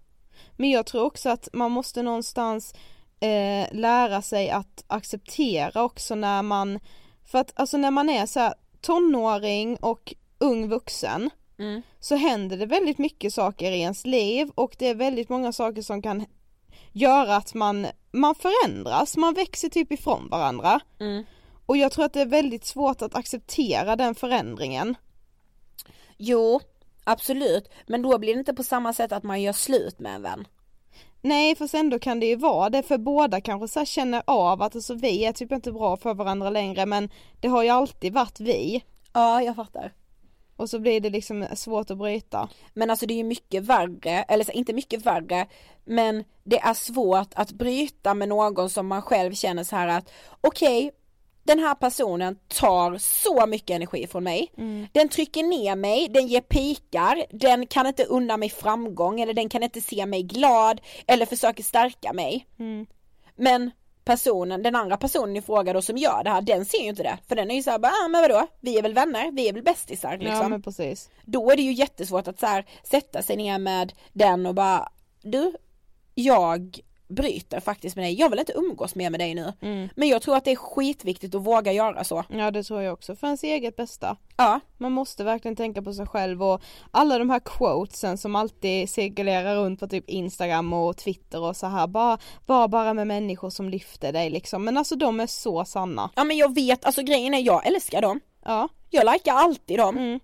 Men 0.57 0.69
jag 0.69 0.85
tror 0.85 1.03
också 1.03 1.29
att 1.29 1.49
man 1.53 1.71
måste 1.71 2.01
någonstans 2.01 2.73
eh, 3.19 3.67
lära 3.71 4.21
sig 4.21 4.49
att 4.49 4.83
acceptera 4.87 5.83
också 5.83 6.15
när 6.15 6.41
man, 6.41 6.79
för 7.25 7.39
att 7.39 7.51
alltså 7.55 7.77
när 7.77 7.91
man 7.91 8.09
är 8.09 8.25
så 8.25 8.39
här 8.39 8.53
tonåring 8.81 9.77
och 9.77 10.13
ung 10.39 10.69
vuxen 10.69 11.29
Mm. 11.59 11.81
så 11.99 12.15
händer 12.15 12.57
det 12.57 12.65
väldigt 12.65 12.97
mycket 12.97 13.33
saker 13.33 13.71
i 13.71 13.79
ens 13.81 14.05
liv 14.05 14.49
och 14.55 14.75
det 14.79 14.87
är 14.87 14.95
väldigt 14.95 15.29
många 15.29 15.51
saker 15.51 15.81
som 15.81 16.01
kan 16.01 16.25
göra 16.93 17.35
att 17.35 17.53
man, 17.53 17.87
man 18.11 18.35
förändras, 18.35 19.17
man 19.17 19.33
växer 19.33 19.69
typ 19.69 19.91
ifrån 19.91 20.29
varandra. 20.29 20.79
Mm. 20.99 21.23
Och 21.65 21.77
jag 21.77 21.91
tror 21.91 22.05
att 22.05 22.13
det 22.13 22.21
är 22.21 22.25
väldigt 22.25 22.65
svårt 22.65 23.01
att 23.01 23.15
acceptera 23.15 23.95
den 23.95 24.15
förändringen. 24.15 24.95
Jo, 26.17 26.59
absolut. 27.03 27.69
Men 27.87 28.01
då 28.01 28.17
blir 28.17 28.33
det 28.33 28.39
inte 28.39 28.53
på 28.53 28.63
samma 28.63 28.93
sätt 28.93 29.11
att 29.11 29.23
man 29.23 29.41
gör 29.41 29.53
slut 29.53 29.99
med 29.99 30.15
en 30.15 30.21
vän. 30.21 30.47
Nej 31.21 31.55
fast 31.55 31.73
ändå 31.73 31.99
kan 31.99 32.19
det 32.19 32.25
ju 32.25 32.35
vara 32.35 32.69
det 32.69 32.83
för 32.83 32.97
båda 32.97 33.41
kanske 33.41 33.67
så 33.67 33.85
känner 33.85 34.23
av 34.27 34.61
att 34.61 34.75
alltså 34.75 34.93
vi 34.93 35.25
är 35.25 35.33
typ 35.33 35.51
inte 35.51 35.71
bra 35.71 35.97
för 35.97 36.13
varandra 36.13 36.49
längre 36.49 36.85
men 36.85 37.09
det 37.39 37.47
har 37.47 37.63
ju 37.63 37.69
alltid 37.69 38.13
varit 38.13 38.39
vi. 38.39 38.83
Ja, 39.13 39.41
jag 39.41 39.55
fattar. 39.55 39.93
Och 40.57 40.69
så 40.69 40.79
blir 40.79 41.01
det 41.01 41.09
liksom 41.09 41.47
svårt 41.55 41.91
att 41.91 41.97
bryta. 41.97 42.49
Men 42.73 42.89
alltså 42.89 43.05
det 43.05 43.13
är 43.13 43.17
ju 43.17 43.23
mycket 43.23 43.63
värre, 43.63 44.23
eller 44.27 44.43
så, 44.43 44.51
inte 44.51 44.73
mycket 44.73 45.05
värre, 45.05 45.47
men 45.85 46.23
det 46.43 46.59
är 46.59 46.73
svårt 46.73 47.29
att 47.35 47.51
bryta 47.51 48.13
med 48.13 48.29
någon 48.29 48.69
som 48.69 48.87
man 48.87 49.01
själv 49.01 49.33
känner 49.33 49.63
så 49.63 49.75
här 49.75 49.87
att 49.87 50.11
okej, 50.41 50.91
den 51.43 51.59
här 51.59 51.75
personen 51.75 52.37
tar 52.47 52.97
så 52.97 53.45
mycket 53.47 53.69
energi 53.75 54.07
från 54.07 54.23
mig, 54.23 54.51
den 54.91 55.09
trycker 55.09 55.43
ner 55.43 55.75
mig, 55.75 56.07
den 56.09 56.27
ger 56.27 56.41
pikar, 56.41 57.25
den 57.29 57.67
kan 57.67 57.87
inte 57.87 58.03
unna 58.03 58.37
mig 58.37 58.49
framgång 58.49 59.21
eller 59.21 59.33
den 59.33 59.49
kan 59.49 59.63
inte 59.63 59.81
se 59.81 60.05
mig 60.05 60.23
glad 60.23 60.81
eller 61.07 61.25
försöker 61.25 61.63
stärka 61.63 62.13
mig. 62.13 62.47
Men 63.35 63.71
personen, 64.07 64.63
den 64.63 64.75
andra 64.75 64.97
personen 64.97 65.37
i 65.37 65.41
fråga 65.41 65.73
då 65.73 65.81
som 65.81 65.97
gör 65.97 66.23
det 66.23 66.29
här, 66.29 66.41
den 66.41 66.65
ser 66.65 66.77
ju 66.77 66.89
inte 66.89 67.03
det. 67.03 67.17
För 67.27 67.35
den 67.35 67.51
är 67.51 67.55
ju 67.55 67.63
såhär, 67.63 67.79
ah, 67.83 68.07
men 68.07 68.21
vadå, 68.21 68.47
vi 68.61 68.77
är 68.77 68.81
väl 68.81 68.93
vänner, 68.93 69.31
vi 69.31 69.49
är 69.49 69.53
väl 69.53 69.63
bästisar 69.63 70.17
liksom. 70.17 70.35
Ja 70.35 70.49
men 70.49 70.61
precis. 70.61 71.09
Då 71.25 71.51
är 71.51 71.55
det 71.55 71.61
ju 71.61 71.73
jättesvårt 71.73 72.27
att 72.27 72.39
så 72.39 72.45
här, 72.45 72.65
sätta 72.83 73.21
sig 73.21 73.37
ner 73.37 73.59
med 73.59 73.93
den 74.13 74.45
och 74.45 74.55
bara 74.55 74.89
Du, 75.21 75.53
jag 76.15 76.79
bryter 77.07 77.59
faktiskt 77.59 77.95
med 77.95 78.05
dig, 78.05 78.19
jag 78.19 78.29
vill 78.29 78.39
inte 78.39 78.53
umgås 78.53 78.95
mer 78.95 79.09
med 79.09 79.19
dig 79.19 79.35
nu. 79.35 79.53
Men 79.95 80.07
jag 80.07 80.21
tror 80.21 80.35
att 80.35 80.45
det 80.45 80.51
är 80.51 80.55
skitviktigt 80.55 81.35
att 81.35 81.41
våga 81.41 81.71
göra 81.71 82.03
så. 82.03 82.23
Ja 82.29 82.51
det 82.51 82.63
tror 82.63 82.81
jag 82.81 82.93
också, 82.93 83.15
för 83.15 83.27
ens 83.27 83.43
eget 83.43 83.75
bästa. 83.75 84.17
Ja. 84.37 84.59
Man 84.77 84.91
måste 84.91 85.23
verkligen 85.23 85.55
tänka 85.55 85.81
på 85.81 85.93
sig 85.93 86.07
själv 86.07 86.43
och 86.43 86.61
alla 86.91 87.17
de 87.17 87.29
här 87.29 87.39
quotesen 87.39 88.17
som 88.17 88.35
alltid 88.35 88.89
cirkulerar 88.89 89.55
runt 89.55 89.79
på 89.79 89.87
typ 89.87 90.09
Instagram 90.09 90.73
och 90.73 90.97
Twitter 90.97 91.41
och 91.41 91.57
så 91.57 91.67
här 91.67 91.87
bara 91.87 92.17
var 92.45 92.67
bara 92.67 92.93
med 92.93 93.07
människor 93.07 93.49
som 93.49 93.69
lyfter 93.69 94.13
dig 94.13 94.29
liksom 94.29 94.63
men 94.63 94.77
alltså 94.77 94.95
de 94.95 95.19
är 95.19 95.27
så 95.27 95.65
sanna. 95.65 96.09
Ja 96.15 96.23
men 96.23 96.37
jag 96.37 96.55
vet, 96.55 96.85
alltså 96.85 97.01
grejen 97.03 97.33
är 97.33 97.39
jag 97.39 97.67
älskar 97.67 98.01
dem. 98.01 98.19
Ja. 98.45 98.69
Jag 98.89 99.13
likar 99.13 99.33
alltid 99.33 99.77
dem. 99.77 100.19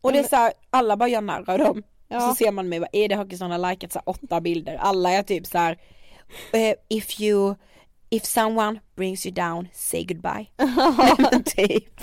Och 0.00 0.12
det 0.12 0.18
är 0.18 0.22
så 0.22 0.36
här, 0.36 0.52
alla 0.70 0.96
bara 0.96 1.08
gör 1.08 1.20
narr 1.20 1.50
av 1.50 1.58
dem. 1.58 1.82
Ja. 2.08 2.20
Så 2.20 2.34
ser 2.34 2.50
man 2.50 2.68
mig, 2.68 2.78
vad 2.78 2.88
är 2.92 3.08
det 3.08 3.16
Håkansson 3.16 3.50
har 3.50 3.70
likat 3.70 3.92
så 3.92 4.00
åtta 4.04 4.40
bilder, 4.40 4.76
alla 4.76 5.10
är 5.10 5.22
typ 5.22 5.46
så 5.46 5.58
här. 5.58 5.78
Eh, 6.52 6.74
if 6.88 7.20
you, 7.20 7.54
if 8.10 8.24
someone 8.24 8.80
brings 8.96 9.26
you 9.26 9.34
down, 9.34 9.68
say 9.72 10.04
goodbye. 10.04 10.46
Men 11.18 11.44
typ. 11.44 12.00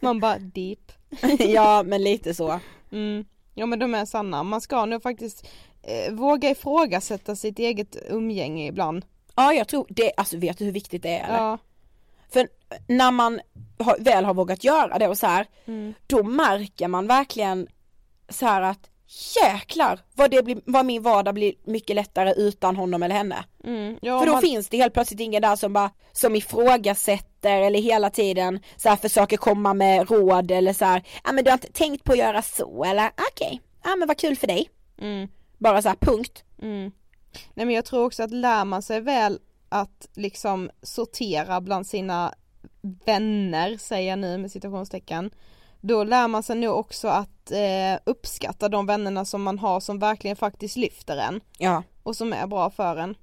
Man 0.00 0.20
bara 0.20 0.38
deep. 0.38 0.92
ja 1.38 1.82
men 1.82 2.02
lite 2.04 2.34
så. 2.34 2.60
Mm. 2.92 3.24
Ja 3.54 3.66
men 3.66 3.78
de 3.78 3.94
är 3.94 4.04
sanna, 4.04 4.42
man 4.42 4.60
ska 4.60 4.84
nog 4.86 5.02
faktiskt 5.02 5.46
eh, 5.82 6.12
våga 6.12 6.50
ifrågasätta 6.50 7.36
sitt 7.36 7.58
eget 7.58 7.96
umgänge 8.08 8.66
ibland. 8.66 9.04
Ja 9.34 9.52
jag 9.52 9.68
tror 9.68 9.86
det, 9.88 10.12
alltså 10.16 10.36
vet 10.38 10.58
du 10.58 10.64
hur 10.64 10.72
viktigt 10.72 11.02
det 11.02 11.18
är 11.18 11.24
eller? 11.24 11.36
Ja. 11.38 11.58
För 12.32 12.48
när 12.88 13.10
man 13.10 13.40
har, 13.78 13.96
väl 13.98 14.24
har 14.24 14.34
vågat 14.34 14.64
göra 14.64 14.98
det 14.98 15.08
och 15.08 15.18
så 15.18 15.26
här, 15.26 15.46
Mm. 15.66 15.94
då 16.06 16.22
märker 16.22 16.88
man 16.88 17.06
verkligen 17.06 17.68
så 18.28 18.46
här 18.46 18.62
att 18.62 18.90
jäklar 19.42 20.00
vad, 20.14 20.30
det 20.30 20.44
blir, 20.44 20.60
vad 20.64 20.86
min 20.86 21.02
vardag 21.02 21.34
blir 21.34 21.54
mycket 21.64 21.96
lättare 21.96 22.34
utan 22.36 22.76
honom 22.76 23.02
eller 23.02 23.14
henne. 23.14 23.44
Mm. 23.64 23.98
Ja, 24.02 24.18
För 24.18 24.26
då 24.26 24.32
man, 24.32 24.42
finns 24.42 24.68
det 24.68 24.76
helt 24.76 24.94
plötsligt 24.94 25.20
ingen 25.20 25.42
där 25.42 25.56
som 25.56 25.72
bara, 25.72 25.90
som 26.12 26.36
ifrågasätter 26.36 27.60
eller 27.60 27.78
hela 27.78 28.10
tiden 28.10 28.60
så 28.76 28.88
här 28.88 28.96
försöker 28.96 29.36
komma 29.36 29.74
med 29.74 30.10
råd 30.10 30.50
eller 30.50 30.72
så 30.72 30.84
här, 30.84 31.02
ja 31.24 31.32
men 31.32 31.44
du 31.44 31.50
har 31.50 31.56
inte 31.56 31.72
tänkt 31.72 32.04
på 32.04 32.12
att 32.12 32.18
göra 32.18 32.42
så 32.42 32.84
eller 32.84 33.10
okej, 33.32 33.60
ja 33.84 33.96
men 33.96 34.08
vad 34.08 34.18
kul 34.18 34.36
för 34.36 34.46
dig. 34.46 34.70
Mm. 34.98 35.28
Bara 35.58 35.82
så 35.82 35.88
här 35.88 35.96
punkt. 35.96 36.44
Mm. 36.62 36.92
Nej 37.54 37.66
men 37.66 37.74
jag 37.74 37.84
tror 37.84 38.04
också 38.04 38.22
att 38.22 38.30
lär 38.30 38.64
man 38.64 38.82
sig 38.82 39.00
väl 39.00 39.38
att 39.68 40.08
liksom 40.14 40.70
sortera 40.82 41.60
bland 41.60 41.86
sina 41.86 42.34
vänner, 43.04 43.76
säger 43.76 44.10
jag 44.10 44.18
nu 44.18 44.38
med 44.38 44.50
citationstecken, 44.50 45.30
då 45.86 46.04
lär 46.04 46.28
man 46.28 46.42
sig 46.42 46.56
nog 46.56 46.78
också 46.78 47.08
att 47.08 47.50
eh, 47.50 48.00
uppskatta 48.06 48.68
de 48.68 48.86
vännerna 48.86 49.24
som 49.24 49.42
man 49.42 49.58
har 49.58 49.80
som 49.80 49.98
verkligen 49.98 50.36
faktiskt 50.36 50.76
lyfter 50.76 51.16
en 51.16 51.40
Ja, 51.58 51.82
och 52.02 52.16
som 52.16 52.32
är 52.32 52.46
bra 52.46 52.70
för 52.70 52.96
en. 52.96 53.14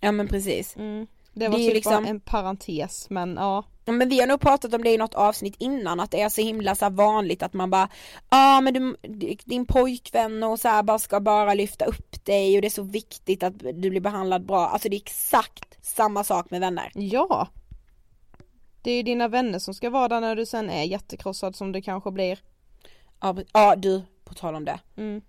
ja 0.00 0.12
men 0.12 0.28
precis. 0.28 0.76
Mm. 0.76 1.06
Det 1.32 1.48
var 1.48 1.58
Det 1.58 1.64
typ 1.64 1.74
liksom- 1.74 1.92
bara 1.92 2.06
en 2.10 2.20
parentes 2.20 3.10
men 3.10 3.36
ja. 3.36 3.64
Ja, 3.84 3.92
men 3.92 4.08
vi 4.08 4.20
har 4.20 4.26
nog 4.26 4.40
pratat 4.40 4.74
om 4.74 4.82
det 4.84 4.90
i 4.90 4.98
något 4.98 5.14
avsnitt 5.14 5.54
innan 5.58 6.00
att 6.00 6.10
det 6.10 6.20
är 6.20 6.28
så 6.28 6.40
himla 6.40 6.74
så 6.74 6.88
vanligt 6.90 7.42
att 7.42 7.52
man 7.52 7.70
bara 7.70 7.88
Ja 8.30 8.56
ah, 8.56 8.60
men 8.60 8.74
du, 8.74 9.36
din 9.44 9.66
pojkvän 9.66 10.42
och 10.42 10.60
så 10.60 10.68
här 10.68 10.82
bara 10.82 10.98
ska 10.98 11.20
bara 11.20 11.54
lyfta 11.54 11.84
upp 11.84 12.24
dig 12.24 12.56
och 12.56 12.62
det 12.62 12.68
är 12.68 12.70
så 12.70 12.82
viktigt 12.82 13.42
att 13.42 13.58
du 13.58 13.90
blir 13.90 14.00
behandlad 14.00 14.46
bra. 14.46 14.66
Alltså 14.68 14.88
det 14.88 14.96
är 14.96 15.00
exakt 15.00 15.78
samma 15.86 16.24
sak 16.24 16.50
med 16.50 16.60
vänner. 16.60 16.90
Ja! 16.94 17.48
Det 18.82 18.90
är 18.90 18.96
ju 18.96 19.02
dina 19.02 19.28
vänner 19.28 19.58
som 19.58 19.74
ska 19.74 19.90
vara 19.90 20.08
där 20.08 20.20
när 20.20 20.36
du 20.36 20.46
sen 20.46 20.70
är 20.70 20.82
jättekrossad 20.84 21.56
som 21.56 21.72
du 21.72 21.82
kanske 21.82 22.10
blir. 22.10 22.38
Ja, 23.20 23.36
ja 23.52 23.76
du, 23.76 24.02
på 24.24 24.34
tal 24.34 24.54
om 24.54 24.64
det. 24.64 24.80
Mm. 24.96 25.22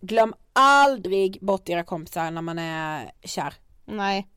Glöm 0.00 0.34
aldrig 0.52 1.38
bort 1.40 1.68
era 1.68 1.84
kompisar 1.84 2.30
när 2.30 2.42
man 2.42 2.58
är 2.58 3.10
kär. 3.24 3.54
Nej. 3.84 4.28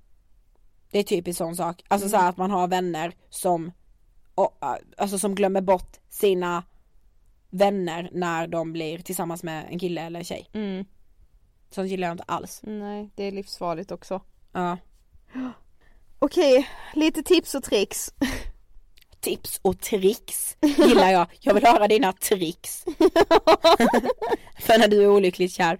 Det 0.91 0.99
är 0.99 1.03
typiskt 1.03 1.37
sån 1.37 1.55
sak. 1.55 1.83
Alltså 1.87 2.09
så 2.09 2.17
här 2.17 2.29
att 2.29 2.37
man 2.37 2.51
har 2.51 2.67
vänner 2.67 3.13
som 3.29 3.71
och, 4.35 4.57
Alltså 4.97 5.19
som 5.19 5.35
glömmer 5.35 5.61
bort 5.61 5.97
sina 6.09 6.63
vänner 7.49 8.09
när 8.13 8.47
de 8.47 8.73
blir 8.73 8.99
tillsammans 8.99 9.43
med 9.43 9.65
en 9.69 9.79
kille 9.79 10.01
eller 10.01 10.19
en 10.19 10.25
tjej. 10.25 10.49
Mm. 10.53 10.85
Sånt 11.69 11.89
gillar 11.89 12.07
jag 12.07 12.13
inte 12.13 12.23
alls. 12.23 12.61
Nej, 12.63 13.09
det 13.15 13.23
är 13.23 13.31
livsfarligt 13.31 13.91
också. 13.91 14.21
Ja. 14.51 14.77
Okej, 16.23 16.69
lite 16.93 17.23
tips 17.23 17.55
och 17.55 17.63
tricks. 17.63 18.13
Tips 19.19 19.59
och 19.61 19.79
tricks 19.79 20.57
gillar 20.61 21.11
jag. 21.11 21.27
Jag 21.39 21.53
vill 21.53 21.65
höra 21.65 21.87
dina 21.87 22.13
tricks. 22.13 22.83
För 24.59 24.77
när 24.79 24.87
du 24.87 25.03
är 25.03 25.07
olyckligt 25.07 25.53
kär. 25.53 25.79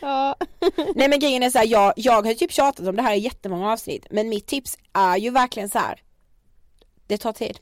Ja. 0.00 0.36
Nej 0.94 1.08
men 1.08 1.18
grejen 1.18 1.42
är 1.42 1.50
så 1.50 1.58
här, 1.58 1.66
jag, 1.66 1.92
jag 1.96 2.26
har 2.26 2.34
typ 2.34 2.52
tjatat 2.52 2.86
om 2.86 2.96
det 2.96 3.02
här 3.02 3.14
i 3.14 3.18
jättemånga 3.18 3.72
avsnitt. 3.72 4.06
Men 4.10 4.28
mitt 4.28 4.46
tips 4.46 4.78
är 4.92 5.16
ju 5.16 5.30
verkligen 5.30 5.68
så 5.68 5.78
här. 5.78 6.02
Det 7.06 7.18
tar 7.18 7.32
tid. 7.32 7.58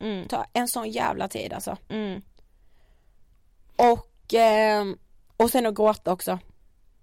Mm. 0.00 0.22
Det 0.22 0.28
tar 0.28 0.46
en 0.52 0.68
sån 0.68 0.90
jävla 0.90 1.28
tid 1.28 1.52
alltså. 1.52 1.76
Mm. 1.88 2.22
Och, 3.76 4.34
ehm, 4.34 4.98
och 5.36 5.50
sen 5.50 5.66
att 5.66 5.74
gråta 5.74 6.12
också. 6.12 6.38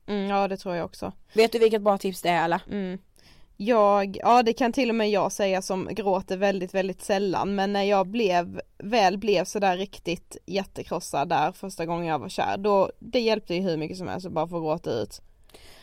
Mm, 0.07 0.29
ja 0.29 0.47
det 0.47 0.57
tror 0.57 0.75
jag 0.75 0.85
också. 0.85 1.11
Vet 1.33 1.51
du 1.51 1.59
vilket 1.59 1.81
bra 1.81 1.97
tips 1.97 2.21
det 2.21 2.29
är 2.29 2.43
eller? 2.43 2.61
Mm. 2.67 2.97
Jag, 3.63 4.17
ja 4.23 4.43
det 4.43 4.53
kan 4.53 4.73
till 4.73 4.89
och 4.89 4.95
med 4.95 5.09
jag 5.09 5.31
säga 5.31 5.61
som 5.61 5.87
gråter 5.91 6.37
väldigt 6.37 6.73
väldigt 6.73 7.01
sällan 7.01 7.55
men 7.55 7.73
när 7.73 7.83
jag 7.83 8.07
blev, 8.07 8.61
väl 8.77 9.17
blev 9.17 9.45
sådär 9.45 9.77
riktigt 9.77 10.37
jättekrossad 10.45 11.29
där 11.29 11.51
första 11.51 11.85
gången 11.85 12.05
jag 12.05 12.19
var 12.19 12.29
kär 12.29 12.57
då, 12.57 12.91
det 12.99 13.19
hjälpte 13.19 13.55
ju 13.55 13.61
hur 13.61 13.77
mycket 13.77 13.97
som 13.97 14.07
helst 14.07 14.27
att 14.27 14.33
bara 14.33 14.47
få 14.47 14.59
gråta 14.59 14.91
ut. 14.91 15.21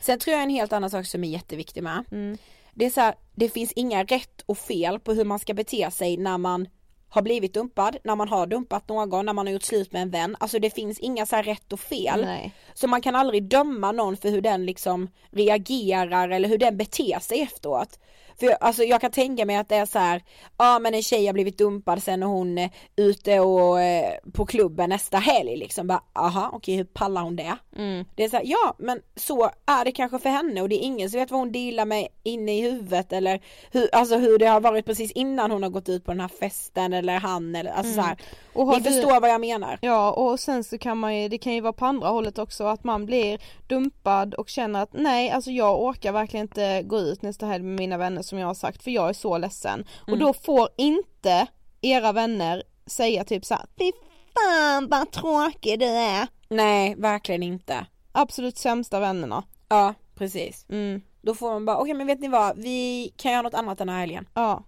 Sen 0.01 0.19
tror 0.19 0.35
jag 0.35 0.43
en 0.43 0.51
helt 0.51 0.73
annan 0.73 0.91
sak 0.91 1.07
som 1.07 1.25
är 1.25 1.29
jätteviktig 1.29 1.83
med. 1.83 2.05
Mm. 2.11 2.39
Det 2.75 2.87
är 2.87 2.91
så 2.91 3.01
här, 3.01 3.15
det 3.35 3.49
finns 3.49 3.73
inga 3.73 4.05
rätt 4.05 4.43
och 4.47 4.59
fel 4.59 5.01
på 5.01 5.13
hur 5.13 5.25
man 5.25 5.39
ska 5.39 5.55
bete 5.55 5.91
sig 5.91 6.17
när 6.17 6.39
man 6.39 6.69
har 7.09 7.23
blivit 7.23 7.55
dumpad, 7.55 7.97
när 8.05 8.17
man 8.17 8.29
har 8.29 8.47
dumpat 8.47 8.89
någon, 8.89 9.27
när 9.27 9.33
man 9.33 9.47
har 9.47 9.53
gjort 9.53 9.63
slut 9.63 9.93
med 9.93 10.03
en 10.03 10.11
vän. 10.11 10.37
Alltså 10.41 10.59
det 10.59 10.71
finns 10.71 10.99
inga 10.99 11.27
så 11.27 11.37
här 11.37 11.43
rätt 11.43 11.73
och 11.73 11.81
fel. 11.81 12.25
Nej. 12.25 12.55
Så 12.75 12.89
man 12.89 13.03
kan 13.03 13.15
aldrig 13.15 13.43
döma 13.45 13.93
någon 13.93 14.17
för 14.17 14.29
hur 14.29 14.41
den 14.41 14.67
liksom 14.67 15.09
reagerar 15.31 16.29
eller 16.29 16.49
hur 16.49 16.59
den 16.59 16.77
beter 16.77 17.19
sig 17.21 17.41
efteråt. 17.41 17.99
För 18.39 18.47
jag, 18.47 18.57
alltså 18.61 18.83
jag 18.85 19.01
kan 19.01 19.11
tänka 19.11 19.45
mig 19.45 19.57
att 19.57 19.69
det 19.69 19.77
är 19.77 19.87
så 19.87 19.99
här, 19.99 20.23
ja 20.59 20.79
men 20.79 20.95
en 20.95 21.03
tjej 21.03 21.27
har 21.27 21.33
blivit 21.33 21.59
dumpad 21.59 22.03
sen 22.03 22.23
är 22.23 22.27
hon 22.27 22.59
eh, 22.59 22.71
ute 22.97 23.41
och 23.41 23.81
eh, 23.81 24.15
på 24.33 24.47
klubben 24.47 24.91
nästa 24.91 25.19
helg 25.19 25.57
liksom. 25.57 25.87
Bara, 25.87 26.03
aha 26.13 26.51
okej 26.53 26.77
hur 26.77 26.85
pallar 26.85 27.23
hon 27.23 27.37
det? 27.37 27.57
Mm. 27.77 28.05
Det 28.15 28.25
är 28.25 28.29
så 28.29 28.37
här, 28.37 28.45
ja 28.47 28.75
men 28.79 29.01
så 29.17 29.51
är 29.67 29.85
det 29.85 29.93
kanske 29.93 30.19
för 30.19 30.31
henne 30.31 30.63
och 30.63 30.69
det 30.69 30.75
är 30.75 30.85
ingen 30.87 31.11
som 31.11 31.21
vet 31.21 31.31
vad 31.31 31.41
hon 31.41 31.53
dealar 31.53 31.85
med 31.85 32.09
inne 32.23 32.59
i 32.59 32.61
huvudet 32.61 33.13
eller 33.13 33.41
hur, 33.73 33.89
alltså 33.95 34.17
hur 34.17 34.39
det 34.39 34.47
har 34.47 34.61
varit 34.61 34.87
precis 34.87 35.13
innan 35.13 35.51
hon 35.51 35.63
har 35.63 35.71
gått 35.71 35.89
ut 35.89 36.05
på 36.05 36.11
den 36.11 36.21
här 36.21 36.29
festen 36.29 36.93
eller 36.93 37.19
han 37.19 37.55
eller 37.55 37.71
alltså 37.71 37.95
så 37.95 38.01
här. 38.01 38.13
Mm. 38.13 38.69
Och 38.69 38.69
Ni 38.69 38.79
du- 38.81 38.91
förstår 38.91 39.21
vad 39.21 39.31
jag 39.31 39.41
menar. 39.41 39.79
Ja 39.83 40.13
och 40.13 40.41
sen 40.41 40.65
så 40.65 40.79
kan 40.79 40.99
man 40.99 41.17
ju, 41.17 41.29
det 41.29 41.39
kan 41.39 41.55
ju 41.55 41.61
vara 41.61 41.73
på 41.73 41.87
andra 41.87 42.09
hållet 42.09 42.39
också 42.39 42.65
att 42.65 42.85
man 42.85 43.07
blir 43.07 43.39
dumpad 43.67 44.35
och 44.35 44.49
känner 44.49 44.83
att 44.83 44.93
nej 44.93 45.31
alltså 45.31 45.51
jag 45.51 45.83
orkar 45.83 46.13
verkligen 46.13 46.45
inte 46.45 46.83
gå 46.83 46.99
ut 46.99 47.23
nästa 47.23 47.47
helg 47.47 47.65
med 47.65 47.79
mina 47.79 47.97
vänner 47.99 48.23
som 48.29 48.39
jag 48.39 48.47
har 48.47 48.55
sagt 48.55 48.83
för 48.83 48.91
jag 48.91 49.09
är 49.09 49.13
så 49.13 49.39
ledsen. 49.39 49.85
Och 50.03 50.09
Mm. 50.09 50.21
då 50.21 50.33
får 50.33 50.69
inte 50.77 51.47
era 51.81 52.13
vänner 52.13 52.63
säga 52.87 53.25
typ 53.25 53.45
såhär 53.45 53.67
fy 53.79 53.93
fan 54.35 54.89
vad 54.89 55.11
tråkig 55.11 55.79
du 55.81 55.87
är. 55.87 56.27
Nej 56.49 56.95
verkligen 56.99 57.43
inte. 57.43 57.87
Absolut 58.13 58.59
sämsta 58.59 59.01
vännerna. 59.01 59.43
Ja 59.69 59.95
precis. 60.15 60.67
Mm. 60.69 61.01
Då 61.23 61.35
får 61.35 61.51
man 61.51 61.65
bara, 61.65 61.77
okej 61.79 61.95
men 61.95 62.07
vet 62.07 62.21
ni 62.21 62.29
vad, 62.29 62.57
vi 62.59 63.13
kan 63.17 63.33
göra 63.33 63.43
något 63.43 63.55
annat 63.55 63.79
den 63.79 63.89
här 63.89 63.99
helgen. 64.01 64.29
Ja. 64.35 64.65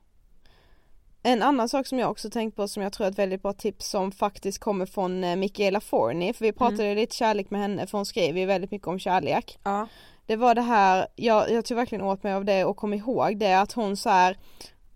En 1.22 1.42
annan 1.42 1.68
sak 1.68 1.86
som 1.86 1.98
jag 1.98 2.10
också 2.10 2.30
tänkt 2.30 2.56
på 2.56 2.68
som 2.68 2.82
jag 2.82 2.92
tror 2.92 3.06
är 3.06 3.10
ett 3.10 3.18
väldigt 3.18 3.42
bra 3.42 3.52
tips 3.52 3.88
som 3.88 4.12
faktiskt 4.12 4.58
kommer 4.58 4.86
från 4.86 5.24
eh, 5.24 5.36
Michaela 5.36 5.80
Forni 5.80 6.32
för 6.32 6.44
vi 6.44 6.52
pratade 6.52 6.88
ju 6.88 6.94
lite 6.94 7.16
kärlek 7.16 7.50
med 7.50 7.60
henne 7.60 7.86
för 7.86 7.98
hon 7.98 8.06
skriver 8.06 8.40
ju 8.40 8.46
väldigt 8.46 8.70
mycket 8.70 8.88
om 8.88 8.98
kärlek. 8.98 9.58
Ja. 9.64 9.86
Det 10.30 10.36
var 10.36 10.54
det 10.54 10.62
här, 10.62 11.06
jag, 11.16 11.50
jag 11.50 11.64
tog 11.64 11.76
verkligen 11.76 12.04
åt 12.04 12.22
mig 12.22 12.32
av 12.32 12.44
det 12.44 12.64
och 12.64 12.76
kom 12.76 12.94
ihåg 12.94 13.38
det 13.38 13.54
att 13.54 13.72
hon 13.72 13.96
så 13.96 14.10
här, 14.10 14.38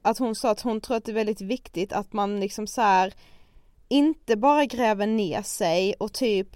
att 0.03 0.19
hon 0.19 0.35
sa 0.35 0.51
att 0.51 0.61
hon 0.61 0.81
tror 0.81 0.97
att 0.97 1.05
det 1.05 1.13
är 1.13 1.15
väldigt 1.15 1.41
viktigt 1.41 1.93
att 1.93 2.13
man 2.13 2.41
liksom 2.41 2.67
så 2.67 2.81
här 2.81 3.15
inte 3.89 4.37
bara 4.37 4.65
gräver 4.65 5.07
ner 5.07 5.43
sig 5.43 5.95
och 5.99 6.13
typ 6.13 6.49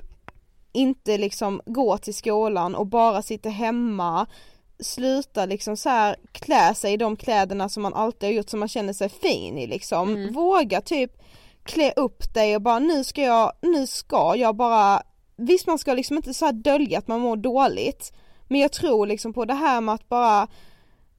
inte 0.72 1.18
liksom 1.18 1.60
går 1.66 1.96
till 1.96 2.14
skolan 2.14 2.74
och 2.74 2.86
bara 2.86 3.22
sitter 3.22 3.50
hemma 3.50 4.26
sluta 4.80 5.46
liksom 5.46 5.76
så 5.76 5.88
här 5.88 6.16
klä 6.32 6.74
sig 6.74 6.92
i 6.92 6.96
de 6.96 7.16
kläderna 7.16 7.68
som 7.68 7.82
man 7.82 7.94
alltid 7.94 8.28
har 8.28 8.34
gjort 8.34 8.50
som 8.50 8.60
man 8.60 8.68
känner 8.68 8.92
sig 8.92 9.08
fin 9.08 9.58
i 9.58 9.66
liksom. 9.66 10.32
Våga 10.32 10.80
typ 10.80 11.12
klä 11.62 11.92
upp 11.96 12.34
dig 12.34 12.56
och 12.56 12.62
bara 12.62 12.78
nu 12.78 13.04
ska 13.04 13.22
jag, 13.22 13.52
nu 13.62 13.86
ska 13.86 14.36
jag 14.36 14.56
bara, 14.56 15.02
visst 15.36 15.66
man 15.66 15.78
ska 15.78 15.94
liksom 15.94 16.16
inte 16.16 16.34
så 16.34 16.52
dölja 16.52 16.98
att 16.98 17.08
man 17.08 17.20
mår 17.20 17.36
dåligt 17.36 18.12
men 18.48 18.60
jag 18.60 18.72
tror 18.72 19.06
liksom 19.06 19.32
på 19.32 19.44
det 19.44 19.54
här 19.54 19.80
med 19.80 19.94
att 19.94 20.08
bara, 20.08 20.48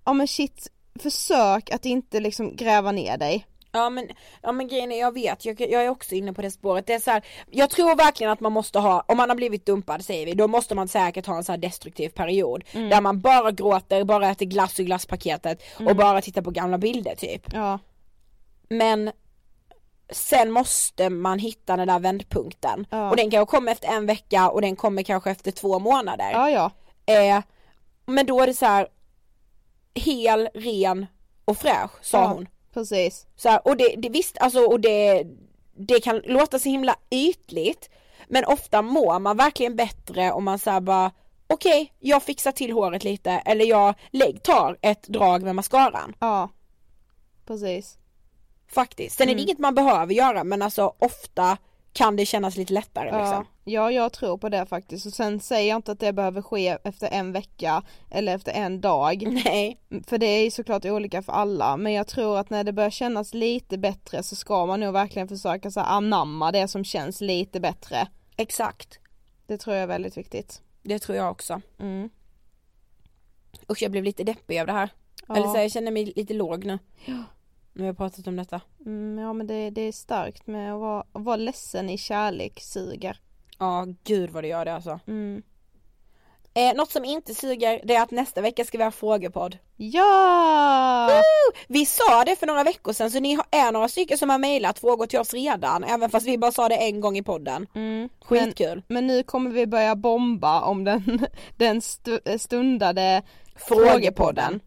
ja 0.05 0.13
men 0.13 0.27
shit, 0.27 0.67
försök 0.99 1.71
att 1.71 1.85
inte 1.85 2.19
liksom 2.19 2.55
gräva 2.55 2.91
ner 2.91 3.17
dig. 3.17 3.45
Ja 3.71 3.89
men, 3.89 4.07
ja 4.41 4.51
men 4.51 4.67
grejen 4.67 4.91
är, 4.91 4.99
jag 4.99 5.13
vet, 5.13 5.45
jag, 5.45 5.61
jag 5.61 5.85
är 5.85 5.89
också 5.89 6.15
inne 6.15 6.33
på 6.33 6.41
det 6.41 6.51
spåret. 6.51 6.87
Det 6.87 6.93
är 6.93 6.99
så 6.99 7.11
här, 7.11 7.25
jag 7.51 7.69
tror 7.69 7.95
verkligen 7.95 8.31
att 8.31 8.39
man 8.39 8.51
måste 8.51 8.79
ha, 8.79 9.03
om 9.07 9.17
man 9.17 9.29
har 9.29 9.35
blivit 9.35 9.65
dumpad 9.65 10.05
säger 10.05 10.25
vi, 10.25 10.33
då 10.33 10.47
måste 10.47 10.75
man 10.75 10.87
säkert 10.87 11.25
ha 11.25 11.37
en 11.37 11.43
så 11.43 11.51
här 11.51 11.59
destruktiv 11.59 12.09
period. 12.09 12.63
Där 12.71 13.01
man 13.01 13.21
bara 13.21 13.51
gråter, 13.51 14.03
bara 14.03 14.29
äter 14.29 14.45
glass 14.45 14.79
ur 14.79 14.83
glasspaketet 14.83 15.61
och 15.79 15.95
bara 15.95 16.21
tittar 16.21 16.41
på 16.41 16.51
gamla 16.51 16.77
bilder 16.77 17.15
typ. 17.15 17.53
Ja. 17.53 17.79
Men 18.69 19.11
sen 20.11 20.51
måste 20.51 21.09
man 21.09 21.39
hitta 21.39 21.77
den 21.77 21.87
där 21.87 21.99
vändpunkten. 21.99 22.87
Ja. 22.89 23.09
Och 23.09 23.15
den 23.15 23.31
kanske 23.31 23.55
kommer 23.55 23.71
efter 23.71 23.87
en 23.87 24.05
vecka 24.05 24.49
och 24.49 24.61
den 24.61 24.75
kommer 24.75 25.03
kanske 25.03 25.31
efter 25.31 25.51
två 25.51 25.79
månader. 25.79 26.31
Ja 26.31 26.49
ja. 26.49 26.71
Eh, 27.09 27.41
men 28.05 28.25
då 28.25 28.41
är 28.41 28.47
det 28.47 28.53
så 28.53 28.65
här 28.65 28.87
hel, 29.93 30.49
ren 30.53 31.05
och 31.45 31.57
fräsch 31.57 31.91
sa 32.01 32.17
Ja. 32.21 32.27
hon. 32.27 32.47
Precis. 32.73 33.27
Så 33.35 33.49
här, 33.49 33.67
och 33.67 33.77
det, 33.77 33.95
det 33.97 34.09
visst 34.09 34.37
alltså 34.37 34.59
och 34.59 34.79
det, 34.79 35.23
det 35.77 35.99
kan 36.03 36.21
låta 36.25 36.59
så 36.59 36.69
himla 36.69 36.95
ytligt 37.11 37.89
men 38.27 38.45
ofta 38.45 38.81
mår 38.81 39.19
man 39.19 39.37
verkligen 39.37 39.75
bättre 39.75 40.31
om 40.31 40.43
man 40.43 40.59
säger 40.59 40.79
bara 40.81 41.11
okej 41.47 41.93
jag 41.99 42.23
fixar 42.23 42.51
till 42.51 42.71
håret 42.71 43.03
lite 43.03 43.31
eller 43.31 43.65
jag 43.65 43.93
lägg, 44.11 44.43
tar 44.43 44.77
ett 44.81 45.07
drag 45.07 45.43
med 45.43 45.55
mascaran. 45.55 46.15
Ja. 46.19 46.49
Precis. 47.47 47.97
Faktiskt. 48.67 49.17
Sen 49.17 49.23
är 49.23 49.27
det 49.27 49.31
Mm. 49.41 49.43
inget 49.43 49.59
man 49.59 49.75
behöver 49.75 50.13
göra 50.13 50.43
men 50.43 50.61
alltså 50.61 50.93
ofta 50.99 51.57
kan 51.99 52.15
det 52.15 52.25
kännas 52.25 52.57
lite 52.57 52.73
lättare 52.73 53.09
Ja. 53.09 53.19
liksom. 53.19 53.45
ja, 53.63 53.91
jag 53.91 54.13
tror 54.13 54.37
på 54.37 54.49
det 54.49 54.65
faktiskt 54.65 55.05
och 55.05 55.13
sen 55.13 55.39
säger 55.39 55.69
jag 55.69 55.75
inte 55.77 55.91
att 55.91 55.99
det 55.99 56.13
behöver 56.13 56.41
ske 56.41 56.77
efter 56.83 57.07
en 57.11 57.31
vecka 57.31 57.83
eller 58.11 58.35
efter 58.35 58.51
en 58.51 58.81
dag. 58.81 59.41
Nej. 59.45 59.79
För 60.07 60.17
det 60.17 60.25
är 60.25 60.43
ju 60.43 60.51
såklart 60.51 60.85
olika 60.85 61.21
för 61.21 61.33
alla 61.33 61.77
men 61.77 61.93
jag 61.93 62.07
tror 62.07 62.37
att 62.37 62.49
när 62.49 62.63
det 62.63 62.73
börjar 62.73 62.89
kännas 62.89 63.33
lite 63.33 63.77
bättre 63.77 64.23
så 64.23 64.35
ska 64.35 64.65
man 64.65 64.79
nog 64.79 64.93
verkligen 64.93 65.27
försöka 65.27 65.71
så 65.71 65.79
här, 65.79 65.87
anamma 65.87 66.51
det 66.51 66.67
som 66.67 66.83
känns 66.83 67.21
lite 67.21 67.59
bättre. 67.59 68.07
Exakt. 68.37 68.99
Det 69.47 69.57
tror 69.57 69.75
jag 69.75 69.83
är 69.83 69.87
väldigt 69.87 70.17
viktigt. 70.17 70.61
Det 70.83 70.99
tror 70.99 71.17
jag 71.17 71.31
också. 71.31 71.61
Mm. 71.79 72.09
Usch 73.71 73.81
jag 73.81 73.91
blev 73.91 74.03
lite 74.03 74.23
deppig 74.23 74.59
av 74.59 74.67
det 74.67 74.73
här. 74.73 74.89
Ja. 75.27 75.35
Eller 75.35 75.47
så 75.47 75.57
jag 75.57 75.71
känner 75.71 75.91
mig 75.91 76.13
lite 76.15 76.33
låg 76.33 76.65
nu. 76.65 76.79
Ja. 77.05 77.23
Nu 77.73 77.85
har 77.85 77.93
pratat 77.93 78.27
om 78.27 78.35
detta. 78.35 78.61
Mm, 78.85 79.17
ja 79.17 79.33
men 79.33 79.47
det, 79.47 79.69
det 79.69 79.81
är 79.81 79.91
starkt 79.91 80.47
med 80.47 80.73
att 80.73 80.79
vara, 80.79 80.99
att 81.13 81.23
vara 81.23 81.35
ledsen 81.35 81.89
i 81.89 81.97
kärlek 81.97 82.59
suger. 82.61 83.19
Ja 83.59 83.87
gud 84.03 84.29
vad 84.29 84.43
det 84.43 84.47
gör 84.47 84.65
det 84.65 84.73
alltså. 84.73 84.99
Mm. 85.07 85.43
Eh, 86.53 86.75
något 86.75 86.91
som 86.91 87.05
inte 87.05 87.35
suger 87.35 87.81
det 87.83 87.95
är 87.95 88.01
att 88.01 88.11
nästa 88.11 88.41
vecka 88.41 88.65
ska 88.65 88.77
vi 88.77 88.83
ha 88.83 88.91
frågepodd. 88.91 89.57
Ja! 89.75 91.07
Woo! 91.07 91.57
Vi 91.67 91.85
sa 91.85 92.25
det 92.25 92.35
för 92.35 92.47
några 92.47 92.63
veckor 92.63 92.93
sedan 92.93 93.11
så 93.11 93.19
ni 93.19 93.39
är 93.51 93.71
några 93.71 93.87
stycken 93.87 94.17
som 94.17 94.29
har 94.29 94.37
mejlat 94.37 94.79
frågor 94.79 95.05
till 95.05 95.19
oss 95.19 95.33
redan 95.33 95.83
även 95.83 96.09
fast 96.09 96.27
vi 96.27 96.37
bara 96.37 96.51
sa 96.51 96.69
det 96.69 96.75
en 96.75 97.01
gång 97.01 97.17
i 97.17 97.23
podden. 97.23 97.67
Mm. 97.75 98.09
Skitkul. 98.21 98.83
Men 98.87 99.07
nu 99.07 99.23
kommer 99.23 99.51
vi 99.51 99.67
börja 99.67 99.95
bomba 99.95 100.61
om 100.61 100.83
den, 100.83 101.25
den 101.57 101.81
stu, 101.81 102.19
stundade 102.37 103.23
Frågepodden. 103.55 104.59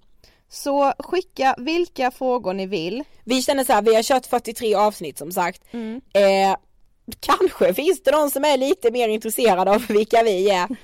Så 0.53 0.92
skicka 0.98 1.55
vilka 1.59 2.11
frågor 2.11 2.53
ni 2.53 2.66
vill. 2.66 3.05
Vi 3.24 3.42
känner 3.42 3.64
så 3.64 3.72
här, 3.72 3.82
vi 3.82 3.94
har 3.94 4.03
kört 4.03 4.26
43 4.26 4.74
avsnitt 4.74 5.18
som 5.18 5.32
sagt. 5.32 5.62
Mm. 5.70 6.00
Eh, 6.14 6.57
kanske 7.20 7.74
finns 7.74 8.03
det 8.03 8.11
någon 8.11 8.30
som 8.30 8.44
är 8.44 8.57
lite 8.57 8.90
mer 8.90 9.09
intresserad 9.09 9.68
av 9.68 9.86
vilka 9.88 10.22
vi 10.22 10.50
är. 10.50 10.68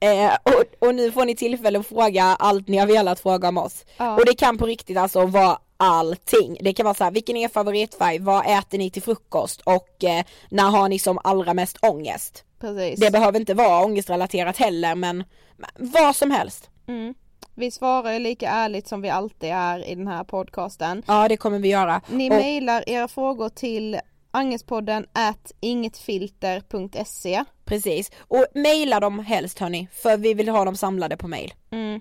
Eh, 0.00 0.32
och, 0.42 0.88
och 0.88 0.94
nu 0.94 1.12
får 1.12 1.24
ni 1.24 1.36
tillfälle 1.36 1.78
att 1.78 1.86
fråga 1.86 2.24
allt 2.24 2.68
ni 2.68 2.76
har 2.76 2.86
velat 2.86 3.20
fråga 3.20 3.48
om 3.48 3.58
oss. 3.58 3.84
Ja. 3.96 4.14
Och 4.14 4.24
det 4.26 4.34
kan 4.34 4.58
på 4.58 4.66
riktigt 4.66 4.96
alltså 4.96 5.26
vara 5.26 5.58
allting. 5.76 6.58
Det 6.60 6.72
kan 6.72 6.84
vara 6.84 6.94
så 6.94 7.04
här, 7.04 7.10
vilken 7.10 7.36
är 7.36 7.44
er 7.44 7.48
favoritfärg? 7.48 8.18
Vad 8.18 8.58
äter 8.58 8.78
ni 8.78 8.90
till 8.90 9.02
frukost? 9.02 9.60
Och 9.60 10.04
eh, 10.04 10.24
när 10.48 10.70
har 10.70 10.88
ni 10.88 10.98
som 10.98 11.18
allra 11.24 11.54
mest 11.54 11.78
ångest? 11.82 12.44
Precis. 12.60 13.00
Det 13.00 13.10
behöver 13.10 13.40
inte 13.40 13.54
vara 13.54 13.84
ångestrelaterat 13.84 14.56
heller 14.56 14.94
men 14.94 15.24
men 15.56 15.70
vad 15.92 16.16
som 16.16 16.30
helst. 16.30 16.70
Mm. 16.88 17.14
Vi 17.54 17.70
svarar 17.70 18.12
ju 18.12 18.18
lika 18.18 18.48
ärligt 18.50 18.86
som 18.88 19.02
vi 19.02 19.08
alltid 19.10 19.50
är 19.50 19.88
i 19.88 19.94
den 19.94 20.06
här 20.08 20.24
podcasten. 20.24 21.02
Ja 21.06 21.28
det 21.28 21.36
kommer 21.36 21.58
vi 21.58 21.68
göra. 21.68 22.00
Ni 22.08 22.30
Och- 22.30 22.34
mejlar 22.34 22.84
era 22.88 23.08
frågor 23.08 23.48
till 23.48 24.00
angespodden 24.30 25.06
at 25.12 25.52
ingetfilter.se 25.60 27.44
Precis, 27.64 28.10
och 28.18 28.46
mejla 28.54 29.00
dem 29.00 29.18
helst 29.18 29.58
hörni, 29.58 29.88
för 29.92 30.16
vi 30.16 30.34
vill 30.34 30.48
ha 30.48 30.64
dem 30.64 30.76
samlade 30.76 31.16
på 31.16 31.28
mail. 31.28 31.54
Mm. 31.70 32.00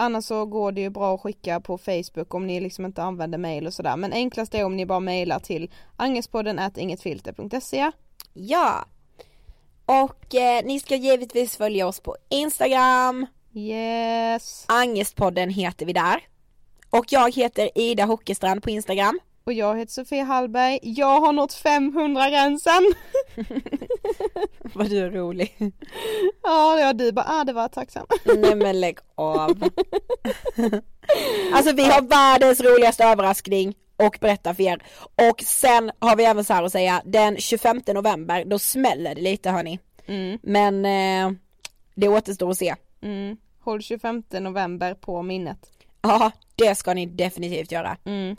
Annars 0.00 0.24
så 0.24 0.46
går 0.46 0.72
det 0.72 0.80
ju 0.80 0.90
bra 0.90 1.14
att 1.14 1.20
skicka 1.20 1.60
på 1.60 1.78
Facebook 1.78 2.34
om 2.34 2.46
ni 2.46 2.60
liksom 2.60 2.84
inte 2.84 3.02
använder 3.02 3.38
mail 3.38 3.66
och 3.66 3.74
sådär. 3.74 3.96
Men 3.96 4.12
enklast 4.12 4.54
är 4.54 4.64
om 4.64 4.76
ni 4.76 4.86
bara 4.86 5.00
mailar 5.00 5.38
till 5.38 5.70
angespodden 5.96 6.60
ingetfilter.se. 6.76 7.90
Ja! 8.32 8.84
Och 9.86 10.34
eh, 10.34 10.64
ni 10.64 10.80
ska 10.80 10.96
givetvis 10.96 11.56
följa 11.56 11.86
oss 11.86 12.00
på 12.00 12.16
Instagram. 12.28 13.26
Yes. 13.58 14.64
Angestpodden 14.68 15.50
heter 15.50 15.86
vi 15.86 15.92
där. 15.92 16.20
Och 16.90 17.04
jag 17.08 17.34
heter 17.34 17.70
Ida 17.74 18.04
Hockestrand 18.04 18.62
på 18.62 18.70
Instagram. 18.70 19.20
Och 19.44 19.52
jag 19.52 19.78
heter 19.78 19.92
Sofia 19.92 20.24
Hallberg. 20.24 20.78
Jag 20.82 21.20
har 21.20 21.32
nått 21.32 21.52
500 21.52 22.30
gränsen. 22.30 22.94
Vad 24.74 24.90
du 24.90 24.98
är 24.98 25.10
rolig. 25.10 25.54
Ja, 26.42 26.80
ja 26.80 26.92
du 26.92 27.12
bara, 27.12 27.26
ah 27.28 27.44
det 27.44 27.52
var 27.52 27.68
tacksam. 27.68 28.06
Nej 28.24 28.54
men 28.54 28.80
lägg 28.80 28.98
av. 29.14 29.62
alltså 31.52 31.72
vi 31.72 31.84
har 31.84 32.02
världens 32.02 32.60
roligaste 32.60 33.04
överraskning 33.04 33.74
och 33.96 34.18
berätta 34.20 34.54
för 34.54 34.62
er. 34.62 34.82
Och 35.30 35.40
sen 35.40 35.90
har 35.98 36.16
vi 36.16 36.24
även 36.24 36.44
så 36.44 36.52
här 36.52 36.62
att 36.62 36.72
säga, 36.72 37.02
den 37.04 37.36
25 37.36 37.82
november 37.86 38.44
då 38.44 38.58
smäller 38.58 39.14
det 39.14 39.20
lite 39.20 39.50
hörni. 39.50 39.78
Mm. 40.06 40.38
Men 40.42 40.84
eh, 40.84 41.38
det 41.94 42.08
återstår 42.08 42.50
att 42.50 42.58
se. 42.58 42.74
Mm. 43.02 43.36
Håll 43.68 43.82
25 43.82 44.22
november 44.30 44.94
på 44.94 45.22
minnet. 45.22 45.58
Ja, 46.02 46.30
det 46.54 46.74
ska 46.74 46.94
ni 46.94 47.06
definitivt 47.06 47.72
göra. 47.72 47.96
Mm. 48.04 48.36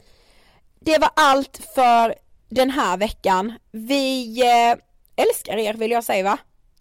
Det 0.79 0.97
var 0.97 1.09
allt 1.15 1.61
för 1.75 2.15
den 2.49 2.69
här 2.69 2.97
veckan. 2.97 3.53
Vi 3.71 4.41
eh, 4.41 4.77
älskar 5.25 5.57
er 5.57 5.73
vill 5.73 5.91
jag 5.91 6.03
säga 6.03 6.23
va? 6.23 6.37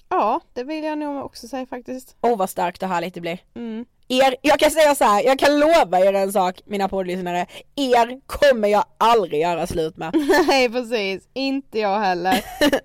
Ja, 0.08 0.40
det 0.52 0.64
vill 0.64 0.84
jag 0.84 0.98
nog 0.98 1.24
också 1.24 1.48
säga 1.48 1.66
faktiskt. 1.66 2.16
Åh 2.20 2.36
vad 2.36 2.50
starkt 2.50 2.82
och 2.82 2.88
härligt 2.88 3.14
det 3.14 3.20
blir. 3.20 3.38
Mm. 3.54 3.86
Er, 4.08 4.36
jag 4.42 4.58
kan 4.58 4.70
säga 4.70 4.94
så 4.94 5.04
här, 5.04 5.22
jag 5.22 5.38
kan 5.38 5.58
lova 5.58 6.00
er 6.00 6.12
en 6.12 6.32
sak 6.32 6.60
mina 6.64 6.88
poddlyssnare, 6.88 7.46
er 7.76 8.20
kommer 8.26 8.68
jag 8.68 8.84
aldrig 8.98 9.40
göra 9.40 9.66
slut 9.66 9.96
med. 9.96 10.14
Nej 10.48 10.70
precis, 10.70 11.28
inte 11.32 11.78
jag 11.78 12.00
heller. 12.00 12.44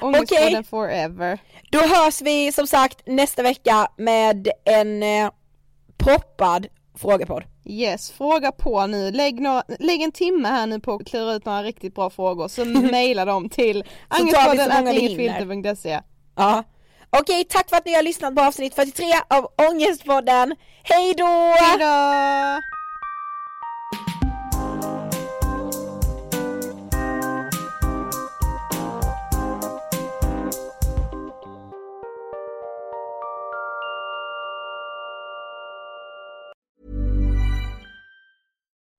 Ångestpodden 0.00 0.48
Okej. 0.48 0.64
forever. 0.64 1.38
Då 1.70 1.78
hörs 1.78 2.22
vi 2.22 2.52
som 2.52 2.66
sagt 2.66 3.06
nästa 3.06 3.42
vecka 3.42 3.88
med 3.96 4.48
en 4.64 5.02
eh, 5.02 5.30
proppad 5.96 6.66
frågepodd. 6.94 7.44
Yes, 7.64 8.10
fråga 8.10 8.52
på 8.52 8.86
nu. 8.86 9.10
Lägg, 9.10 9.40
några, 9.40 9.62
lägg 9.78 10.02
en 10.02 10.12
timme 10.12 10.48
här 10.48 10.66
nu 10.66 10.80
på 10.80 10.94
att 10.94 11.06
klura 11.06 11.34
ut 11.34 11.44
några 11.44 11.62
riktigt 11.62 11.94
bra 11.94 12.10
frågor 12.10 12.48
så 12.48 12.64
mejla 12.92 13.24
dem 13.24 13.48
till 13.48 13.84
ingetfilter.se 14.20 16.00
Ja. 16.36 16.64
Okej, 17.10 17.44
tack 17.44 17.70
för 17.70 17.76
att 17.76 17.84
ni 17.84 17.94
har 17.94 18.02
lyssnat 18.02 18.36
på 18.36 18.42
avsnitt 18.42 18.74
43 18.74 19.04
av 19.28 19.48
Ångestpodden. 19.70 20.56
Hej 20.82 21.14
då! 21.14 21.26
Hejdå! 21.60 22.75